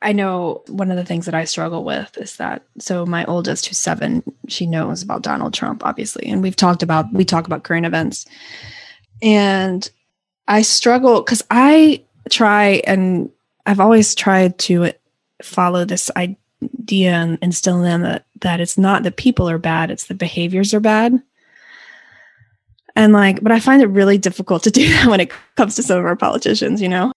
I 0.02 0.12
know 0.12 0.62
one 0.68 0.90
of 0.90 0.96
the 0.96 1.04
things 1.04 1.26
that 1.26 1.34
I 1.34 1.44
struggle 1.44 1.84
with 1.84 2.16
is 2.16 2.36
that 2.36 2.62
so 2.78 3.04
my 3.04 3.24
oldest 3.26 3.66
who's 3.66 3.78
seven, 3.78 4.22
she 4.48 4.66
knows 4.66 5.02
about 5.02 5.22
Donald 5.22 5.52
Trump, 5.52 5.84
obviously. 5.84 6.26
And 6.26 6.42
we've 6.42 6.56
talked 6.56 6.82
about 6.82 7.12
we 7.12 7.24
talk 7.24 7.46
about 7.46 7.64
current 7.64 7.84
events. 7.84 8.24
And 9.20 9.88
I 10.48 10.62
struggle 10.62 11.20
because 11.20 11.42
I 11.50 12.02
try 12.30 12.82
and 12.86 13.30
I've 13.66 13.80
always 13.80 14.14
tried 14.14 14.58
to 14.60 14.92
follow 15.42 15.84
this 15.84 16.10
idea 16.62 17.12
and 17.12 17.38
instill 17.42 17.76
in 17.78 17.82
them 17.82 18.02
that, 18.02 18.26
that 18.40 18.60
it's 18.60 18.78
not 18.78 19.02
the 19.02 19.10
people 19.10 19.48
are 19.48 19.58
bad, 19.58 19.90
it's 19.90 20.06
the 20.06 20.14
behaviors 20.14 20.74
are 20.74 20.80
bad. 20.80 21.20
And 22.96 23.12
like, 23.12 23.42
but 23.42 23.52
I 23.52 23.60
find 23.60 23.82
it 23.82 23.86
really 23.86 24.18
difficult 24.18 24.62
to 24.64 24.70
do 24.70 24.88
that 24.92 25.06
when 25.06 25.20
it 25.20 25.32
comes 25.56 25.76
to 25.76 25.82
some 25.82 25.98
of 25.98 26.04
our 26.04 26.16
politicians, 26.16 26.82
you 26.82 26.88
know? 26.88 27.12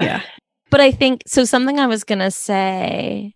Yeah. 0.00 0.22
But 0.70 0.82
I 0.82 0.92
think 0.92 1.22
so. 1.26 1.44
Something 1.44 1.80
I 1.80 1.86
was 1.86 2.04
going 2.04 2.18
to 2.18 2.30
say 2.30 3.34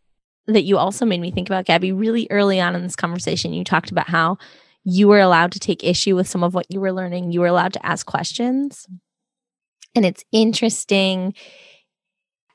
that 0.48 0.64
you 0.64 0.76
also 0.76 1.06
made 1.06 1.22
me 1.22 1.30
think 1.30 1.48
about, 1.48 1.64
Gabby, 1.64 1.90
really 1.90 2.26
early 2.28 2.60
on 2.60 2.74
in 2.74 2.82
this 2.82 2.94
conversation, 2.94 3.54
you 3.54 3.64
talked 3.64 3.90
about 3.90 4.10
how 4.10 4.36
you 4.84 5.08
were 5.08 5.18
allowed 5.20 5.52
to 5.52 5.58
take 5.58 5.82
issue 5.82 6.14
with 6.14 6.28
some 6.28 6.42
of 6.42 6.52
what 6.54 6.66
you 6.68 6.78
were 6.78 6.92
learning. 6.92 7.32
You 7.32 7.40
were 7.40 7.46
allowed 7.46 7.72
to 7.72 7.86
ask 7.86 8.04
questions. 8.04 8.86
And 9.94 10.04
it's 10.04 10.24
interesting. 10.32 11.34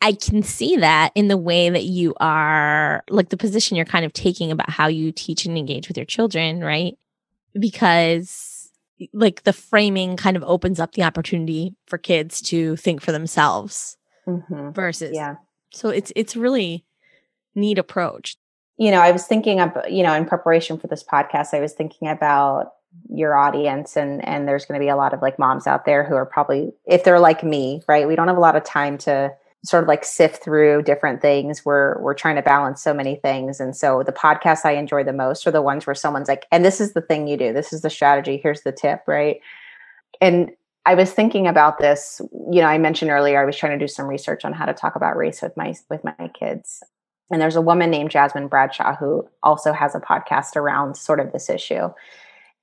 I 0.02 0.14
can 0.14 0.44
see 0.44 0.78
that 0.78 1.12
in 1.16 1.28
the 1.28 1.38
way 1.38 1.70
that 1.70 1.84
you 1.84 2.14
are, 2.20 3.04
like 3.10 3.30
the 3.30 3.38
position 3.38 3.76
you're 3.76 3.86
kind 3.86 4.06
of 4.06 4.14
taking 4.14 4.52
about 4.52 4.70
how 4.70 4.88
you 4.88 5.12
teach 5.12 5.46
and 5.46 5.58
engage 5.58 5.88
with 5.88 5.98
your 5.98 6.06
children, 6.06 6.62
right? 6.62 6.98
Because 7.60 8.58
like 9.14 9.44
the 9.44 9.54
framing 9.54 10.18
kind 10.18 10.38
of 10.38 10.44
opens 10.44 10.80
up 10.80 10.94
the 10.94 11.04
opportunity 11.04 11.76
for 11.86 11.98
kids 11.98 12.42
to 12.42 12.76
think 12.78 13.02
for 13.02 13.12
themselves 13.12 13.98
mm-hmm. 14.26 14.72
versus 14.72 15.12
yeah 15.14 15.36
so 15.72 15.90
it's 15.90 16.12
it's 16.16 16.36
really 16.36 16.86
neat 17.56 17.78
approach 17.78 18.38
you 18.78 18.92
know 18.92 19.00
i 19.00 19.12
was 19.12 19.26
thinking 19.26 19.60
of 19.60 19.72
you 19.90 20.04
know 20.04 20.14
in 20.14 20.26
preparation 20.26 20.78
for 20.78 20.88
this 20.88 21.04
podcast 21.04 21.54
i 21.54 21.60
was 21.60 21.74
thinking 21.74 22.08
about 22.08 22.74
your 23.10 23.36
audience 23.36 23.96
and 23.96 24.26
and 24.28 24.48
there's 24.48 24.66
going 24.66 24.80
to 24.80 24.84
be 24.84 24.90
a 24.90 24.96
lot 24.96 25.14
of 25.14 25.22
like 25.22 25.38
moms 25.38 25.68
out 25.68 25.86
there 25.86 26.04
who 26.04 26.16
are 26.16 26.26
probably 26.26 26.72
if 26.86 27.04
they're 27.04 27.20
like 27.20 27.44
me 27.44 27.82
right 27.88 28.08
we 28.08 28.16
don't 28.16 28.28
have 28.28 28.38
a 28.38 28.42
lot 28.42 28.56
of 28.56 28.64
time 28.64 28.98
to 28.98 29.32
sort 29.66 29.84
of 29.84 29.88
like 29.88 30.06
sift 30.06 30.44
through 30.44 30.82
different 30.84 31.22
things 31.22 31.66
we're 31.66 32.00
we're 32.02 32.14
trying 32.14 32.36
to 32.36 32.42
balance 32.42 32.82
so 32.82 32.94
many 32.94 33.16
things 33.16 33.60
and 33.60 33.76
so 33.76 34.04
the 34.04 34.12
podcasts 34.12 34.66
i 34.66 34.72
enjoy 34.72 35.04
the 35.04 35.12
most 35.12 35.48
are 35.48 35.52
the 35.52 35.62
ones 35.62 35.86
where 35.86 35.96
someone's 35.96 36.28
like 36.28 36.46
and 36.52 36.64
this 36.64 36.80
is 36.80 36.94
the 36.94 37.02
thing 37.02 37.28
you 37.28 37.38
do 37.38 37.52
this 37.52 37.74
is 37.74 37.82
the 37.82 37.90
strategy 37.90 38.40
here's 38.42 38.62
the 38.62 38.72
tip 38.72 39.02
right 39.08 39.40
and 40.22 40.52
I 40.88 40.96
was 40.96 41.12
thinking 41.12 41.48
about 41.48 41.80
this. 41.80 42.22
You 42.50 42.62
know, 42.62 42.68
I 42.68 42.78
mentioned 42.78 43.12
earlier 43.12 43.42
I 43.42 43.46
was 43.46 43.58
trying 43.58 43.78
to 43.78 43.86
do 43.86 43.90
some 43.90 44.08
research 44.08 44.46
on 44.46 44.54
how 44.54 44.66
to 44.66 44.74
talk 44.74 44.96
about 44.96 45.18
race 45.18 45.42
with 45.42 45.56
my 45.58 45.76
with 45.90 46.02
my 46.02 46.30
kids. 46.30 46.82
And 47.30 47.42
there's 47.42 47.58
a 47.58 47.62
woman 47.62 47.90
named 47.90 48.10
Jasmine 48.10 48.48
Bradshaw 48.48 48.96
who 48.96 49.28
also 49.44 49.74
has 49.74 49.96
a 49.96 50.00
podcast 50.00 50.56
around 50.56 50.96
sort 50.96 51.20
of 51.20 51.34
this 51.34 51.50
issue. 51.50 51.90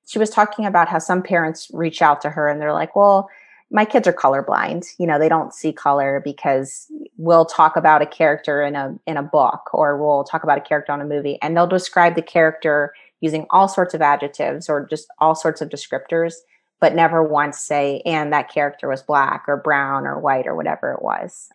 She 0.06 0.18
was 0.18 0.30
talking 0.30 0.64
about 0.64 0.88
how 0.88 1.00
some 1.00 1.22
parents 1.22 1.70
reach 1.74 2.00
out 2.00 2.22
to 2.22 2.30
her 2.30 2.48
and 2.48 2.62
they're 2.62 2.72
like, 2.72 2.96
"Well, 2.96 3.28
my 3.74 3.84
kids 3.84 4.06
are 4.06 4.12
colorblind. 4.12 4.86
You 4.98 5.06
know, 5.06 5.18
they 5.18 5.28
don't 5.28 5.52
see 5.52 5.72
color 5.72 6.22
because 6.24 6.86
we'll 7.18 7.44
talk 7.44 7.76
about 7.76 8.02
a 8.02 8.06
character 8.06 8.62
in 8.62 8.76
a 8.76 8.96
in 9.06 9.16
a 9.16 9.22
book 9.22 9.68
or 9.74 9.98
we'll 9.98 10.24
talk 10.24 10.44
about 10.44 10.58
a 10.58 10.62
character 10.62 10.92
on 10.92 11.00
a 11.00 11.04
movie 11.04 11.38
and 11.42 11.56
they'll 11.56 11.66
describe 11.66 12.14
the 12.14 12.22
character 12.22 12.94
using 13.20 13.46
all 13.50 13.66
sorts 13.68 13.92
of 13.92 14.00
adjectives 14.00 14.68
or 14.68 14.86
just 14.86 15.08
all 15.18 15.34
sorts 15.34 15.60
of 15.60 15.68
descriptors 15.68 16.34
but 16.80 16.94
never 16.94 17.22
once 17.22 17.58
say, 17.60 18.02
and 18.04 18.32
that 18.32 18.52
character 18.52 18.88
was 18.88 19.02
black 19.02 19.44
or 19.48 19.56
brown 19.56 20.06
or 20.06 20.18
white 20.20 20.46
or 20.46 20.54
whatever 20.54 20.92
it 20.92 21.00
was. 21.00 21.48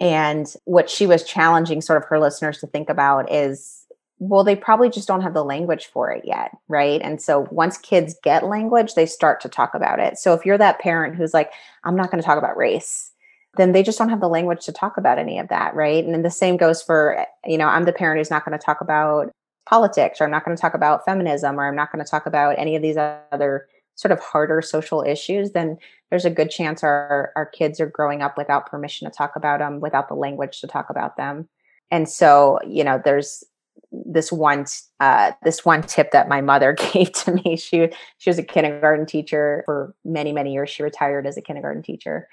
And 0.00 0.46
what 0.64 0.88
she 0.88 1.06
was 1.06 1.22
challenging 1.22 1.82
sort 1.82 2.02
of 2.02 2.08
her 2.08 2.18
listeners 2.18 2.60
to 2.60 2.66
think 2.66 2.88
about 2.88 3.30
is 3.30 3.79
well, 4.20 4.44
they 4.44 4.54
probably 4.54 4.90
just 4.90 5.08
don't 5.08 5.22
have 5.22 5.32
the 5.32 5.44
language 5.44 5.86
for 5.86 6.10
it 6.12 6.24
yet, 6.26 6.56
right? 6.68 7.00
And 7.00 7.20
so 7.20 7.48
once 7.50 7.78
kids 7.78 8.14
get 8.22 8.44
language, 8.44 8.94
they 8.94 9.06
start 9.06 9.40
to 9.40 9.48
talk 9.48 9.74
about 9.74 9.98
it. 9.98 10.18
So 10.18 10.34
if 10.34 10.44
you're 10.44 10.58
that 10.58 10.78
parent 10.78 11.16
who's 11.16 11.32
like, 11.32 11.50
I'm 11.84 11.96
not 11.96 12.10
going 12.10 12.22
to 12.22 12.26
talk 12.26 12.36
about 12.36 12.56
race, 12.56 13.12
then 13.56 13.72
they 13.72 13.82
just 13.82 13.98
don't 13.98 14.10
have 14.10 14.20
the 14.20 14.28
language 14.28 14.64
to 14.66 14.72
talk 14.72 14.98
about 14.98 15.18
any 15.18 15.38
of 15.38 15.48
that, 15.48 15.74
right? 15.74 16.04
And 16.04 16.12
then 16.12 16.22
the 16.22 16.30
same 16.30 16.58
goes 16.58 16.82
for, 16.82 17.26
you 17.46 17.56
know, 17.56 17.66
I'm 17.66 17.86
the 17.86 17.94
parent 17.94 18.18
who's 18.18 18.30
not 18.30 18.44
going 18.44 18.56
to 18.56 18.64
talk 18.64 18.82
about 18.82 19.32
politics 19.66 20.20
or 20.20 20.24
I'm 20.24 20.30
not 20.30 20.44
going 20.44 20.56
to 20.56 20.60
talk 20.60 20.74
about 20.74 21.04
feminism 21.06 21.58
or 21.58 21.66
I'm 21.66 21.76
not 21.76 21.90
going 21.90 22.04
to 22.04 22.10
talk 22.10 22.26
about 22.26 22.58
any 22.58 22.76
of 22.76 22.82
these 22.82 22.98
other 22.98 23.66
sort 23.94 24.12
of 24.12 24.20
harder 24.20 24.62
social 24.62 25.02
issues, 25.02 25.52
then 25.52 25.76
there's 26.10 26.24
a 26.24 26.30
good 26.30 26.50
chance 26.50 26.82
our, 26.82 27.32
our 27.36 27.46
kids 27.46 27.80
are 27.80 27.86
growing 27.86 28.22
up 28.22 28.36
without 28.38 28.70
permission 28.70 29.08
to 29.08 29.14
talk 29.14 29.36
about 29.36 29.60
them, 29.60 29.80
without 29.80 30.08
the 30.08 30.14
language 30.14 30.60
to 30.60 30.66
talk 30.66 30.88
about 30.90 31.16
them. 31.16 31.48
And 31.90 32.08
so, 32.08 32.58
you 32.66 32.82
know, 32.82 33.00
there's 33.04 33.44
this 33.92 34.30
one 34.30 34.66
uh, 35.00 35.32
this 35.42 35.64
one 35.64 35.82
tip 35.82 36.12
that 36.12 36.28
my 36.28 36.40
mother 36.40 36.72
gave 36.92 37.12
to 37.12 37.32
me. 37.32 37.56
She 37.56 37.88
she 38.18 38.30
was 38.30 38.38
a 38.38 38.42
kindergarten 38.42 39.06
teacher 39.06 39.62
for 39.66 39.94
many 40.04 40.32
many 40.32 40.52
years. 40.52 40.70
She 40.70 40.82
retired 40.82 41.26
as 41.26 41.36
a 41.36 41.42
kindergarten 41.42 41.82
teacher, 41.82 42.28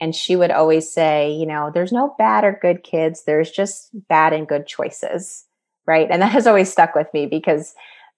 and 0.00 0.14
she 0.14 0.36
would 0.36 0.50
always 0.50 0.92
say, 0.92 1.30
you 1.32 1.46
know, 1.46 1.70
there's 1.72 1.92
no 1.92 2.14
bad 2.18 2.44
or 2.44 2.58
good 2.60 2.82
kids. 2.82 3.24
There's 3.24 3.50
just 3.50 3.90
bad 4.08 4.32
and 4.32 4.48
good 4.48 4.66
choices, 4.66 5.44
right? 5.86 6.08
And 6.10 6.22
that 6.22 6.32
has 6.32 6.46
always 6.46 6.70
stuck 6.70 6.94
with 6.94 7.08
me 7.12 7.26
because 7.26 7.74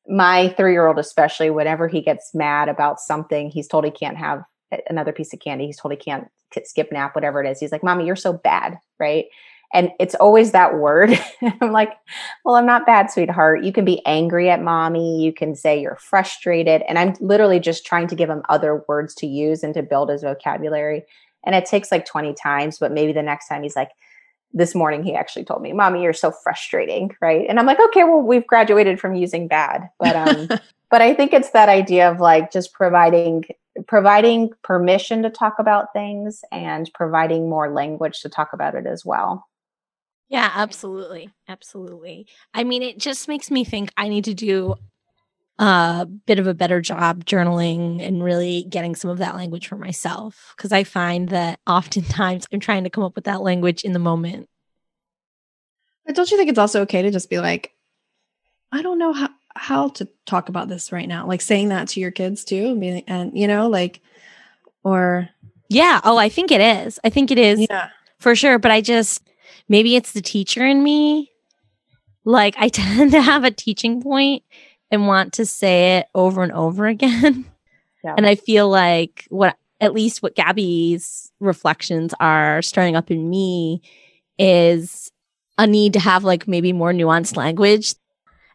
my 0.09 0.49
three 0.57 0.73
year 0.73 0.87
old, 0.87 0.99
especially, 0.99 1.51
whenever 1.51 1.89
he 1.89 2.01
gets 2.01 2.35
mad 2.35 2.69
about 2.69 3.01
something, 3.01 3.51
he's 3.51 3.69
told 3.69 3.85
he 3.85 3.91
can't 3.91 4.17
have 4.17 4.43
another 4.89 5.13
piece 5.13 5.33
of 5.33 5.41
candy. 5.41 5.67
He's 5.67 5.79
told 5.79 5.93
he 5.93 5.99
can't 5.99 6.29
skip 6.65 6.91
nap, 6.93 7.15
whatever 7.15 7.43
it 7.43 7.49
is. 7.49 7.61
He's 7.61 7.73
like, 7.73 7.85
"Mommy, 7.85 8.07
you're 8.07 8.17
so 8.17 8.33
bad," 8.33 8.79
right? 8.99 9.27
And 9.73 9.91
it's 10.01 10.15
always 10.17 10.53
that 10.53 10.77
word. 10.77 11.19
I'm 11.61 11.73
like, 11.73 11.93
well, 12.45 12.57
I'm 12.57 12.67
not 12.67 12.87
bad, 12.87 13.11
sweetheart. 13.11 13.63
You 13.63 13.73
can 13.73 13.85
be 13.85 14.05
angry 14.05 14.51
at 14.51 14.63
mommy. 14.63 15.23
You 15.23 15.33
can 15.33 15.55
say 15.55 15.81
you're 15.81 15.97
frustrated. 15.97 16.83
And 16.89 16.99
I'm 16.99 17.15
literally 17.21 17.61
just 17.61 17.87
trying 17.87 18.09
to 18.09 18.17
give 18.17 18.29
him 18.29 18.43
other 18.49 18.85
words 18.89 19.15
to 19.17 19.27
use 19.27 19.63
and 19.63 19.73
to 19.75 19.83
build 19.83 20.11
his 20.11 20.23
vocabulary. 20.23 21.05
And 21.45 21.55
it 21.55 21.67
takes 21.67 21.93
like 21.93 22.05
20 22.05 22.35
times, 22.35 22.79
but 22.79 22.93
maybe 22.93 23.13
the 23.13 23.23
next 23.23 23.49
time 23.49 23.63
he's 23.63 23.77
like, 23.77 23.91
this 24.53 24.75
morning 24.75 25.05
he 25.05 25.15
actually 25.15 25.45
told 25.45 25.63
me, 25.63 25.73
Mommy, 25.73 26.03
you're 26.03 26.13
so 26.13 26.33
frustrating. 26.33 27.15
Right. 27.21 27.47
And 27.49 27.59
I'm 27.59 27.67
like, 27.67 27.79
okay, 27.81 28.05
well, 28.05 28.21
we've 28.21 28.47
graduated 28.47 29.01
from 29.01 29.15
using 29.15 29.49
bad. 29.49 29.89
But 29.99 30.17
um, 30.17 30.49
but 30.91 31.01
I 31.01 31.15
think 31.15 31.33
it's 31.33 31.51
that 31.51 31.69
idea 31.69 32.11
of 32.11 32.21
like 32.21 32.53
just 32.53 32.73
providing 32.73 33.45
providing 33.87 34.51
permission 34.63 35.23
to 35.23 35.31
talk 35.31 35.55
about 35.59 35.93
things 35.93 36.43
and 36.51 36.91
providing 36.93 37.49
more 37.49 37.71
language 37.73 38.21
to 38.21 38.29
talk 38.29 38.53
about 38.53 38.75
it 38.75 38.87
as 38.87 39.05
well. 39.05 39.47
Yeah, 40.31 40.51
absolutely. 40.55 41.31
Absolutely. 41.49 42.27
I 42.55 42.65
mean, 42.65 42.83
it 42.83 42.99
just 42.99 43.27
makes 43.29 43.51
me 43.51 43.65
think 43.65 43.93
I 43.97 44.09
need 44.09 44.25
to 44.25 44.35
do 44.35 44.77
a 45.59 46.07
bit 46.07 46.39
of 46.39 46.47
a 46.47 46.55
better 46.55 46.81
job 46.81 47.25
journaling 47.27 48.01
and 48.01 48.25
really 48.25 48.65
getting 48.71 48.95
some 48.95 49.11
of 49.11 49.19
that 49.19 49.35
language 49.35 49.67
for 49.67 49.77
myself 49.77 50.55
because 50.57 50.73
I 50.73 50.85
find 50.85 51.29
that 51.31 51.59
oftentimes 51.67 52.47
I'm 52.53 52.61
trying 52.61 52.85
to 52.85 52.91
come 52.91 53.05
up 53.05 53.17
with 53.17 53.25
that 53.25 53.43
language 53.43 53.83
in 53.83 53.93
the 53.93 53.99
moment. 53.99 54.49
But 56.07 56.15
don't 56.15 56.31
you 56.31 56.37
think 56.37 56.49
it's 56.49 56.59
also 56.59 56.83
okay 56.83 57.03
to 57.03 57.11
just 57.11 57.29
be 57.29 57.41
like, 57.41 57.75
I 58.73 58.83
don't 58.83 58.99
know 58.99 59.13
how 59.13 59.29
how 59.57 59.89
to 59.89 60.09
talk 60.27 60.49
about 60.49 60.69
this 60.69 60.93
right 60.93 61.09
now? 61.09 61.27
Like 61.27 61.41
saying 61.41 61.71
that 61.71 61.89
to 61.89 62.01
your 62.01 62.13
kids 62.13 62.45
too, 62.45 62.81
and 63.09 63.37
you 63.37 63.49
know, 63.49 63.69
like, 63.69 64.01
or 64.85 65.29
yeah. 65.69 66.01
Oh, 66.05 66.17
I 66.17 66.29
think 66.29 66.53
it 66.53 66.61
is. 66.61 67.01
I 67.05 67.11
think 67.11 67.31
it 67.33 67.39
is. 67.39 67.67
Yeah. 67.69 67.91
For 68.19 68.37
sure. 68.37 68.59
But 68.59 68.71
I 68.71 68.81
just 68.81 69.29
maybe 69.69 69.97
it's 69.97 70.13
the 70.13 70.23
teacher 70.23 70.65
in 70.65 70.83
me. 70.83 71.31
Like 72.25 72.55
I 72.59 72.69
tend 72.71 73.13
to 73.13 73.23
have 73.23 73.45
a 73.45 73.51
teaching 73.51 74.03
point 74.03 74.43
and 74.91 75.07
want 75.07 75.35
to 75.35 75.47
say 75.47 75.99
it 75.99 76.07
over 76.15 76.43
and 76.43 76.53
over 76.53 76.87
again. 76.87 77.47
Yeah. 78.03 78.15
And 78.17 78.27
I 78.27 78.35
feel 78.35 78.67
like 78.67 79.27
what 79.29 79.59
at 79.79 79.93
least 79.93 80.23
what 80.23 80.35
Gabby's 80.35 81.31
reflections 81.39 82.15
are 82.19 82.63
stirring 82.63 82.97
up 82.97 83.11
in 83.11 83.29
me 83.29 83.83
is 84.39 85.13
a 85.59 85.67
need 85.67 85.93
to 85.93 86.01
have 86.01 86.25
like 86.25 86.49
maybe 86.49 86.73
more 86.73 86.93
nuanced 86.93 87.37
language 87.37 87.95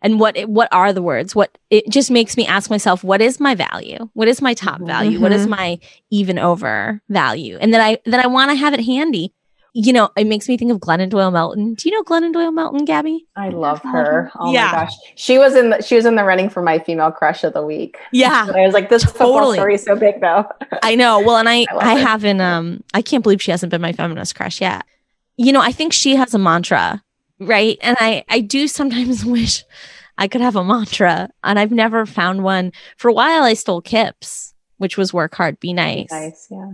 and 0.02 0.20
what 0.20 0.38
what 0.50 0.68
are 0.72 0.92
the 0.92 1.02
words 1.02 1.36
what 1.36 1.58
it 1.70 1.88
just 1.90 2.10
makes 2.10 2.38
me 2.38 2.46
ask 2.48 2.70
myself 2.70 3.04
what 3.04 3.22
is 3.22 3.40
my 3.40 3.54
value 3.56 4.10
what 4.14 4.28
is 4.28 4.42
my 4.42 4.54
top 4.54 4.76
mm-hmm. 4.76 4.88
value 4.88 5.12
mm-hmm. 5.14 5.24
what 5.24 5.32
is 5.32 5.44
mm-hmm. 5.44 5.52
my 5.52 5.80
even 6.10 6.40
over 6.40 7.02
value 7.10 7.58
and 7.60 7.74
that 7.74 7.82
i 7.82 7.98
that 8.06 8.24
i 8.24 8.28
want 8.28 8.50
to 8.50 8.56
have 8.56 8.74
it 8.74 8.84
handy 8.84 9.34
you 9.78 9.92
know, 9.92 10.10
it 10.16 10.26
makes 10.26 10.48
me 10.48 10.56
think 10.56 10.72
of 10.72 10.80
Glennon 10.80 11.10
Doyle 11.10 11.32
Melton. 11.32 11.74
Do 11.74 11.90
you 11.90 11.94
know 11.94 12.02
Glennon 12.04 12.32
Doyle 12.32 12.54
Melton, 12.54 12.86
Gabby? 12.86 13.28
I 13.36 13.50
love 13.50 13.82
her. 13.82 14.32
Oh 14.40 14.54
yeah. 14.54 14.68
my 14.68 14.72
gosh. 14.72 14.94
She 15.16 15.38
was 15.38 15.54
in 15.54 15.72
the 15.72 15.82
she 15.82 15.98
was 15.98 16.06
in 16.06 16.16
the 16.16 16.24
running 16.24 16.50
for 16.50 16.62
my 16.62 16.80
female 16.80 17.12
crush 17.12 17.44
of 17.44 17.52
the 17.52 17.62
week. 17.62 17.98
Yeah. 18.14 18.48
I 18.56 18.62
was 18.62 18.74
like, 18.74 18.88
this 18.88 19.04
totally. 19.04 19.18
football 19.18 19.54
story 19.54 19.76
is 19.76 19.84
so 19.84 19.98
big 19.98 20.22
though. 20.22 20.46
I 20.82 20.96
know. 20.96 21.20
Well, 21.20 21.36
and 21.36 21.50
I 21.50 21.66
I, 21.72 21.92
I 21.92 21.94
haven't 21.96 22.40
um 22.40 22.86
I 22.94 23.02
can't 23.02 23.22
believe 23.22 23.42
she 23.42 23.52
hasn't 23.52 23.70
been 23.70 23.82
my 23.82 23.92
feminist 23.92 24.34
crush 24.34 24.62
yet. 24.62 24.86
You 25.36 25.52
know, 25.52 25.62
I 25.62 25.74
think 25.74 25.92
she 25.92 26.16
has 26.16 26.34
a 26.34 26.40
mantra, 26.40 27.04
right? 27.42 27.78
And 27.82 27.98
I 28.00 28.24
I 28.30 28.40
do 28.40 28.70
sometimes 28.70 29.26
wish 29.26 29.66
I 30.18 30.30
could 30.30 30.40
have 30.40 30.56
a 30.56 30.64
mantra, 30.64 31.30
and 31.44 31.60
I've 31.60 31.74
never 31.74 32.06
found 32.06 32.46
one. 32.46 32.72
For 32.96 33.10
a 33.10 33.14
while 33.14 33.44
I 33.44 33.56
stole 33.56 33.82
KIPP's, 33.82 34.54
which 34.78 34.98
was 34.98 35.14
work 35.14 35.36
hard, 35.36 35.60
be 35.60 35.74
nice. 35.74 36.10
Nice, 36.10 36.48
yeah. 36.50 36.72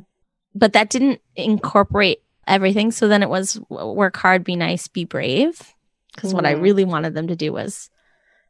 But 0.54 0.74
that 0.74 0.92
didn't 0.92 1.20
incorporate 1.36 2.22
everything. 2.48 2.92
So 2.92 3.08
then 3.08 3.24
it 3.24 3.30
was 3.30 3.60
work 3.70 4.18
hard, 4.18 4.44
be 4.44 4.56
nice, 4.56 4.88
be 4.88 5.06
brave. 5.06 5.74
Because 6.14 6.32
mm. 6.32 6.36
what 6.36 6.46
I 6.46 6.56
mm. 6.56 6.62
really 6.62 6.86
wanted 6.86 7.14
them 7.14 7.28
to 7.28 7.36
do 7.36 7.54
was 7.54 7.90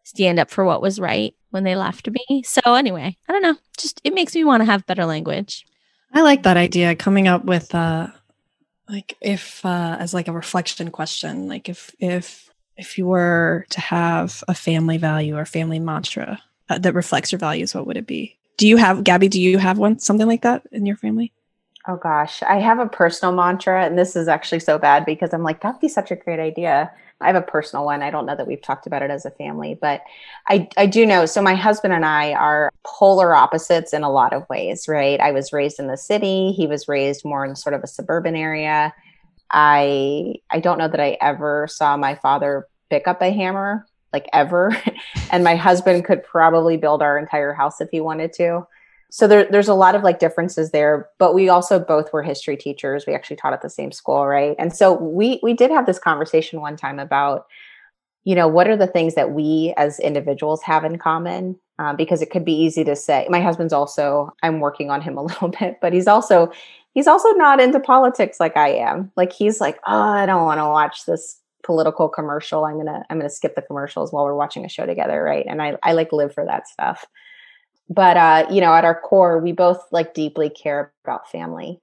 stand 0.03 0.39
up 0.39 0.49
for 0.49 0.65
what 0.65 0.81
was 0.81 0.99
right 0.99 1.35
when 1.51 1.63
they 1.63 1.75
left 1.75 2.09
me. 2.09 2.43
So 2.43 2.73
anyway, 2.73 3.17
I 3.27 3.31
don't 3.31 3.43
know. 3.43 3.57
Just 3.77 4.01
it 4.03 4.13
makes 4.13 4.35
me 4.35 4.43
want 4.43 4.61
to 4.61 4.65
have 4.65 4.85
better 4.85 5.05
language. 5.05 5.65
I 6.13 6.21
like 6.21 6.43
that 6.43 6.57
idea 6.57 6.95
coming 6.95 7.27
up 7.27 7.45
with 7.45 7.73
uh 7.73 8.07
like 8.89 9.15
if 9.21 9.65
uh 9.65 9.97
as 9.99 10.13
like 10.13 10.27
a 10.27 10.33
reflection 10.33 10.91
question, 10.91 11.47
like 11.47 11.69
if 11.69 11.95
if 11.99 12.49
if 12.77 12.97
you 12.97 13.05
were 13.05 13.65
to 13.69 13.81
have 13.81 14.43
a 14.47 14.55
family 14.55 14.97
value 14.97 15.37
or 15.37 15.45
family 15.45 15.79
mantra 15.79 16.41
uh, 16.69 16.79
that 16.79 16.95
reflects 16.95 17.31
your 17.31 17.39
values, 17.39 17.75
what 17.75 17.85
would 17.85 17.97
it 17.97 18.07
be? 18.07 18.37
Do 18.57 18.67
you 18.67 18.77
have 18.77 19.03
Gabby, 19.03 19.27
do 19.27 19.39
you 19.39 19.57
have 19.57 19.77
one 19.77 19.99
something 19.99 20.27
like 20.27 20.41
that 20.41 20.63
in 20.71 20.85
your 20.85 20.97
family? 20.97 21.31
Oh 21.87 21.95
gosh, 21.95 22.43
I 22.43 22.59
have 22.59 22.77
a 22.77 22.87
personal 22.87 23.33
mantra, 23.33 23.85
and 23.85 23.97
this 23.97 24.15
is 24.15 24.27
actually 24.27 24.59
so 24.59 24.77
bad 24.77 25.03
because 25.03 25.33
I'm 25.33 25.41
like, 25.41 25.61
that'd 25.61 25.81
be 25.81 25.87
such 25.87 26.11
a 26.11 26.15
great 26.15 26.39
idea. 26.39 26.91
I 27.19 27.27
have 27.27 27.35
a 27.35 27.41
personal 27.41 27.85
one. 27.85 28.03
I 28.03 28.11
don't 28.11 28.25
know 28.25 28.35
that 28.35 28.47
we've 28.47 28.61
talked 28.61 28.85
about 28.85 29.01
it 29.01 29.09
as 29.09 29.25
a 29.25 29.31
family, 29.31 29.77
but 29.79 30.01
I, 30.47 30.67
I 30.77 30.85
do 30.85 31.05
know. 31.05 31.25
So 31.25 31.41
my 31.41 31.55
husband 31.55 31.93
and 31.93 32.05
I 32.05 32.33
are 32.33 32.71
polar 32.83 33.35
opposites 33.35 33.93
in 33.93 34.03
a 34.03 34.11
lot 34.11 34.33
of 34.33 34.47
ways, 34.49 34.87
right? 34.87 35.19
I 35.19 35.31
was 35.31 35.53
raised 35.53 35.79
in 35.79 35.87
the 35.87 35.97
city. 35.97 36.51
He 36.51 36.67
was 36.67 36.87
raised 36.87 37.25
more 37.25 37.45
in 37.45 37.55
sort 37.55 37.73
of 37.73 37.83
a 37.83 37.87
suburban 37.87 38.35
area. 38.35 38.93
I 39.49 40.35
I 40.51 40.59
don't 40.59 40.77
know 40.77 40.87
that 40.87 40.99
I 40.99 41.17
ever 41.19 41.67
saw 41.69 41.97
my 41.97 42.15
father 42.15 42.67
pick 42.89 43.07
up 43.07 43.21
a 43.21 43.31
hammer, 43.31 43.87
like 44.13 44.27
ever. 44.33 44.75
and 45.31 45.43
my 45.43 45.55
husband 45.55 46.05
could 46.05 46.23
probably 46.23 46.77
build 46.77 47.01
our 47.01 47.17
entire 47.17 47.53
house 47.53 47.81
if 47.81 47.89
he 47.91 48.01
wanted 48.01 48.33
to 48.33 48.67
so 49.13 49.27
there, 49.27 49.45
there's 49.51 49.67
a 49.67 49.73
lot 49.73 49.93
of 49.93 50.03
like 50.03 50.19
differences 50.19 50.71
there 50.71 51.09
but 51.19 51.35
we 51.35 51.49
also 51.49 51.77
both 51.77 52.11
were 52.13 52.23
history 52.23 52.55
teachers. 52.57 53.05
We 53.05 53.13
actually 53.13 53.35
taught 53.35 53.53
at 53.53 53.61
the 53.61 53.69
same 53.69 53.91
school 53.91 54.25
right? 54.25 54.55
And 54.57 54.73
so 54.73 54.93
we 54.93 55.39
we 55.43 55.53
did 55.53 55.69
have 55.69 55.85
this 55.85 55.99
conversation 55.99 56.61
one 56.61 56.77
time 56.77 56.97
about 56.97 57.45
you 58.23 58.35
know 58.35 58.47
what 58.47 58.67
are 58.67 58.77
the 58.77 58.87
things 58.87 59.15
that 59.15 59.31
we 59.31 59.73
as 59.77 59.99
individuals 59.99 60.63
have 60.63 60.85
in 60.85 60.97
common? 60.97 61.59
Um, 61.77 61.95
because 61.95 62.21
it 62.21 62.29
could 62.31 62.45
be 62.45 62.53
easy 62.53 62.83
to 62.85 62.95
say 62.95 63.27
my 63.29 63.41
husband's 63.41 63.73
also 63.73 64.33
i'm 64.43 64.59
working 64.59 64.89
on 64.91 65.01
him 65.01 65.17
a 65.17 65.23
little 65.29 65.49
bit 65.49 65.77
but 65.81 65.93
he's 65.93 66.07
also 66.07 66.51
he's 66.93 67.07
also 67.07 67.29
not 67.31 67.59
into 67.59 67.79
politics 67.79 68.39
like 68.39 68.55
i 68.55 68.69
am. 68.69 69.11
Like 69.17 69.33
he's 69.33 69.59
like 69.59 69.77
oh 69.87 70.01
i 70.01 70.25
don't 70.25 70.45
want 70.45 70.59
to 70.59 70.65
watch 70.65 71.05
this 71.05 71.37
political 71.63 72.07
commercial. 72.07 72.63
I'm 72.63 72.77
gonna 72.77 73.03
i'm 73.09 73.17
gonna 73.17 73.29
skip 73.29 73.55
the 73.55 73.61
commercials 73.61 74.13
while 74.13 74.23
we're 74.23 74.35
watching 74.35 74.63
a 74.63 74.69
show 74.69 74.85
together 74.85 75.21
right? 75.21 75.45
And 75.49 75.61
i 75.61 75.75
i 75.83 75.91
like 75.91 76.13
live 76.13 76.33
for 76.33 76.45
that 76.45 76.69
stuff 76.69 77.05
but 77.89 78.17
uh, 78.17 78.47
you 78.49 78.61
know, 78.61 78.73
at 78.73 78.85
our 78.85 78.99
core, 78.99 79.39
we 79.39 79.51
both 79.51 79.85
like 79.91 80.13
deeply 80.13 80.49
care 80.49 80.93
about 81.03 81.29
family. 81.29 81.79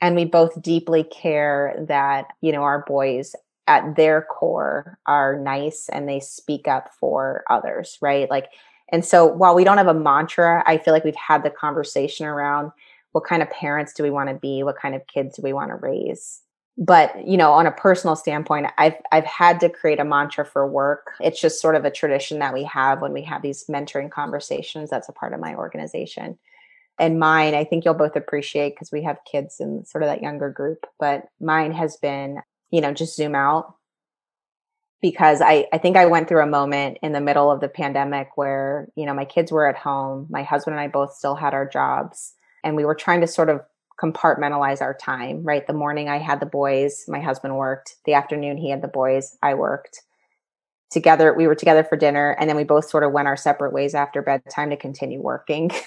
And 0.00 0.14
we 0.14 0.24
both 0.24 0.62
deeply 0.62 1.02
care 1.02 1.74
that, 1.88 2.28
you 2.40 2.52
know, 2.52 2.62
our 2.62 2.84
boys 2.86 3.34
at 3.66 3.96
their 3.96 4.22
core 4.22 4.98
are 5.06 5.38
nice 5.38 5.88
and 5.92 6.08
they 6.08 6.20
speak 6.20 6.68
up 6.68 6.90
for 7.00 7.42
others, 7.50 7.98
right? 8.00 8.30
Like, 8.30 8.50
and 8.90 9.04
so 9.04 9.26
while 9.26 9.54
we 9.54 9.64
don't 9.64 9.76
have 9.76 9.88
a 9.88 9.94
mantra, 9.94 10.62
I 10.66 10.78
feel 10.78 10.94
like 10.94 11.04
we've 11.04 11.14
had 11.16 11.42
the 11.42 11.50
conversation 11.50 12.26
around 12.26 12.70
what 13.12 13.24
kind 13.24 13.42
of 13.42 13.50
parents 13.50 13.92
do 13.92 14.02
we 14.02 14.10
want 14.10 14.28
to 14.28 14.34
be? 14.34 14.62
What 14.62 14.78
kind 14.78 14.94
of 14.94 15.06
kids 15.06 15.36
do 15.36 15.42
we 15.42 15.52
want 15.52 15.70
to 15.70 15.74
raise? 15.74 16.40
But 16.78 17.26
you 17.26 17.36
know 17.36 17.52
on 17.52 17.66
a 17.66 17.72
personal 17.72 18.14
standpoint 18.14 18.68
i've 18.78 18.94
i've 19.10 19.24
had 19.24 19.58
to 19.58 19.68
create 19.68 19.98
a 19.98 20.04
mantra 20.04 20.46
for 20.46 20.66
work. 20.66 21.12
It's 21.20 21.40
just 21.40 21.60
sort 21.60 21.74
of 21.74 21.84
a 21.84 21.90
tradition 21.90 22.38
that 22.38 22.54
we 22.54 22.62
have 22.64 23.02
when 23.02 23.12
we 23.12 23.22
have 23.22 23.42
these 23.42 23.64
mentoring 23.64 24.10
conversations. 24.10 24.88
That's 24.88 25.08
a 25.08 25.12
part 25.12 25.34
of 25.34 25.40
my 25.40 25.54
organization. 25.56 26.38
And 26.98 27.18
mine 27.18 27.54
i 27.54 27.64
think 27.64 27.84
you'll 27.84 27.94
both 27.94 28.16
appreciate 28.16 28.70
because 28.70 28.92
we 28.92 29.02
have 29.02 29.18
kids 29.30 29.60
in 29.60 29.84
sort 29.84 30.04
of 30.04 30.08
that 30.08 30.22
younger 30.22 30.50
group 30.50 30.86
but 31.00 31.28
mine 31.40 31.72
has 31.72 31.96
been 31.96 32.40
you 32.70 32.80
know 32.80 32.92
just 32.94 33.16
zoom 33.16 33.34
out. 33.34 33.74
Because 35.00 35.40
I, 35.40 35.68
I 35.72 35.78
think 35.78 35.96
I 35.96 36.06
went 36.06 36.28
through 36.28 36.42
a 36.42 36.46
moment 36.46 36.98
in 37.02 37.12
the 37.12 37.20
middle 37.20 37.52
of 37.52 37.60
the 37.60 37.68
pandemic 37.68 38.30
where, 38.34 38.88
you 38.96 39.06
know, 39.06 39.14
my 39.14 39.24
kids 39.24 39.52
were 39.52 39.68
at 39.68 39.76
home. 39.76 40.26
My 40.28 40.42
husband 40.42 40.74
and 40.74 40.80
I 40.80 40.88
both 40.88 41.14
still 41.14 41.36
had 41.36 41.54
our 41.54 41.68
jobs 41.68 42.34
and 42.64 42.74
we 42.74 42.84
were 42.84 42.96
trying 42.96 43.20
to 43.20 43.28
sort 43.28 43.48
of 43.48 43.60
compartmentalize 44.02 44.80
our 44.80 44.94
time, 44.94 45.42
right? 45.42 45.66
The 45.66 45.72
morning 45.72 46.08
I 46.08 46.18
had 46.18 46.40
the 46.40 46.46
boys, 46.46 47.04
my 47.08 47.20
husband 47.20 47.56
worked. 47.56 47.96
The 48.04 48.14
afternoon 48.14 48.56
he 48.56 48.70
had 48.70 48.82
the 48.82 48.88
boys, 48.88 49.36
I 49.42 49.54
worked. 49.54 50.02
Together, 50.90 51.34
we 51.34 51.46
were 51.46 51.54
together 51.54 51.84
for 51.84 51.96
dinner 51.96 52.36
and 52.38 52.48
then 52.48 52.56
we 52.56 52.64
both 52.64 52.88
sort 52.88 53.04
of 53.04 53.12
went 53.12 53.28
our 53.28 53.36
separate 53.36 53.72
ways 53.72 53.94
after 53.94 54.22
bedtime 54.22 54.70
to 54.70 54.76
continue 54.76 55.20
working. 55.20 55.70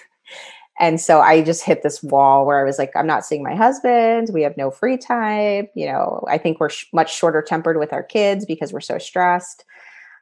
And 0.80 0.99
so 0.99 1.22
I 1.22 1.43
just 1.43 1.64
hit 1.64 1.84
this 1.84 2.01
wall 2.01 2.45
where 2.45 2.59
I 2.59 2.64
was 2.64 2.80
like, 2.80 2.91
I'm 2.95 3.05
not 3.05 3.24
seeing 3.24 3.43
my 3.43 3.55
husband. 3.55 4.30
We 4.34 4.41
have 4.41 4.57
no 4.57 4.72
free 4.72 4.97
time. 4.97 5.68
You 5.76 5.86
know, 5.86 6.26
I 6.28 6.39
think 6.39 6.59
we're 6.59 6.70
sh- 6.70 6.88
much 6.91 7.16
shorter 7.16 7.43
tempered 7.43 7.78
with 7.78 7.93
our 7.93 8.01
kids 8.01 8.45
because 8.47 8.74
we're 8.74 8.80
so 8.80 8.97
stressed. 8.97 9.64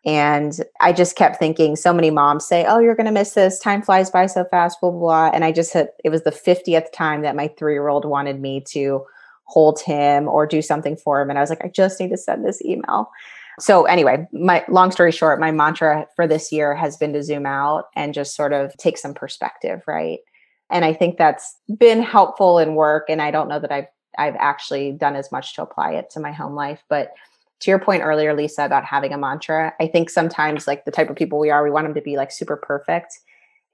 And 0.05 0.53
I 0.79 0.93
just 0.93 1.15
kept 1.15 1.37
thinking, 1.37 1.75
so 1.75 1.93
many 1.93 2.09
moms 2.09 2.47
say, 2.47 2.65
Oh, 2.65 2.79
you're 2.79 2.95
going 2.95 3.05
to 3.05 3.11
miss 3.11 3.33
this. 3.33 3.59
Time 3.59 3.81
flies 3.81 4.09
by 4.09 4.25
so 4.27 4.45
fast, 4.45 4.79
blah, 4.79 4.91
blah, 4.91 4.99
blah. 4.99 5.31
And 5.33 5.43
I 5.43 5.51
just 5.51 5.75
it 5.75 6.09
was 6.09 6.23
the 6.23 6.31
50th 6.31 6.91
time 6.93 7.21
that 7.21 7.35
my 7.35 7.49
three 7.57 7.73
year 7.73 7.89
old 7.89 8.05
wanted 8.05 8.39
me 8.39 8.61
to 8.69 9.05
hold 9.43 9.81
him 9.81 10.27
or 10.27 10.45
do 10.45 10.61
something 10.61 10.95
for 10.95 11.21
him. 11.21 11.29
And 11.29 11.37
I 11.37 11.41
was 11.41 11.49
like, 11.49 11.63
I 11.63 11.69
just 11.69 11.99
need 11.99 12.09
to 12.09 12.17
send 12.17 12.45
this 12.45 12.61
email. 12.63 13.09
So 13.59 13.83
anyway, 13.83 14.25
my 14.31 14.63
long 14.69 14.91
story 14.91 15.11
short, 15.11 15.39
my 15.39 15.51
mantra 15.51 16.07
for 16.15 16.27
this 16.27 16.51
year 16.51 16.75
has 16.75 16.95
been 16.95 17.11
to 17.13 17.23
zoom 17.23 17.45
out 17.45 17.85
and 17.95 18.13
just 18.13 18.35
sort 18.35 18.53
of 18.53 18.75
take 18.77 18.97
some 18.97 19.13
perspective, 19.13 19.81
right? 19.85 20.19
and 20.69 20.85
i 20.85 20.93
think 20.93 21.17
that's 21.17 21.57
been 21.77 22.01
helpful 22.01 22.59
in 22.59 22.75
work 22.75 23.05
and 23.09 23.21
i 23.21 23.31
don't 23.31 23.47
know 23.47 23.59
that 23.59 23.71
i've 23.71 23.87
i've 24.17 24.35
actually 24.37 24.91
done 24.91 25.15
as 25.15 25.31
much 25.31 25.55
to 25.55 25.61
apply 25.61 25.91
it 25.91 26.09
to 26.09 26.19
my 26.19 26.31
home 26.31 26.55
life 26.55 26.83
but 26.89 27.13
to 27.59 27.71
your 27.71 27.79
point 27.79 28.03
earlier 28.03 28.33
lisa 28.33 28.65
about 28.65 28.85
having 28.85 29.13
a 29.13 29.17
mantra 29.17 29.73
i 29.79 29.87
think 29.87 30.09
sometimes 30.09 30.67
like 30.67 30.85
the 30.85 30.91
type 30.91 31.09
of 31.09 31.15
people 31.15 31.39
we 31.39 31.49
are 31.49 31.63
we 31.63 31.71
want 31.71 31.85
them 31.85 31.93
to 31.93 32.01
be 32.01 32.17
like 32.17 32.31
super 32.31 32.55
perfect. 32.57 33.19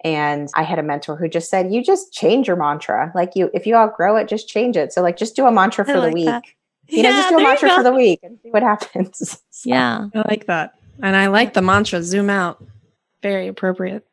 And 0.04 0.50
i 0.56 0.64
had 0.64 0.78
a 0.78 0.84
mentor 0.84 1.16
who 1.16 1.28
just 1.28 1.50
said 1.50 1.74
you 1.74 1.84
just 1.84 2.14
change 2.14 2.48
your 2.48 2.58
mantra. 2.58 3.12
Like 3.16 3.32
you 3.36 3.50
if 3.54 3.66
you 3.66 3.76
outgrow 3.76 4.18
it 4.18 4.28
just 4.28 4.48
change 4.48 4.78
it. 4.78 4.94
So 4.94 5.02
like 5.02 5.18
just 5.18 5.36
do 5.36 5.46
a 5.48 5.52
mantra 5.52 5.86
for 5.86 5.98
like 5.98 6.10
the 6.10 6.14
week. 6.14 6.26
That. 6.26 6.44
you 6.88 7.02
yeah, 7.02 7.10
know 7.10 7.18
just 7.18 7.30
do 7.30 7.38
a 7.40 7.44
mantra 7.44 7.70
for 7.76 7.84
the 7.84 7.94
week 7.94 8.20
and 8.22 8.38
see 8.44 8.50
what 8.50 8.64
happens. 8.64 9.42
So. 9.50 9.70
yeah. 9.70 10.08
I 10.14 10.28
like 10.28 10.48
that. 10.48 10.74
And 11.02 11.16
i 11.16 11.28
like 11.28 11.54
the 11.54 11.62
mantra 11.62 12.04
zoom 12.04 12.30
out. 12.30 12.64
Very 13.24 13.48
appropriate. 13.48 14.06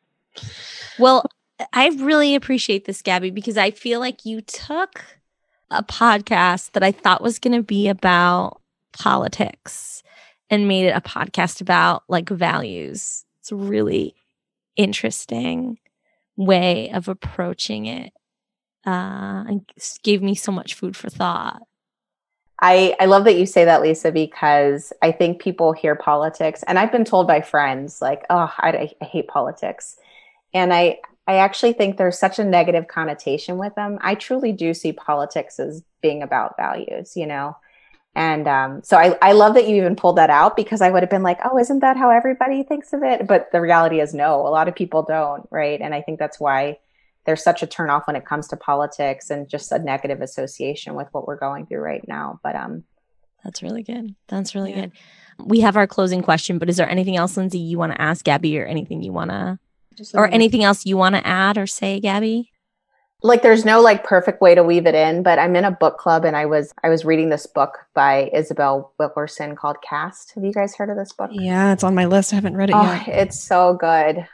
Well 0.98 1.26
I 1.72 1.88
really 1.88 2.34
appreciate 2.34 2.86
this, 2.86 3.02
Gabby, 3.02 3.30
because 3.30 3.58
I 3.58 3.70
feel 3.70 4.00
like 4.00 4.24
you 4.24 4.40
took 4.40 5.04
a 5.70 5.82
podcast 5.82 6.72
that 6.72 6.82
I 6.82 6.90
thought 6.90 7.22
was 7.22 7.38
going 7.38 7.56
to 7.56 7.62
be 7.62 7.88
about 7.88 8.61
politics 8.92 10.02
and 10.50 10.68
made 10.68 10.86
it 10.86 10.96
a 10.96 11.00
podcast 11.00 11.60
about 11.60 12.04
like 12.08 12.28
values. 12.28 13.24
It's 13.40 13.52
a 13.52 13.56
really 13.56 14.14
interesting 14.76 15.78
way 16.36 16.90
of 16.90 17.08
approaching 17.08 17.86
it. 17.86 18.12
Uh, 18.84 19.44
and 19.46 19.72
gave 20.02 20.22
me 20.22 20.34
so 20.34 20.50
much 20.50 20.74
food 20.74 20.96
for 20.96 21.08
thought. 21.08 21.62
I, 22.60 22.96
I 22.98 23.06
love 23.06 23.24
that 23.24 23.36
you 23.36 23.46
say 23.46 23.64
that, 23.64 23.80
Lisa, 23.80 24.10
because 24.10 24.92
I 25.02 25.12
think 25.12 25.40
people 25.40 25.72
hear 25.72 25.94
politics, 25.94 26.62
and 26.66 26.78
I've 26.78 26.92
been 26.92 27.04
told 27.04 27.26
by 27.26 27.42
friends, 27.42 28.02
like, 28.02 28.24
oh, 28.28 28.52
I, 28.58 28.92
I 29.00 29.04
hate 29.04 29.28
politics. 29.28 29.96
And 30.52 30.72
I, 30.72 30.98
I 31.26 31.36
actually 31.36 31.72
think 31.72 31.96
there's 31.96 32.18
such 32.18 32.38
a 32.38 32.44
negative 32.44 32.88
connotation 32.88 33.58
with 33.58 33.74
them. 33.74 33.98
I 34.00 34.16
truly 34.16 34.52
do 34.52 34.74
see 34.74 34.92
politics 34.92 35.60
as 35.60 35.82
being 36.02 36.22
about 36.22 36.56
values, 36.56 37.16
you 37.16 37.26
know? 37.26 37.56
And 38.14 38.46
um, 38.46 38.82
so 38.82 38.98
I, 38.98 39.16
I 39.22 39.32
love 39.32 39.54
that 39.54 39.66
you 39.66 39.76
even 39.76 39.96
pulled 39.96 40.16
that 40.16 40.28
out 40.28 40.54
because 40.54 40.82
I 40.82 40.90
would 40.90 41.02
have 41.02 41.08
been 41.08 41.22
like, 41.22 41.38
oh, 41.44 41.58
isn't 41.58 41.78
that 41.78 41.96
how 41.96 42.10
everybody 42.10 42.62
thinks 42.62 42.92
of 42.92 43.02
it? 43.02 43.26
But 43.26 43.50
the 43.52 43.60
reality 43.60 44.00
is, 44.00 44.12
no, 44.12 44.46
a 44.46 44.50
lot 44.50 44.68
of 44.68 44.74
people 44.74 45.02
don't, 45.02 45.48
right? 45.50 45.80
And 45.80 45.94
I 45.94 46.02
think 46.02 46.18
that's 46.18 46.38
why 46.38 46.78
there's 47.24 47.42
such 47.42 47.62
a 47.62 47.66
turnoff 47.66 48.06
when 48.06 48.16
it 48.16 48.26
comes 48.26 48.48
to 48.48 48.56
politics 48.56 49.30
and 49.30 49.48
just 49.48 49.72
a 49.72 49.78
negative 49.78 50.20
association 50.20 50.94
with 50.94 51.08
what 51.12 51.26
we're 51.26 51.38
going 51.38 51.66
through 51.66 51.80
right 51.80 52.06
now. 52.06 52.38
But 52.42 52.54
um, 52.54 52.84
that's 53.42 53.62
really 53.62 53.82
good. 53.82 54.14
That's 54.28 54.54
really 54.54 54.72
yeah. 54.72 54.82
good. 54.82 54.92
We 55.38 55.60
have 55.60 55.76
our 55.78 55.86
closing 55.86 56.22
question, 56.22 56.58
but 56.58 56.68
is 56.68 56.76
there 56.76 56.88
anything 56.88 57.16
else, 57.16 57.36
Lindsay, 57.38 57.58
you 57.58 57.78
want 57.78 57.92
to 57.92 58.00
ask 58.00 58.24
Gabby 58.24 58.58
or 58.58 58.66
anything 58.66 59.02
you 59.02 59.12
want 59.12 59.30
to 59.30 59.58
or 60.14 60.26
anything 60.28 60.62
else 60.62 60.84
you 60.84 60.96
want 60.96 61.14
to 61.14 61.26
add 61.26 61.56
or 61.56 61.66
say, 61.66 61.98
Gabby? 61.98 62.51
Like 63.22 63.42
there's 63.42 63.64
no 63.64 63.80
like 63.80 64.04
perfect 64.04 64.40
way 64.40 64.54
to 64.54 64.62
weave 64.62 64.86
it 64.86 64.94
in, 64.94 65.22
but 65.22 65.38
I'm 65.38 65.54
in 65.54 65.64
a 65.64 65.70
book 65.70 65.98
club 65.98 66.24
and 66.24 66.36
I 66.36 66.46
was 66.46 66.72
I 66.82 66.88
was 66.88 67.04
reading 67.04 67.28
this 67.28 67.46
book 67.46 67.78
by 67.94 68.30
Isabel 68.32 68.92
Wilkerson 68.98 69.54
called 69.54 69.76
Caste 69.82 70.32
Have 70.34 70.44
you 70.44 70.52
guys 70.52 70.74
heard 70.74 70.90
of 70.90 70.96
this 70.96 71.12
book? 71.12 71.30
Yeah, 71.32 71.72
it's 71.72 71.84
on 71.84 71.94
my 71.94 72.06
list. 72.06 72.32
I 72.32 72.36
haven't 72.36 72.56
read 72.56 72.70
it 72.70 72.76
oh, 72.76 72.82
yet. 72.82 73.08
It's 73.08 73.40
so 73.40 73.74
good. 73.74 74.26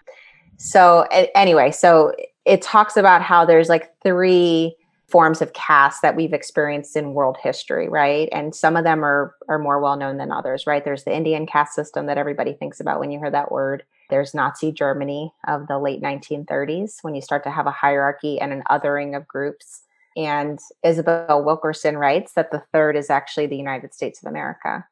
So 0.56 1.06
anyway, 1.34 1.70
so 1.70 2.14
it 2.44 2.62
talks 2.62 2.96
about 2.96 3.22
how 3.22 3.44
there's 3.44 3.68
like 3.68 3.94
three 4.02 4.74
forms 5.08 5.40
of 5.40 5.54
caste 5.54 6.02
that 6.02 6.16
we've 6.16 6.34
experienced 6.34 6.94
in 6.94 7.14
world 7.14 7.36
history, 7.42 7.88
right? 7.88 8.28
And 8.30 8.54
some 8.54 8.76
of 8.76 8.84
them 8.84 9.04
are 9.04 9.34
are 9.48 9.58
more 9.58 9.80
well 9.80 9.96
known 9.96 10.18
than 10.18 10.30
others, 10.30 10.66
right? 10.66 10.84
There's 10.84 11.04
the 11.04 11.14
Indian 11.14 11.46
caste 11.46 11.74
system 11.74 12.06
that 12.06 12.18
everybody 12.18 12.52
thinks 12.52 12.80
about 12.80 13.00
when 13.00 13.10
you 13.10 13.18
hear 13.18 13.30
that 13.30 13.50
word. 13.50 13.84
There's 14.08 14.34
Nazi 14.34 14.72
Germany 14.72 15.32
of 15.46 15.66
the 15.66 15.78
late 15.78 16.02
1930s 16.02 16.98
when 17.02 17.14
you 17.14 17.22
start 17.22 17.44
to 17.44 17.50
have 17.50 17.66
a 17.66 17.72
hierarchy 17.72 18.40
and 18.40 18.52
an 18.52 18.62
othering 18.70 19.16
of 19.16 19.28
groups. 19.28 19.82
And 20.16 20.58
Isabel 20.82 21.44
Wilkerson 21.44 21.96
writes 21.96 22.32
that 22.32 22.50
the 22.50 22.62
third 22.72 22.96
is 22.96 23.10
actually 23.10 23.46
the 23.46 23.56
United 23.56 23.94
States 23.94 24.20
of 24.22 24.28
America. 24.28 24.84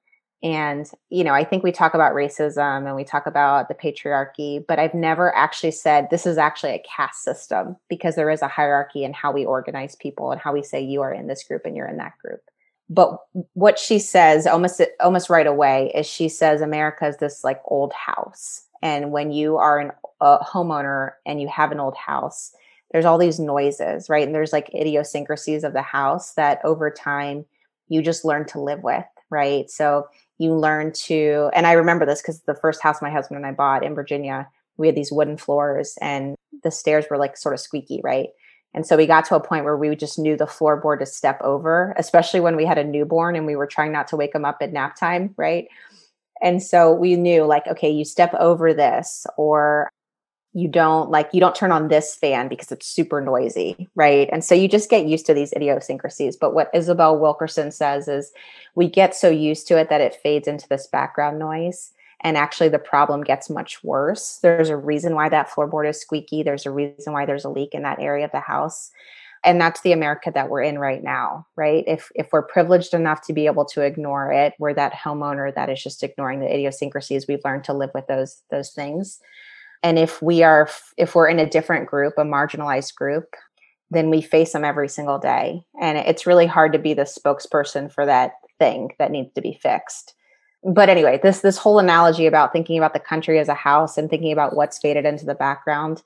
And, 0.42 0.88
you 1.08 1.24
know, 1.24 1.32
I 1.32 1.44
think 1.44 1.64
we 1.64 1.72
talk 1.72 1.94
about 1.94 2.14
racism 2.14 2.86
and 2.86 2.94
we 2.94 3.04
talk 3.04 3.26
about 3.26 3.68
the 3.68 3.74
patriarchy, 3.74 4.64
but 4.64 4.78
I've 4.78 4.94
never 4.94 5.34
actually 5.34 5.70
said 5.70 6.08
this 6.10 6.26
is 6.26 6.38
actually 6.38 6.72
a 6.72 6.84
caste 6.96 7.24
system 7.24 7.76
because 7.88 8.14
there 8.16 8.30
is 8.30 8.42
a 8.42 8.48
hierarchy 8.48 9.02
in 9.02 9.14
how 9.14 9.32
we 9.32 9.46
organize 9.46 9.96
people 9.96 10.30
and 10.30 10.40
how 10.40 10.52
we 10.52 10.62
say 10.62 10.80
you 10.80 11.00
are 11.02 11.12
in 11.12 11.26
this 11.26 11.42
group 11.42 11.62
and 11.64 11.74
you're 11.74 11.88
in 11.88 11.96
that 11.96 12.18
group. 12.22 12.42
But 12.88 13.18
what 13.54 13.78
she 13.78 13.98
says 13.98 14.46
almost 14.46 14.80
almost 15.00 15.28
right 15.28 15.46
away 15.46 15.92
is 15.94 16.06
she 16.06 16.28
says 16.28 16.60
America 16.60 17.06
is 17.06 17.16
this 17.16 17.42
like 17.42 17.60
old 17.64 17.92
house 17.92 18.66
and 18.82 19.10
when 19.10 19.32
you 19.32 19.56
are 19.56 19.78
an, 19.78 19.92
a 20.20 20.38
homeowner 20.38 21.12
and 21.24 21.40
you 21.40 21.48
have 21.48 21.72
an 21.72 21.80
old 21.80 21.96
house, 21.96 22.52
there's 22.92 23.04
all 23.04 23.18
these 23.18 23.40
noises, 23.40 24.08
right? 24.08 24.24
And 24.24 24.34
there's 24.34 24.52
like 24.52 24.74
idiosyncrasies 24.74 25.64
of 25.64 25.72
the 25.72 25.82
house 25.82 26.34
that 26.34 26.60
over 26.64 26.90
time 26.90 27.44
you 27.88 28.02
just 28.02 28.24
learn 28.24 28.46
to 28.46 28.60
live 28.60 28.82
with, 28.82 29.04
right? 29.30 29.68
So 29.70 30.06
you 30.38 30.54
learn 30.54 30.92
to, 30.92 31.50
and 31.54 31.66
I 31.66 31.72
remember 31.72 32.06
this 32.06 32.22
because 32.22 32.42
the 32.42 32.54
first 32.54 32.82
house 32.82 33.02
my 33.02 33.10
husband 33.10 33.38
and 33.38 33.46
I 33.46 33.52
bought 33.52 33.84
in 33.84 33.94
Virginia, 33.94 34.48
we 34.76 34.86
had 34.86 34.96
these 34.96 35.12
wooden 35.12 35.36
floors 35.36 35.98
and 36.00 36.36
the 36.62 36.70
stairs 36.70 37.06
were 37.10 37.18
like 37.18 37.36
sort 37.36 37.54
of 37.54 37.60
squeaky, 37.60 38.00
right? 38.04 38.28
And 38.76 38.86
so 38.86 38.96
we 38.96 39.06
got 39.06 39.24
to 39.26 39.34
a 39.34 39.40
point 39.40 39.64
where 39.64 39.76
we 39.76 39.96
just 39.96 40.18
knew 40.18 40.36
the 40.36 40.44
floorboard 40.44 40.98
to 40.98 41.06
step 41.06 41.40
over, 41.40 41.94
especially 41.96 42.40
when 42.40 42.56
we 42.56 42.66
had 42.66 42.76
a 42.76 42.84
newborn 42.84 43.34
and 43.34 43.46
we 43.46 43.56
were 43.56 43.66
trying 43.66 43.90
not 43.90 44.06
to 44.08 44.16
wake 44.16 44.34
him 44.34 44.44
up 44.44 44.58
at 44.60 44.72
nap 44.72 44.96
time, 44.96 45.34
right? 45.38 45.66
And 46.42 46.62
so 46.62 46.92
we 46.92 47.16
knew 47.16 47.44
like, 47.44 47.66
okay, 47.66 47.90
you 47.90 48.04
step 48.04 48.34
over 48.34 48.74
this 48.74 49.26
or 49.38 49.88
you 50.52 50.68
don't 50.68 51.10
like 51.10 51.28
you 51.32 51.40
don't 51.40 51.54
turn 51.54 51.70
on 51.70 51.88
this 51.88 52.14
fan 52.14 52.48
because 52.48 52.72
it's 52.72 52.86
super 52.86 53.20
noisy 53.20 53.88
right? 53.94 54.28
And 54.32 54.42
so 54.42 54.54
you 54.54 54.68
just 54.68 54.88
get 54.88 55.04
used 55.04 55.26
to 55.26 55.34
these 55.34 55.52
idiosyncrasies. 55.52 56.34
But 56.34 56.54
what 56.54 56.70
isabel 56.72 57.18
wilkerson 57.18 57.70
says 57.70 58.08
is 58.08 58.32
we 58.74 58.88
get 58.88 59.14
so 59.14 59.28
used 59.28 59.68
to 59.68 59.78
it 59.78 59.90
that 59.90 60.00
it 60.00 60.14
fades 60.14 60.48
into 60.48 60.66
this 60.68 60.86
background 60.86 61.38
noise 61.38 61.92
and 62.22 62.36
actually 62.36 62.68
the 62.68 62.78
problem 62.78 63.22
gets 63.22 63.50
much 63.50 63.82
worse. 63.84 64.38
There's 64.42 64.70
a 64.70 64.76
reason 64.76 65.14
why 65.14 65.28
that 65.28 65.50
floorboard 65.50 65.88
is 65.88 66.00
squeaky. 66.00 66.42
There's 66.42 66.66
a 66.66 66.70
reason 66.70 67.12
why 67.12 67.26
there's 67.26 67.44
a 67.44 67.50
leak 67.50 67.74
in 67.74 67.82
that 67.82 68.00
area 68.00 68.24
of 68.24 68.32
the 68.32 68.40
house. 68.40 68.90
And 69.44 69.60
that's 69.60 69.82
the 69.82 69.92
america 69.92 70.32
that 70.34 70.48
we're 70.48 70.62
in 70.62 70.78
right 70.78 71.04
now 71.04 71.46
right? 71.56 71.84
If 71.86 72.10
if 72.14 72.28
we're 72.32 72.42
privileged 72.42 72.94
enough 72.94 73.20
to 73.26 73.32
be 73.32 73.46
able 73.46 73.64
to 73.66 73.82
ignore 73.82 74.32
it 74.32 74.54
we're 74.58 74.74
that 74.74 74.94
homeowner 74.94 75.54
that 75.54 75.68
is 75.68 75.82
just 75.82 76.02
ignoring 76.02 76.40
the 76.40 76.52
idiosyncrasies 76.52 77.26
we've 77.28 77.44
learned 77.44 77.64
to 77.64 77.74
live 77.74 77.90
with 77.94 78.06
those 78.08 78.42
those 78.50 78.70
things. 78.70 79.20
And 79.82 79.98
if 79.98 80.20
we 80.22 80.42
are 80.42 80.68
if 80.96 81.14
we're 81.14 81.28
in 81.28 81.38
a 81.38 81.48
different 81.48 81.86
group 81.86 82.14
a 82.16 82.24
marginalized 82.24 82.94
group 82.94 83.36
then 83.90 84.10
we 84.10 84.20
face 84.20 84.52
them 84.52 84.64
every 84.64 84.88
single 84.88 85.18
day. 85.18 85.62
And 85.80 85.96
it's 85.96 86.26
really 86.26 86.46
hard 86.46 86.72
to 86.72 86.78
be 86.80 86.92
the 86.92 87.02
spokesperson 87.02 87.92
for 87.92 88.04
that 88.04 88.32
thing 88.58 88.90
that 88.98 89.12
needs 89.12 89.32
to 89.34 89.40
be 89.40 89.60
fixed 89.62 90.14
but 90.66 90.88
anyway 90.88 91.18
this 91.22 91.40
this 91.40 91.56
whole 91.56 91.78
analogy 91.78 92.26
about 92.26 92.52
thinking 92.52 92.76
about 92.76 92.92
the 92.92 93.00
country 93.00 93.38
as 93.38 93.48
a 93.48 93.54
house 93.54 93.96
and 93.96 94.10
thinking 94.10 94.32
about 94.32 94.56
what's 94.56 94.78
faded 94.78 95.04
into 95.04 95.24
the 95.24 95.34
background 95.34 96.02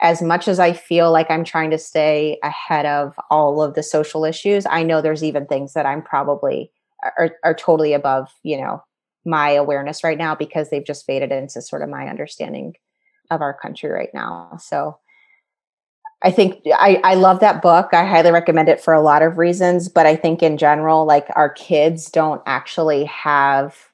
as 0.00 0.22
much 0.22 0.48
as 0.48 0.58
I 0.58 0.72
feel 0.72 1.12
like 1.12 1.30
I'm 1.30 1.44
trying 1.44 1.70
to 1.70 1.78
stay 1.78 2.38
ahead 2.42 2.86
of 2.86 3.18
all 3.30 3.62
of 3.62 3.74
the 3.74 3.82
social 3.82 4.24
issues, 4.24 4.66
I 4.66 4.82
know 4.82 5.02
there's 5.02 5.22
even 5.22 5.46
things 5.46 5.74
that 5.74 5.84
I'm 5.84 6.02
probably 6.02 6.72
are, 7.02 7.36
are 7.44 7.54
totally 7.54 7.92
above, 7.92 8.32
you 8.42 8.58
know, 8.58 8.82
my 9.24 9.50
awareness 9.50 10.02
right 10.02 10.16
now 10.16 10.34
because 10.34 10.70
they've 10.70 10.84
just 10.84 11.04
faded 11.04 11.30
into 11.30 11.60
sort 11.60 11.82
of 11.82 11.90
my 11.90 12.08
understanding 12.08 12.76
of 13.30 13.42
our 13.42 13.52
country 13.52 13.90
right 13.90 14.08
now. 14.14 14.56
So 14.58 14.98
I 16.22 16.30
think 16.30 16.62
I, 16.66 17.00
I 17.04 17.14
love 17.14 17.40
that 17.40 17.62
book. 17.62 17.90
I 17.92 18.04
highly 18.04 18.30
recommend 18.30 18.68
it 18.68 18.80
for 18.80 18.94
a 18.94 19.00
lot 19.00 19.22
of 19.22 19.38
reasons, 19.38 19.88
but 19.88 20.06
I 20.06 20.16
think 20.16 20.42
in 20.42 20.56
general, 20.56 21.04
like 21.06 21.26
our 21.34 21.50
kids 21.50 22.10
don't 22.10 22.42
actually 22.46 23.04
have 23.04 23.89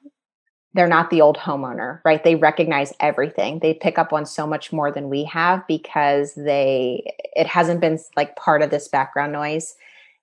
they're 0.77 0.87
not 0.87 1.09
the 1.09 1.21
old 1.21 1.37
homeowner, 1.37 1.99
right? 2.05 2.23
They 2.23 2.35
recognize 2.35 2.93
everything. 2.99 3.57
They 3.59 3.73
pick 3.73 3.97
up 3.97 4.13
on 4.13 4.27
so 4.27 4.45
much 4.45 4.71
more 4.71 4.91
than 4.91 5.09
we 5.09 5.23
have 5.23 5.65
because 5.67 6.35
they 6.35 7.15
it 7.35 7.47
hasn't 7.47 7.81
been 7.81 7.97
like 8.15 8.35
part 8.35 8.61
of 8.61 8.69
this 8.69 8.87
background 8.87 9.33
noise. 9.33 9.73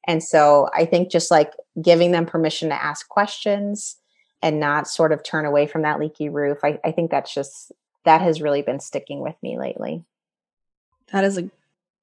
And 0.07 0.23
so 0.23 0.69
I 0.73 0.85
think 0.85 1.11
just 1.11 1.29
like 1.29 1.51
giving 1.83 2.13
them 2.13 2.25
permission 2.25 2.69
to 2.69 2.81
ask 2.81 3.09
questions 3.09 3.97
and 4.43 4.61
not 4.61 4.87
sort 4.87 5.11
of 5.11 5.25
turn 5.25 5.45
away 5.45 5.67
from 5.67 5.83
that 5.83 5.99
leaky 5.99 6.29
roof. 6.29 6.59
I, 6.63 6.79
I 6.85 6.93
think 6.93 7.11
that's 7.11 7.35
just 7.35 7.73
that 8.05 8.21
has 8.21 8.41
really 8.41 8.63
been 8.63 8.79
sticking 8.79 9.21
with 9.21 9.35
me 9.43 9.59
lately. 9.59 10.05
That 11.13 11.25
is 11.25 11.37
a 11.37 11.51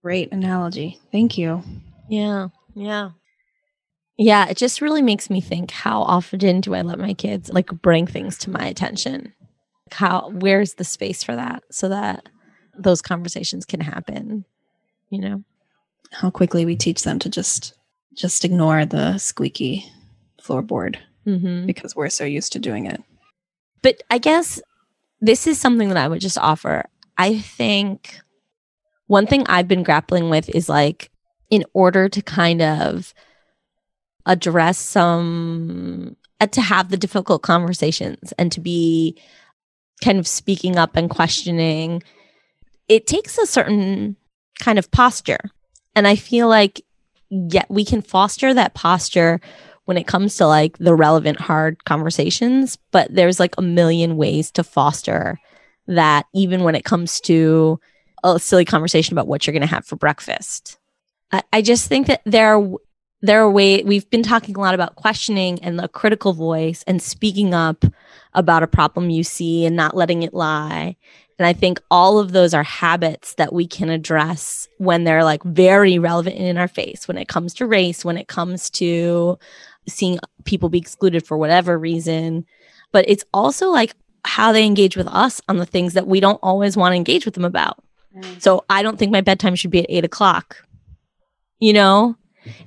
great 0.04 0.34
analogy. 0.34 1.00
Thank 1.10 1.38
you. 1.38 1.64
Yeah. 2.10 2.50
Yeah. 2.76 3.12
Yeah, 4.22 4.48
it 4.48 4.56
just 4.56 4.82
really 4.82 5.02
makes 5.02 5.32
me 5.32 5.42
think 5.42 5.72
how 5.72 6.04
often 6.04 6.62
do 6.62 6.76
I 6.76 6.84
let 6.84 7.00
my 7.00 7.16
kids 7.16 7.50
like 7.50 7.70
bring 7.82 8.06
things 8.06 8.38
to 8.40 8.52
my 8.52 8.68
attention? 8.68 9.34
How 9.92 10.30
where's 10.30 10.76
the 10.76 10.84
space 10.84 11.24
for 11.24 11.36
that 11.36 11.64
so 11.72 11.90
that 11.90 12.30
those 12.78 13.02
conversations 13.02 13.66
can 13.66 13.80
happen, 13.80 14.46
you 15.10 15.20
know? 15.20 15.44
How 16.12 16.30
quickly 16.30 16.66
we 16.66 16.76
teach 16.76 17.02
them 17.02 17.18
to 17.18 17.30
just 17.30 17.74
just 18.16 18.46
ignore 18.46 18.86
the 18.86 19.18
squeaky 19.18 19.92
floorboard 20.40 20.98
mm-hmm. 21.26 21.66
because 21.66 21.96
we're 21.96 22.10
so 22.10 22.24
used 22.24 22.54
to 22.54 22.60
doing 22.60 22.86
it. 22.86 23.02
But 23.82 24.04
I 24.12 24.20
guess 24.20 24.62
this 25.20 25.48
is 25.48 25.60
something 25.60 25.88
that 25.88 25.98
I 25.98 26.08
would 26.08 26.22
just 26.22 26.38
offer. 26.38 26.86
I 27.18 27.40
think 27.40 28.20
one 29.08 29.26
thing 29.26 29.46
I've 29.48 29.68
been 29.68 29.82
grappling 29.82 30.30
with 30.30 30.48
is 30.50 30.70
like 30.70 31.10
in 31.50 31.66
order 31.74 32.08
to 32.08 32.22
kind 32.22 32.62
of 32.62 33.16
address 34.26 34.78
some 34.78 36.16
uh, 36.40 36.48
to 36.48 36.62
have 36.62 36.90
the 36.90 36.98
difficult 36.98 37.42
conversations 37.42 38.34
and 38.38 38.52
to 38.52 38.60
be 38.60 39.20
kind 40.04 40.20
of 40.20 40.28
speaking 40.28 40.78
up 40.78 40.96
and 40.96 41.10
questioning. 41.10 42.02
It 42.88 43.08
takes 43.08 43.38
a 43.38 43.46
certain 43.46 44.16
kind 44.60 44.80
of 44.80 44.92
posture. 44.92 45.40
And 45.96 46.08
i 46.08 46.16
feel 46.16 46.48
like 46.48 46.82
yeah 47.30 47.66
we 47.70 47.84
can 47.84 48.02
foster 48.02 48.54
that 48.54 48.74
posture 48.74 49.42
when 49.86 49.98
it 49.98 50.08
comes 50.08 50.38
to 50.38 50.48
like 50.48 50.78
the 50.78 50.96
relevant 50.96 51.40
hard 51.40 51.84
conversations 51.84 52.78
but 52.92 53.14
there's 53.14 53.40
like 53.40 53.56
a 53.58 53.62
million 53.62 54.16
ways 54.16 54.52
to 54.52 54.64
foster 54.64 55.38
that 55.88 56.26
even 56.34 56.64
when 56.64 56.76
it 56.76 56.86
comes 56.86 57.20
to 57.20 57.80
a 58.24 58.40
silly 58.40 58.66
conversation 58.66 59.14
about 59.14 59.28
what 59.28 59.46
you're 59.46 59.54
going 59.54 59.62
to 59.62 59.68
have 59.68 59.86
for 59.86 59.96
breakfast. 59.96 60.78
I, 61.32 61.44
I 61.52 61.62
just 61.62 61.88
think 61.88 62.08
that 62.08 62.22
there 62.26 62.56
are 62.56 62.70
there 63.22 63.42
are 63.42 63.52
ways 63.52 63.84
we've 63.86 64.10
been 64.10 64.24
talking 64.24 64.56
a 64.56 64.60
lot 64.60 64.74
about 64.74 64.96
questioning 64.96 65.60
and 65.62 65.78
the 65.78 65.88
critical 65.88 66.34
voice 66.34 66.84
and 66.88 67.02
speaking 67.02 67.54
up 67.54 67.86
about 68.34 68.64
a 68.64 68.68
problem 68.68 69.10
you 69.10 69.24
see 69.24 69.66
and 69.66 69.76
not 69.76 69.96
letting 69.96 70.24
it 70.24 70.34
lie. 70.34 70.96
And 71.38 71.46
I 71.46 71.54
think 71.54 71.82
all 71.90 72.20
of 72.20 72.32
those 72.32 72.54
are 72.54 72.64
habits 72.64 73.36
that 73.36 73.54
we 73.54 73.68
can 73.68 73.90
address 73.90 74.68
when 74.78 75.04
they're 75.04 75.24
like 75.24 75.44
very 75.44 75.98
relevant 75.98 76.36
in 76.36 76.58
our 76.58 76.68
face, 76.68 77.08
when 77.08 77.18
it 77.18 77.28
comes 77.28 77.54
to 77.56 77.66
race, 77.66 78.06
when 78.06 78.18
it 78.18 78.28
comes 78.28 78.70
to 78.72 79.38
seeing 79.88 80.20
people 80.46 80.70
be 80.70 80.78
excluded 80.78 81.26
for 81.26 81.38
whatever 81.38 81.78
reason. 81.78 82.46
But 82.92 83.06
it's 83.08 83.26
also 83.34 83.70
like 83.70 83.96
how 84.24 84.52
they 84.52 84.66
engage 84.66 84.96
with 84.96 85.08
us 85.08 85.42
on 85.50 85.58
the 85.58 85.66
things 85.66 85.94
that 85.94 86.08
we 86.08 86.20
don't 86.20 86.40
always 86.44 86.78
want 86.78 86.94
to 86.94 86.98
engage 86.98 87.26
with 87.26 87.34
them 87.34 87.46
about. 87.46 87.84
Mm. 88.16 88.42
So 88.42 88.64
I 88.70 88.84
don't 88.84 89.00
think 89.00 89.12
my 89.12 89.22
bedtime 89.22 89.56
should 89.56 89.72
be 89.72 89.80
at 89.80 89.90
eight 89.90 90.06
o'clock. 90.06 90.64
You 91.60 91.74
know, 91.74 92.18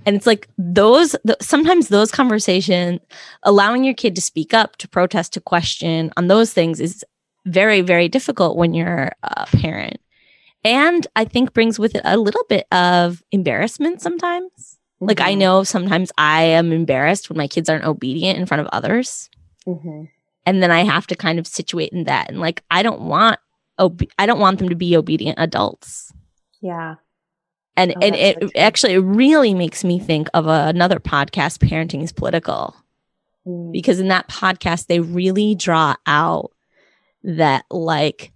and 0.06 0.16
it's 0.16 0.26
like 0.26 0.48
those, 0.58 1.12
the, 1.24 1.36
sometimes 1.40 1.88
those 1.88 2.10
conversations, 2.10 3.00
allowing 3.42 3.84
your 3.84 3.94
kid 3.94 4.14
to 4.14 4.20
speak 4.20 4.54
up, 4.54 4.76
to 4.76 4.88
protest, 4.88 5.32
to 5.34 5.40
question 5.40 6.12
on 6.16 6.28
those 6.28 6.52
things 6.52 6.80
is 6.80 7.04
very, 7.46 7.80
very 7.80 8.08
difficult 8.08 8.56
when 8.56 8.74
you're 8.74 9.12
a 9.22 9.46
parent. 9.46 9.98
And 10.64 11.06
I 11.14 11.24
think 11.24 11.52
brings 11.52 11.78
with 11.78 11.94
it 11.94 12.02
a 12.04 12.16
little 12.16 12.44
bit 12.48 12.66
of 12.72 13.22
embarrassment 13.32 14.00
sometimes. 14.00 14.50
Mm-hmm. 14.56 15.06
Like 15.06 15.20
I 15.20 15.32
mm-hmm. 15.32 15.40
know 15.40 15.64
sometimes 15.64 16.10
I 16.16 16.42
am 16.42 16.72
embarrassed 16.72 17.28
when 17.28 17.36
my 17.36 17.48
kids 17.48 17.68
aren't 17.68 17.84
obedient 17.84 18.38
in 18.38 18.46
front 18.46 18.62
of 18.62 18.68
others. 18.72 19.28
Mm-hmm. 19.66 20.04
And 20.46 20.62
then 20.62 20.70
I 20.70 20.84
have 20.84 21.06
to 21.08 21.16
kind 21.16 21.38
of 21.38 21.46
situate 21.46 21.92
in 21.92 22.04
that. 22.04 22.30
And 22.30 22.40
like, 22.40 22.62
I 22.70 22.82
don't 22.82 23.02
want, 23.02 23.40
obe- 23.78 24.10
I 24.18 24.26
don't 24.26 24.40
want 24.40 24.58
them 24.58 24.68
to 24.68 24.76
be 24.76 24.96
obedient 24.96 25.38
adults. 25.38 26.12
Yeah 26.60 26.96
and 27.76 27.92
oh, 27.96 28.00
and 28.00 28.14
it 28.14 28.38
so 28.40 28.48
actually 28.56 28.94
it 28.94 29.00
really 29.00 29.54
makes 29.54 29.84
me 29.84 29.98
think 29.98 30.28
of 30.34 30.46
a, 30.46 30.66
another 30.68 30.98
podcast 30.98 31.58
parenting 31.58 32.02
is 32.02 32.12
political 32.12 32.74
mm. 33.46 33.72
because 33.72 34.00
in 34.00 34.08
that 34.08 34.28
podcast 34.28 34.86
they 34.86 35.00
really 35.00 35.54
draw 35.54 35.94
out 36.06 36.52
that 37.22 37.64
like 37.70 38.32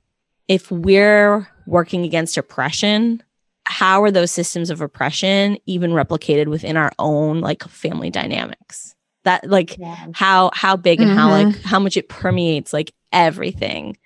if 0.49 0.71
we're 0.71 1.47
working 1.67 2.05
against 2.05 2.37
oppression 2.37 3.23
how 3.67 4.03
are 4.03 4.11
those 4.11 4.31
systems 4.31 4.71
of 4.71 4.81
oppression 4.81 5.59
even 5.67 5.91
replicated 5.91 6.49
within 6.49 6.77
our 6.77 6.91
own 6.99 7.41
like 7.41 7.63
family 7.65 8.11
dynamics 8.11 8.95
that 9.25 9.49
like 9.49 9.77
yeah. 9.79 10.07
how 10.15 10.51
how 10.55 10.75
big 10.75 11.01
and 11.01 11.11
mm-hmm. 11.11 11.19
how 11.19 11.31
like 11.31 11.61
how 11.63 11.79
much 11.79 11.97
it 11.97 12.09
permeates 12.09 12.73
like 12.73 12.93
everything 13.13 13.97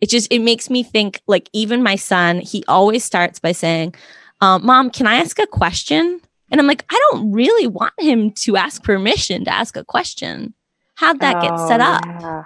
it 0.00 0.08
just 0.08 0.26
it 0.32 0.40
makes 0.40 0.68
me 0.68 0.82
think 0.82 1.20
like 1.28 1.48
even 1.52 1.82
my 1.82 1.94
son 1.94 2.40
he 2.40 2.64
always 2.66 3.04
starts 3.04 3.38
by 3.38 3.52
saying 3.52 3.94
um, 4.40 4.64
Mom, 4.64 4.90
can 4.90 5.06
I 5.06 5.16
ask 5.16 5.38
a 5.38 5.46
question? 5.46 6.20
And 6.50 6.60
I'm 6.60 6.66
like, 6.66 6.84
I 6.90 7.00
don't 7.10 7.32
really 7.32 7.66
want 7.66 7.94
him 7.98 8.32
to 8.32 8.56
ask 8.56 8.82
permission 8.82 9.44
to 9.44 9.52
ask 9.52 9.76
a 9.76 9.84
question. 9.84 10.54
How'd 10.96 11.20
that 11.20 11.36
oh, 11.36 11.40
get 11.40 11.68
set 11.68 11.80
up? 11.80 12.04
Yeah. 12.04 12.44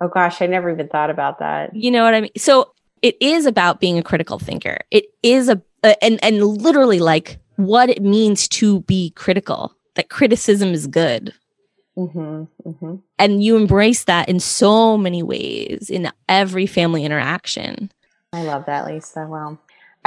Oh 0.00 0.08
gosh, 0.08 0.40
I 0.40 0.46
never 0.46 0.70
even 0.70 0.88
thought 0.88 1.10
about 1.10 1.40
that. 1.40 1.74
You 1.74 1.90
know 1.90 2.04
what 2.04 2.14
I 2.14 2.22
mean? 2.22 2.30
So 2.36 2.72
it 3.02 3.16
is 3.20 3.46
about 3.46 3.80
being 3.80 3.98
a 3.98 4.02
critical 4.02 4.38
thinker. 4.38 4.78
It 4.90 5.06
is 5.22 5.48
a, 5.48 5.60
a 5.82 6.02
and 6.02 6.22
and 6.22 6.42
literally 6.42 7.00
like 7.00 7.38
what 7.56 7.90
it 7.90 8.02
means 8.02 8.48
to 8.48 8.80
be 8.82 9.10
critical. 9.10 9.74
That 9.96 10.08
criticism 10.08 10.72
is 10.72 10.86
good. 10.86 11.34
Mm-hmm, 11.96 12.68
mm-hmm. 12.68 12.94
And 13.18 13.42
you 13.42 13.56
embrace 13.56 14.04
that 14.04 14.28
in 14.28 14.38
so 14.38 14.96
many 14.96 15.22
ways 15.24 15.90
in 15.90 16.10
every 16.28 16.66
family 16.66 17.04
interaction. 17.04 17.90
I 18.32 18.44
love 18.44 18.66
that, 18.66 18.86
Lisa. 18.86 19.26
Well, 19.28 19.58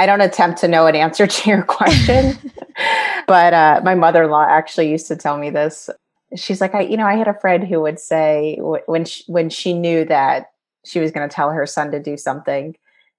I 0.02 0.06
don't 0.06 0.20
attempt 0.20 0.58
to 0.62 0.68
know 0.68 0.88
an 0.88 0.96
answer 0.96 1.28
to 1.28 1.48
your 1.48 1.62
question, 1.62 2.36
but 3.28 3.54
uh, 3.54 3.80
my 3.84 3.94
mother 3.94 4.24
in 4.24 4.30
law 4.30 4.44
actually 4.44 4.90
used 4.90 5.06
to 5.06 5.16
tell 5.16 5.38
me 5.38 5.48
this. 5.48 5.88
She's 6.34 6.60
like, 6.60 6.74
I, 6.74 6.80
you 6.80 6.96
know, 6.96 7.06
I 7.06 7.14
had 7.14 7.28
a 7.28 7.38
friend 7.38 7.64
who 7.64 7.80
would 7.82 8.00
say 8.00 8.58
when 8.60 9.04
she, 9.04 9.22
when 9.28 9.48
she 9.48 9.72
knew 9.72 10.04
that 10.06 10.50
she 10.84 10.98
was 10.98 11.12
going 11.12 11.28
to 11.28 11.32
tell 11.32 11.52
her 11.52 11.66
son 11.66 11.92
to 11.92 12.00
do 12.00 12.16
something 12.16 12.74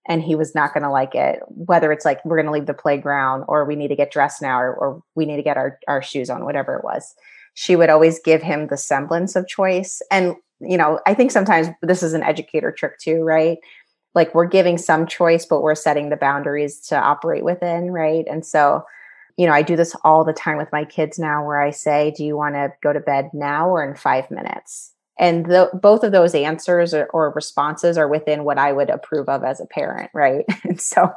and 0.09 0.21
he 0.21 0.35
was 0.35 0.53
not 0.53 0.73
going 0.73 0.83
to 0.83 0.89
like 0.89 1.15
it, 1.15 1.39
whether 1.47 1.89
it's 1.93 2.03
like 2.03 2.19
we're 2.25 2.35
going 2.35 2.47
to 2.47 2.51
leave 2.51 2.65
the 2.65 2.73
playground 2.73 3.45
or 3.47 3.63
we 3.63 3.77
need 3.77 3.87
to 3.87 3.95
get 3.95 4.11
dressed 4.11 4.41
now 4.41 4.59
or, 4.59 4.73
or 4.73 5.01
we 5.15 5.25
need 5.25 5.37
to 5.37 5.41
get 5.41 5.55
our, 5.55 5.79
our 5.87 6.01
shoes 6.01 6.29
on, 6.29 6.43
whatever 6.43 6.75
it 6.75 6.83
was, 6.83 7.15
she 7.53 7.77
would 7.77 7.89
always 7.89 8.19
give 8.19 8.41
him 8.41 8.67
the 8.67 8.75
semblance 8.75 9.37
of 9.37 9.47
choice. 9.47 10.01
And, 10.11 10.35
you 10.59 10.77
know, 10.77 10.99
I 11.07 11.13
think 11.13 11.31
sometimes 11.31 11.69
this 11.81 12.03
is 12.03 12.11
an 12.11 12.23
educator 12.23 12.73
trick 12.73 12.99
too, 12.99 13.21
right? 13.21 13.59
Like 14.15 14.33
we're 14.35 14.45
giving 14.45 14.77
some 14.77 15.07
choice, 15.07 15.45
but 15.45 15.61
we're 15.61 15.75
setting 15.75 16.09
the 16.09 16.17
boundaries 16.17 16.79
to 16.87 16.97
operate 16.97 17.43
within, 17.43 17.91
right? 17.91 18.25
And 18.29 18.45
so, 18.45 18.85
you 19.37 19.47
know, 19.47 19.53
I 19.53 19.63
do 19.63 19.75
this 19.75 19.95
all 20.03 20.23
the 20.23 20.33
time 20.33 20.57
with 20.57 20.71
my 20.71 20.85
kids 20.85 21.17
now 21.17 21.45
where 21.45 21.61
I 21.61 21.71
say, 21.71 22.13
Do 22.15 22.23
you 22.23 22.37
want 22.37 22.55
to 22.55 22.71
go 22.81 22.93
to 22.93 22.99
bed 22.99 23.31
now 23.33 23.69
or 23.69 23.83
in 23.83 23.95
five 23.95 24.29
minutes? 24.29 24.93
And 25.19 25.45
the, 25.45 25.69
both 25.73 26.03
of 26.03 26.11
those 26.11 26.33
answers 26.33 26.91
or, 26.93 27.05
or, 27.13 27.31
responses 27.35 27.99
are 27.99 28.07
within 28.07 28.43
what 28.45 28.57
I 28.57 28.71
would 28.71 28.89
approve 28.89 29.29
of 29.29 29.43
as 29.43 29.59
a 29.59 29.67
parent, 29.67 30.09
right? 30.13 30.43
And 30.63 30.81
so 30.81 31.11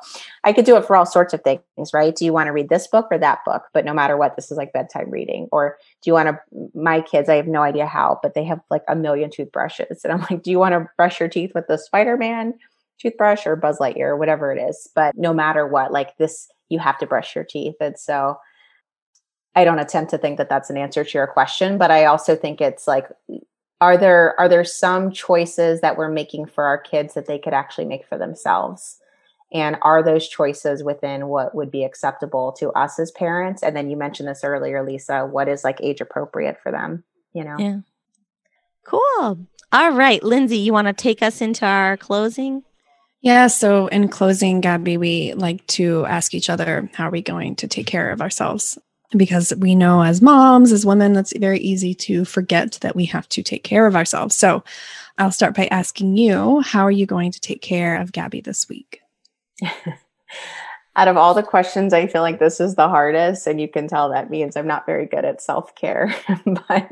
I 0.44 0.52
could 0.52 0.66
do 0.66 0.76
it 0.76 0.84
for 0.84 0.96
all 0.96 1.06
sorts 1.06 1.32
of 1.32 1.40
things, 1.40 1.94
right? 1.94 2.14
Do 2.14 2.26
you 2.26 2.32
want 2.32 2.48
to 2.48 2.52
read 2.52 2.68
this 2.68 2.86
book 2.86 3.06
or 3.10 3.16
that 3.16 3.38
book? 3.46 3.62
But 3.72 3.86
no 3.86 3.94
matter 3.94 4.16
what, 4.18 4.36
this 4.36 4.50
is 4.50 4.58
like 4.58 4.74
bedtime 4.74 5.10
reading. 5.10 5.48
Or 5.50 5.78
do 6.02 6.10
you 6.10 6.12
want 6.12 6.28
to, 6.28 6.38
my 6.74 7.00
kids, 7.00 7.30
I 7.30 7.36
have 7.36 7.46
no 7.46 7.62
idea 7.62 7.86
how, 7.86 8.20
but 8.22 8.34
they 8.34 8.44
have 8.44 8.60
like 8.70 8.82
a 8.86 8.94
million 8.94 9.30
toothbrushes. 9.30 10.04
And 10.04 10.12
I'm 10.12 10.26
like, 10.30 10.42
do 10.42 10.50
you 10.50 10.58
want 10.58 10.74
to 10.74 10.90
brush 10.98 11.18
your 11.18 11.30
teeth 11.30 11.52
with 11.54 11.66
the 11.68 11.78
Spider 11.78 12.18
Man? 12.18 12.52
Toothbrush 13.00 13.46
or 13.46 13.56
Buzz 13.56 13.78
Lightyear 13.78 14.08
or 14.08 14.16
whatever 14.16 14.52
it 14.52 14.60
is. 14.60 14.88
But 14.94 15.16
no 15.16 15.32
matter 15.32 15.66
what, 15.66 15.92
like 15.92 16.16
this, 16.18 16.48
you 16.68 16.78
have 16.78 16.98
to 16.98 17.06
brush 17.06 17.34
your 17.34 17.44
teeth. 17.44 17.76
And 17.80 17.98
so 17.98 18.38
I 19.54 19.64
don't 19.64 19.78
attempt 19.78 20.10
to 20.10 20.18
think 20.18 20.38
that 20.38 20.48
that's 20.48 20.70
an 20.70 20.76
answer 20.76 21.04
to 21.04 21.18
your 21.18 21.26
question, 21.26 21.78
but 21.78 21.90
I 21.90 22.04
also 22.04 22.36
think 22.36 22.60
it's 22.60 22.86
like, 22.86 23.08
are 23.80 23.96
there 23.96 24.38
are 24.38 24.48
there 24.48 24.64
some 24.64 25.10
choices 25.10 25.80
that 25.80 25.98
we're 25.98 26.08
making 26.08 26.46
for 26.46 26.64
our 26.64 26.78
kids 26.78 27.14
that 27.14 27.26
they 27.26 27.38
could 27.38 27.52
actually 27.52 27.84
make 27.86 28.06
for 28.06 28.18
themselves? 28.18 28.98
And 29.52 29.76
are 29.82 30.02
those 30.02 30.28
choices 30.28 30.82
within 30.82 31.28
what 31.28 31.54
would 31.54 31.70
be 31.70 31.84
acceptable 31.84 32.52
to 32.58 32.70
us 32.72 32.98
as 32.98 33.10
parents? 33.12 33.62
And 33.62 33.76
then 33.76 33.88
you 33.88 33.96
mentioned 33.96 34.28
this 34.28 34.44
earlier, 34.44 34.84
Lisa, 34.84 35.24
what 35.24 35.48
is 35.48 35.62
like 35.62 35.80
age 35.80 36.00
appropriate 36.00 36.58
for 36.62 36.72
them? 36.72 37.04
You 37.32 37.44
know? 37.44 37.56
Yeah. 37.58 37.78
Cool. 38.84 39.46
All 39.72 39.90
right, 39.92 40.22
Lindsay, 40.22 40.58
you 40.58 40.72
want 40.72 40.86
to 40.86 40.92
take 40.92 41.22
us 41.22 41.40
into 41.40 41.66
our 41.66 41.96
closing? 41.96 42.62
Yeah. 43.22 43.48
So, 43.48 43.88
in 43.88 44.08
closing, 44.08 44.60
Gabby, 44.60 44.96
we 44.96 45.34
like 45.34 45.66
to 45.68 46.04
ask 46.06 46.34
each 46.34 46.48
other 46.48 46.88
how 46.94 47.08
are 47.08 47.10
we 47.10 47.22
going 47.22 47.56
to 47.56 47.66
take 47.66 47.86
care 47.86 48.10
of 48.10 48.20
ourselves 48.20 48.78
because 49.16 49.52
we 49.58 49.74
know 49.74 50.02
as 50.02 50.22
moms, 50.22 50.72
as 50.72 50.86
women, 50.86 51.16
it's 51.16 51.36
very 51.36 51.58
easy 51.58 51.94
to 51.94 52.24
forget 52.24 52.78
that 52.82 52.96
we 52.96 53.04
have 53.06 53.28
to 53.30 53.42
take 53.42 53.62
care 53.62 53.86
of 53.86 53.94
ourselves. 53.94 54.34
So 54.34 54.64
I'll 55.18 55.32
start 55.32 55.54
by 55.54 55.66
asking 55.66 56.16
you, 56.16 56.60
how 56.60 56.82
are 56.82 56.90
you 56.90 57.06
going 57.06 57.32
to 57.32 57.40
take 57.40 57.62
care 57.62 58.00
of 58.00 58.12
Gabby 58.12 58.40
this 58.40 58.68
week? 58.68 59.00
Out 60.96 61.08
of 61.08 61.16
all 61.16 61.34
the 61.34 61.42
questions, 61.42 61.92
I 61.92 62.06
feel 62.06 62.22
like 62.22 62.38
this 62.38 62.58
is 62.58 62.74
the 62.74 62.88
hardest. 62.88 63.46
And 63.46 63.60
you 63.60 63.68
can 63.68 63.86
tell 63.86 64.10
that 64.10 64.30
means 64.30 64.56
I'm 64.56 64.66
not 64.66 64.86
very 64.86 65.06
good 65.06 65.24
at 65.24 65.42
self 65.42 65.74
care. 65.74 66.14
but 66.44 66.90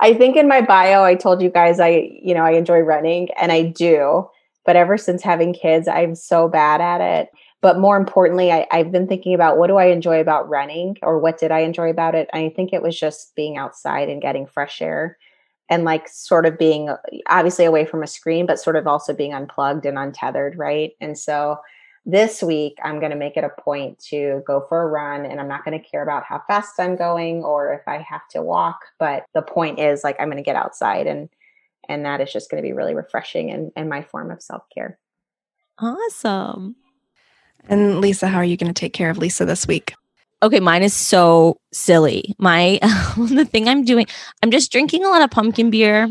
I 0.00 0.14
think 0.14 0.36
in 0.36 0.48
my 0.48 0.60
bio, 0.60 1.02
I 1.02 1.16
told 1.16 1.42
you 1.42 1.50
guys 1.50 1.80
I, 1.80 2.08
you 2.22 2.34
know, 2.34 2.44
I 2.44 2.52
enjoy 2.52 2.80
running 2.80 3.28
and 3.40 3.50
I 3.52 3.62
do. 3.62 4.28
But 4.70 4.76
ever 4.76 4.96
since 4.96 5.24
having 5.24 5.52
kids, 5.52 5.88
I'm 5.88 6.14
so 6.14 6.46
bad 6.46 6.80
at 6.80 7.00
it. 7.00 7.30
But 7.60 7.80
more 7.80 7.96
importantly, 7.96 8.52
I, 8.52 8.68
have 8.70 8.92
been 8.92 9.08
thinking 9.08 9.34
about 9.34 9.58
what 9.58 9.66
do 9.66 9.78
I 9.78 9.86
enjoy 9.86 10.20
about 10.20 10.48
running 10.48 10.96
or 11.02 11.18
what 11.18 11.38
did 11.38 11.50
I 11.50 11.62
enjoy 11.62 11.90
about 11.90 12.14
it? 12.14 12.30
I 12.32 12.52
think 12.54 12.72
it 12.72 12.80
was 12.80 12.96
just 12.96 13.34
being 13.34 13.56
outside 13.56 14.08
and 14.08 14.22
getting 14.22 14.46
fresh 14.46 14.80
air 14.80 15.18
and 15.68 15.82
like 15.82 16.06
sort 16.06 16.46
of 16.46 16.56
being 16.56 16.88
obviously 17.26 17.64
away 17.64 17.84
from 17.84 18.04
a 18.04 18.06
screen, 18.06 18.46
but 18.46 18.60
sort 18.60 18.76
of 18.76 18.86
also 18.86 19.12
being 19.12 19.34
unplugged 19.34 19.86
and 19.86 19.98
untethered, 19.98 20.56
right? 20.56 20.92
And 21.00 21.18
so 21.18 21.56
this 22.06 22.40
week, 22.40 22.78
I'm 22.84 23.00
going 23.00 23.10
to 23.10 23.18
make 23.18 23.36
it 23.36 23.42
a 23.42 23.60
point 23.60 23.98
to 24.10 24.40
go 24.46 24.64
for 24.68 24.82
a 24.82 24.86
run 24.86 25.26
and 25.26 25.40
I'm 25.40 25.48
not 25.48 25.64
going 25.64 25.76
to 25.76 25.84
care 25.84 26.04
about 26.04 26.22
how 26.22 26.42
fast 26.46 26.78
I'm 26.78 26.94
going 26.94 27.42
or 27.42 27.74
if 27.74 27.82
I 27.88 27.98
have 28.08 28.28
to 28.34 28.40
walk. 28.40 28.78
But 29.00 29.24
the 29.34 29.42
point 29.42 29.80
is, 29.80 30.04
like, 30.04 30.14
I'm 30.20 30.28
going 30.28 30.36
to 30.36 30.44
get 30.44 30.54
outside 30.54 31.08
and 31.08 31.28
and 31.88 32.04
that 32.04 32.20
is 32.20 32.32
just 32.32 32.50
going 32.50 32.62
to 32.62 32.66
be 32.66 32.72
really 32.72 32.94
refreshing 32.94 33.50
and, 33.50 33.72
and 33.76 33.88
my 33.88 34.02
form 34.02 34.30
of 34.30 34.42
self-care. 34.42 34.98
Awesome. 35.78 36.76
And 37.68 38.00
lisa 38.00 38.28
how 38.28 38.38
are 38.38 38.44
you 38.44 38.56
going 38.56 38.72
to 38.72 38.78
take 38.78 38.92
care 38.92 39.10
of 39.10 39.18
lisa 39.18 39.44
this 39.44 39.66
week? 39.66 39.94
Okay 40.42 40.60
mine 40.60 40.82
is 40.82 40.94
so 40.94 41.58
silly. 41.72 42.34
My 42.38 42.78
the 43.16 43.44
thing 43.44 43.68
i'm 43.68 43.84
doing 43.84 44.06
i'm 44.42 44.50
just 44.50 44.72
drinking 44.72 45.04
a 45.04 45.08
lot 45.08 45.22
of 45.22 45.30
pumpkin 45.30 45.70
beer. 45.70 46.08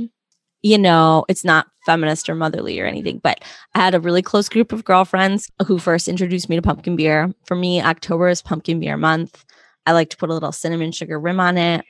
You 0.61 0.77
know 0.77 1.25
it's 1.29 1.45
not 1.45 1.67
feminist 1.85 2.29
or 2.29 2.35
motherly 2.35 2.79
or 2.79 2.85
anything 2.85 3.19
but 3.23 3.41
i 3.73 3.79
had 3.79 3.95
a 3.95 3.99
really 3.99 4.21
close 4.21 4.49
group 4.49 4.71
of 4.71 4.83
girlfriends 4.83 5.49
who 5.65 5.79
first 5.79 6.07
introduced 6.07 6.49
me 6.49 6.55
to 6.55 6.61
pumpkin 6.61 6.95
beer. 6.95 7.33
For 7.45 7.55
me 7.55 7.81
october 7.81 8.29
is 8.29 8.41
pumpkin 8.41 8.79
beer 8.79 8.97
month. 8.97 9.45
I 9.85 9.93
like 9.93 10.09
to 10.11 10.17
put 10.17 10.29
a 10.29 10.33
little 10.33 10.51
cinnamon 10.51 10.91
sugar 10.91 11.19
rim 11.19 11.39
on 11.39 11.57
it 11.57 11.85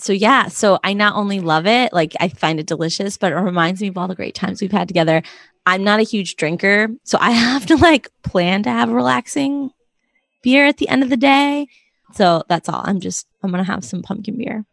so 0.00 0.12
yeah, 0.12 0.48
so 0.48 0.78
I 0.84 0.92
not 0.92 1.16
only 1.16 1.40
love 1.40 1.66
it, 1.66 1.92
like 1.92 2.14
I 2.20 2.28
find 2.28 2.60
it 2.60 2.66
delicious, 2.66 3.16
but 3.16 3.32
it 3.32 3.36
reminds 3.36 3.80
me 3.80 3.88
of 3.88 3.98
all 3.98 4.08
the 4.08 4.14
great 4.14 4.34
times 4.34 4.60
we've 4.60 4.72
had 4.72 4.88
together. 4.88 5.22
I'm 5.66 5.84
not 5.84 6.00
a 6.00 6.04
huge 6.04 6.36
drinker, 6.36 6.88
so 7.04 7.18
I 7.20 7.30
have 7.32 7.66
to 7.66 7.76
like 7.76 8.08
plan 8.22 8.62
to 8.64 8.70
have 8.70 8.90
a 8.90 8.94
relaxing 8.94 9.70
beer 10.42 10.66
at 10.66 10.78
the 10.78 10.88
end 10.88 11.02
of 11.02 11.10
the 11.10 11.16
day. 11.16 11.68
So 12.14 12.42
that's 12.48 12.68
all. 12.68 12.82
I'm 12.84 13.00
just 13.00 13.26
I'm 13.42 13.50
gonna 13.50 13.64
have 13.64 13.84
some 13.84 14.02
pumpkin 14.02 14.38
beer. 14.38 14.64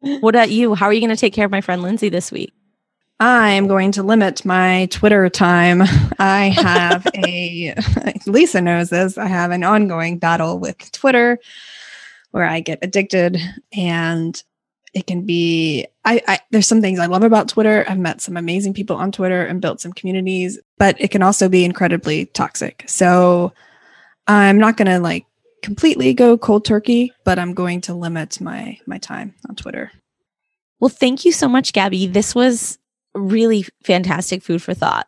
What 0.00 0.34
about 0.34 0.50
you? 0.50 0.74
How 0.74 0.86
are 0.86 0.92
you 0.92 1.00
gonna 1.00 1.16
take 1.16 1.34
care 1.34 1.44
of 1.44 1.52
my 1.52 1.60
friend 1.60 1.82
Lindsay 1.82 2.08
this 2.08 2.32
week? 2.32 2.52
I 3.20 3.50
am 3.50 3.68
going 3.68 3.92
to 3.92 4.02
limit 4.02 4.44
my 4.44 4.86
Twitter 4.90 5.28
time. 5.28 5.82
I 6.18 6.48
have 6.56 7.06
a 7.14 7.74
Lisa 8.26 8.60
knows 8.60 8.90
this. 8.90 9.16
I 9.16 9.26
have 9.26 9.52
an 9.52 9.62
ongoing 9.62 10.18
battle 10.18 10.58
with 10.58 10.90
Twitter 10.90 11.38
where 12.32 12.44
I 12.44 12.60
get 12.60 12.80
addicted 12.82 13.38
and 13.72 14.42
it 14.94 15.06
can 15.06 15.24
be 15.24 15.86
I, 16.04 16.20
I, 16.26 16.40
there's 16.50 16.66
some 16.66 16.80
things 16.82 16.98
I 16.98 17.06
love 17.06 17.22
about 17.22 17.48
Twitter. 17.48 17.84
I've 17.88 17.98
met 17.98 18.20
some 18.20 18.36
amazing 18.36 18.74
people 18.74 18.96
on 18.96 19.12
Twitter 19.12 19.44
and 19.44 19.60
built 19.60 19.80
some 19.80 19.92
communities, 19.92 20.58
but 20.78 21.00
it 21.00 21.10
can 21.10 21.22
also 21.22 21.48
be 21.48 21.64
incredibly 21.64 22.26
toxic. 22.26 22.84
So 22.88 23.52
I'm 24.26 24.58
not 24.58 24.76
going 24.76 24.88
to 24.88 24.98
like 24.98 25.24
completely 25.62 26.12
go 26.12 26.36
cold 26.36 26.64
turkey, 26.64 27.12
but 27.24 27.38
I'm 27.38 27.54
going 27.54 27.80
to 27.82 27.94
limit 27.94 28.40
my 28.40 28.78
my 28.86 28.98
time 28.98 29.34
on 29.48 29.54
Twitter. 29.54 29.92
Well, 30.80 30.88
thank 30.88 31.24
you 31.24 31.32
so 31.32 31.48
much, 31.48 31.72
Gabby. 31.72 32.08
This 32.08 32.34
was 32.34 32.78
really 33.14 33.64
fantastic 33.84 34.42
food 34.42 34.62
for 34.62 34.74
thought 34.74 35.06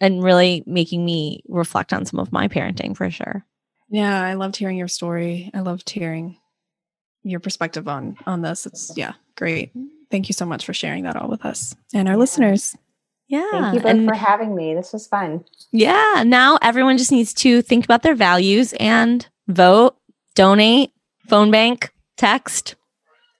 and 0.00 0.22
really 0.22 0.64
making 0.66 1.04
me 1.04 1.42
reflect 1.48 1.92
on 1.92 2.06
some 2.06 2.18
of 2.18 2.32
my 2.32 2.48
parenting 2.48 2.96
for 2.96 3.10
sure. 3.10 3.44
Yeah, 3.90 4.22
I 4.22 4.34
loved 4.34 4.56
hearing 4.56 4.76
your 4.76 4.88
story. 4.88 5.50
I 5.54 5.60
loved 5.60 5.88
hearing 5.88 6.36
your 7.22 7.40
perspective 7.40 7.88
on 7.88 8.16
on 8.26 8.42
this. 8.42 8.66
It's 8.66 8.92
yeah, 8.96 9.14
great. 9.36 9.72
Thank 10.10 10.28
you 10.28 10.32
so 10.32 10.46
much 10.46 10.64
for 10.64 10.72
sharing 10.72 11.04
that 11.04 11.16
all 11.16 11.28
with 11.28 11.44
us 11.44 11.74
and 11.94 12.08
our 12.08 12.14
yeah. 12.14 12.18
listeners. 12.18 12.76
Yeah. 13.28 13.46
Thank 13.50 13.74
you 13.74 13.80
both 13.80 13.90
and, 13.90 14.08
for 14.08 14.14
having 14.14 14.54
me. 14.54 14.74
This 14.74 14.92
was 14.92 15.06
fun. 15.06 15.44
Yeah. 15.70 16.24
Now 16.26 16.58
everyone 16.62 16.96
just 16.96 17.12
needs 17.12 17.34
to 17.34 17.60
think 17.60 17.84
about 17.84 18.02
their 18.02 18.14
values 18.14 18.72
and 18.80 19.26
vote, 19.46 19.96
donate, 20.34 20.92
phone 21.28 21.50
bank, 21.50 21.92
text. 22.16 22.74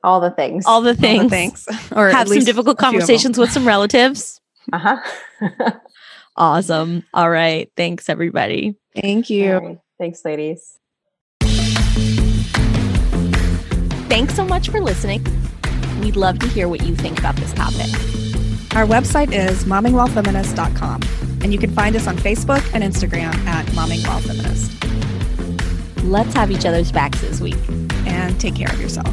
All 0.04 0.20
the 0.20 0.30
things. 0.30 0.66
All 0.66 0.82
the 0.82 0.94
things. 0.94 1.18
All 1.18 1.24
the 1.24 1.30
things. 1.30 1.66
or 1.92 2.10
have 2.10 2.28
some 2.28 2.44
difficult 2.44 2.78
conversations 2.78 3.38
with 3.38 3.50
some 3.50 3.66
relatives. 3.66 4.40
Uh-huh. 4.72 4.98
awesome. 6.36 7.02
All 7.14 7.30
right. 7.30 7.70
Thanks 7.76 8.08
everybody. 8.10 8.76
Thank 8.94 9.30
you. 9.30 9.80
Thanks, 9.98 10.24
ladies. 10.24 10.78
Thanks 14.08 14.34
so 14.34 14.44
much 14.44 14.70
for 14.70 14.80
listening. 14.80 15.24
We'd 16.00 16.16
love 16.16 16.38
to 16.38 16.48
hear 16.48 16.68
what 16.68 16.82
you 16.82 16.94
think 16.94 17.18
about 17.18 17.36
this 17.36 17.52
topic. 17.52 17.86
Our 18.76 18.86
website 18.86 19.32
is 19.32 19.64
mommingwhilefeminist.com, 19.64 21.02
and 21.42 21.52
you 21.52 21.58
can 21.58 21.70
find 21.72 21.96
us 21.96 22.06
on 22.06 22.16
Facebook 22.16 22.62
and 22.72 22.84
Instagram 22.84 23.34
at 23.46 23.66
mommingwhilefeminist. 23.66 24.74
Let's 26.04 26.32
have 26.34 26.50
each 26.50 26.64
other's 26.64 26.92
backs 26.92 27.20
this 27.20 27.40
week. 27.40 27.58
And 28.06 28.40
take 28.40 28.54
care 28.54 28.72
of 28.72 28.80
yourself. 28.80 29.12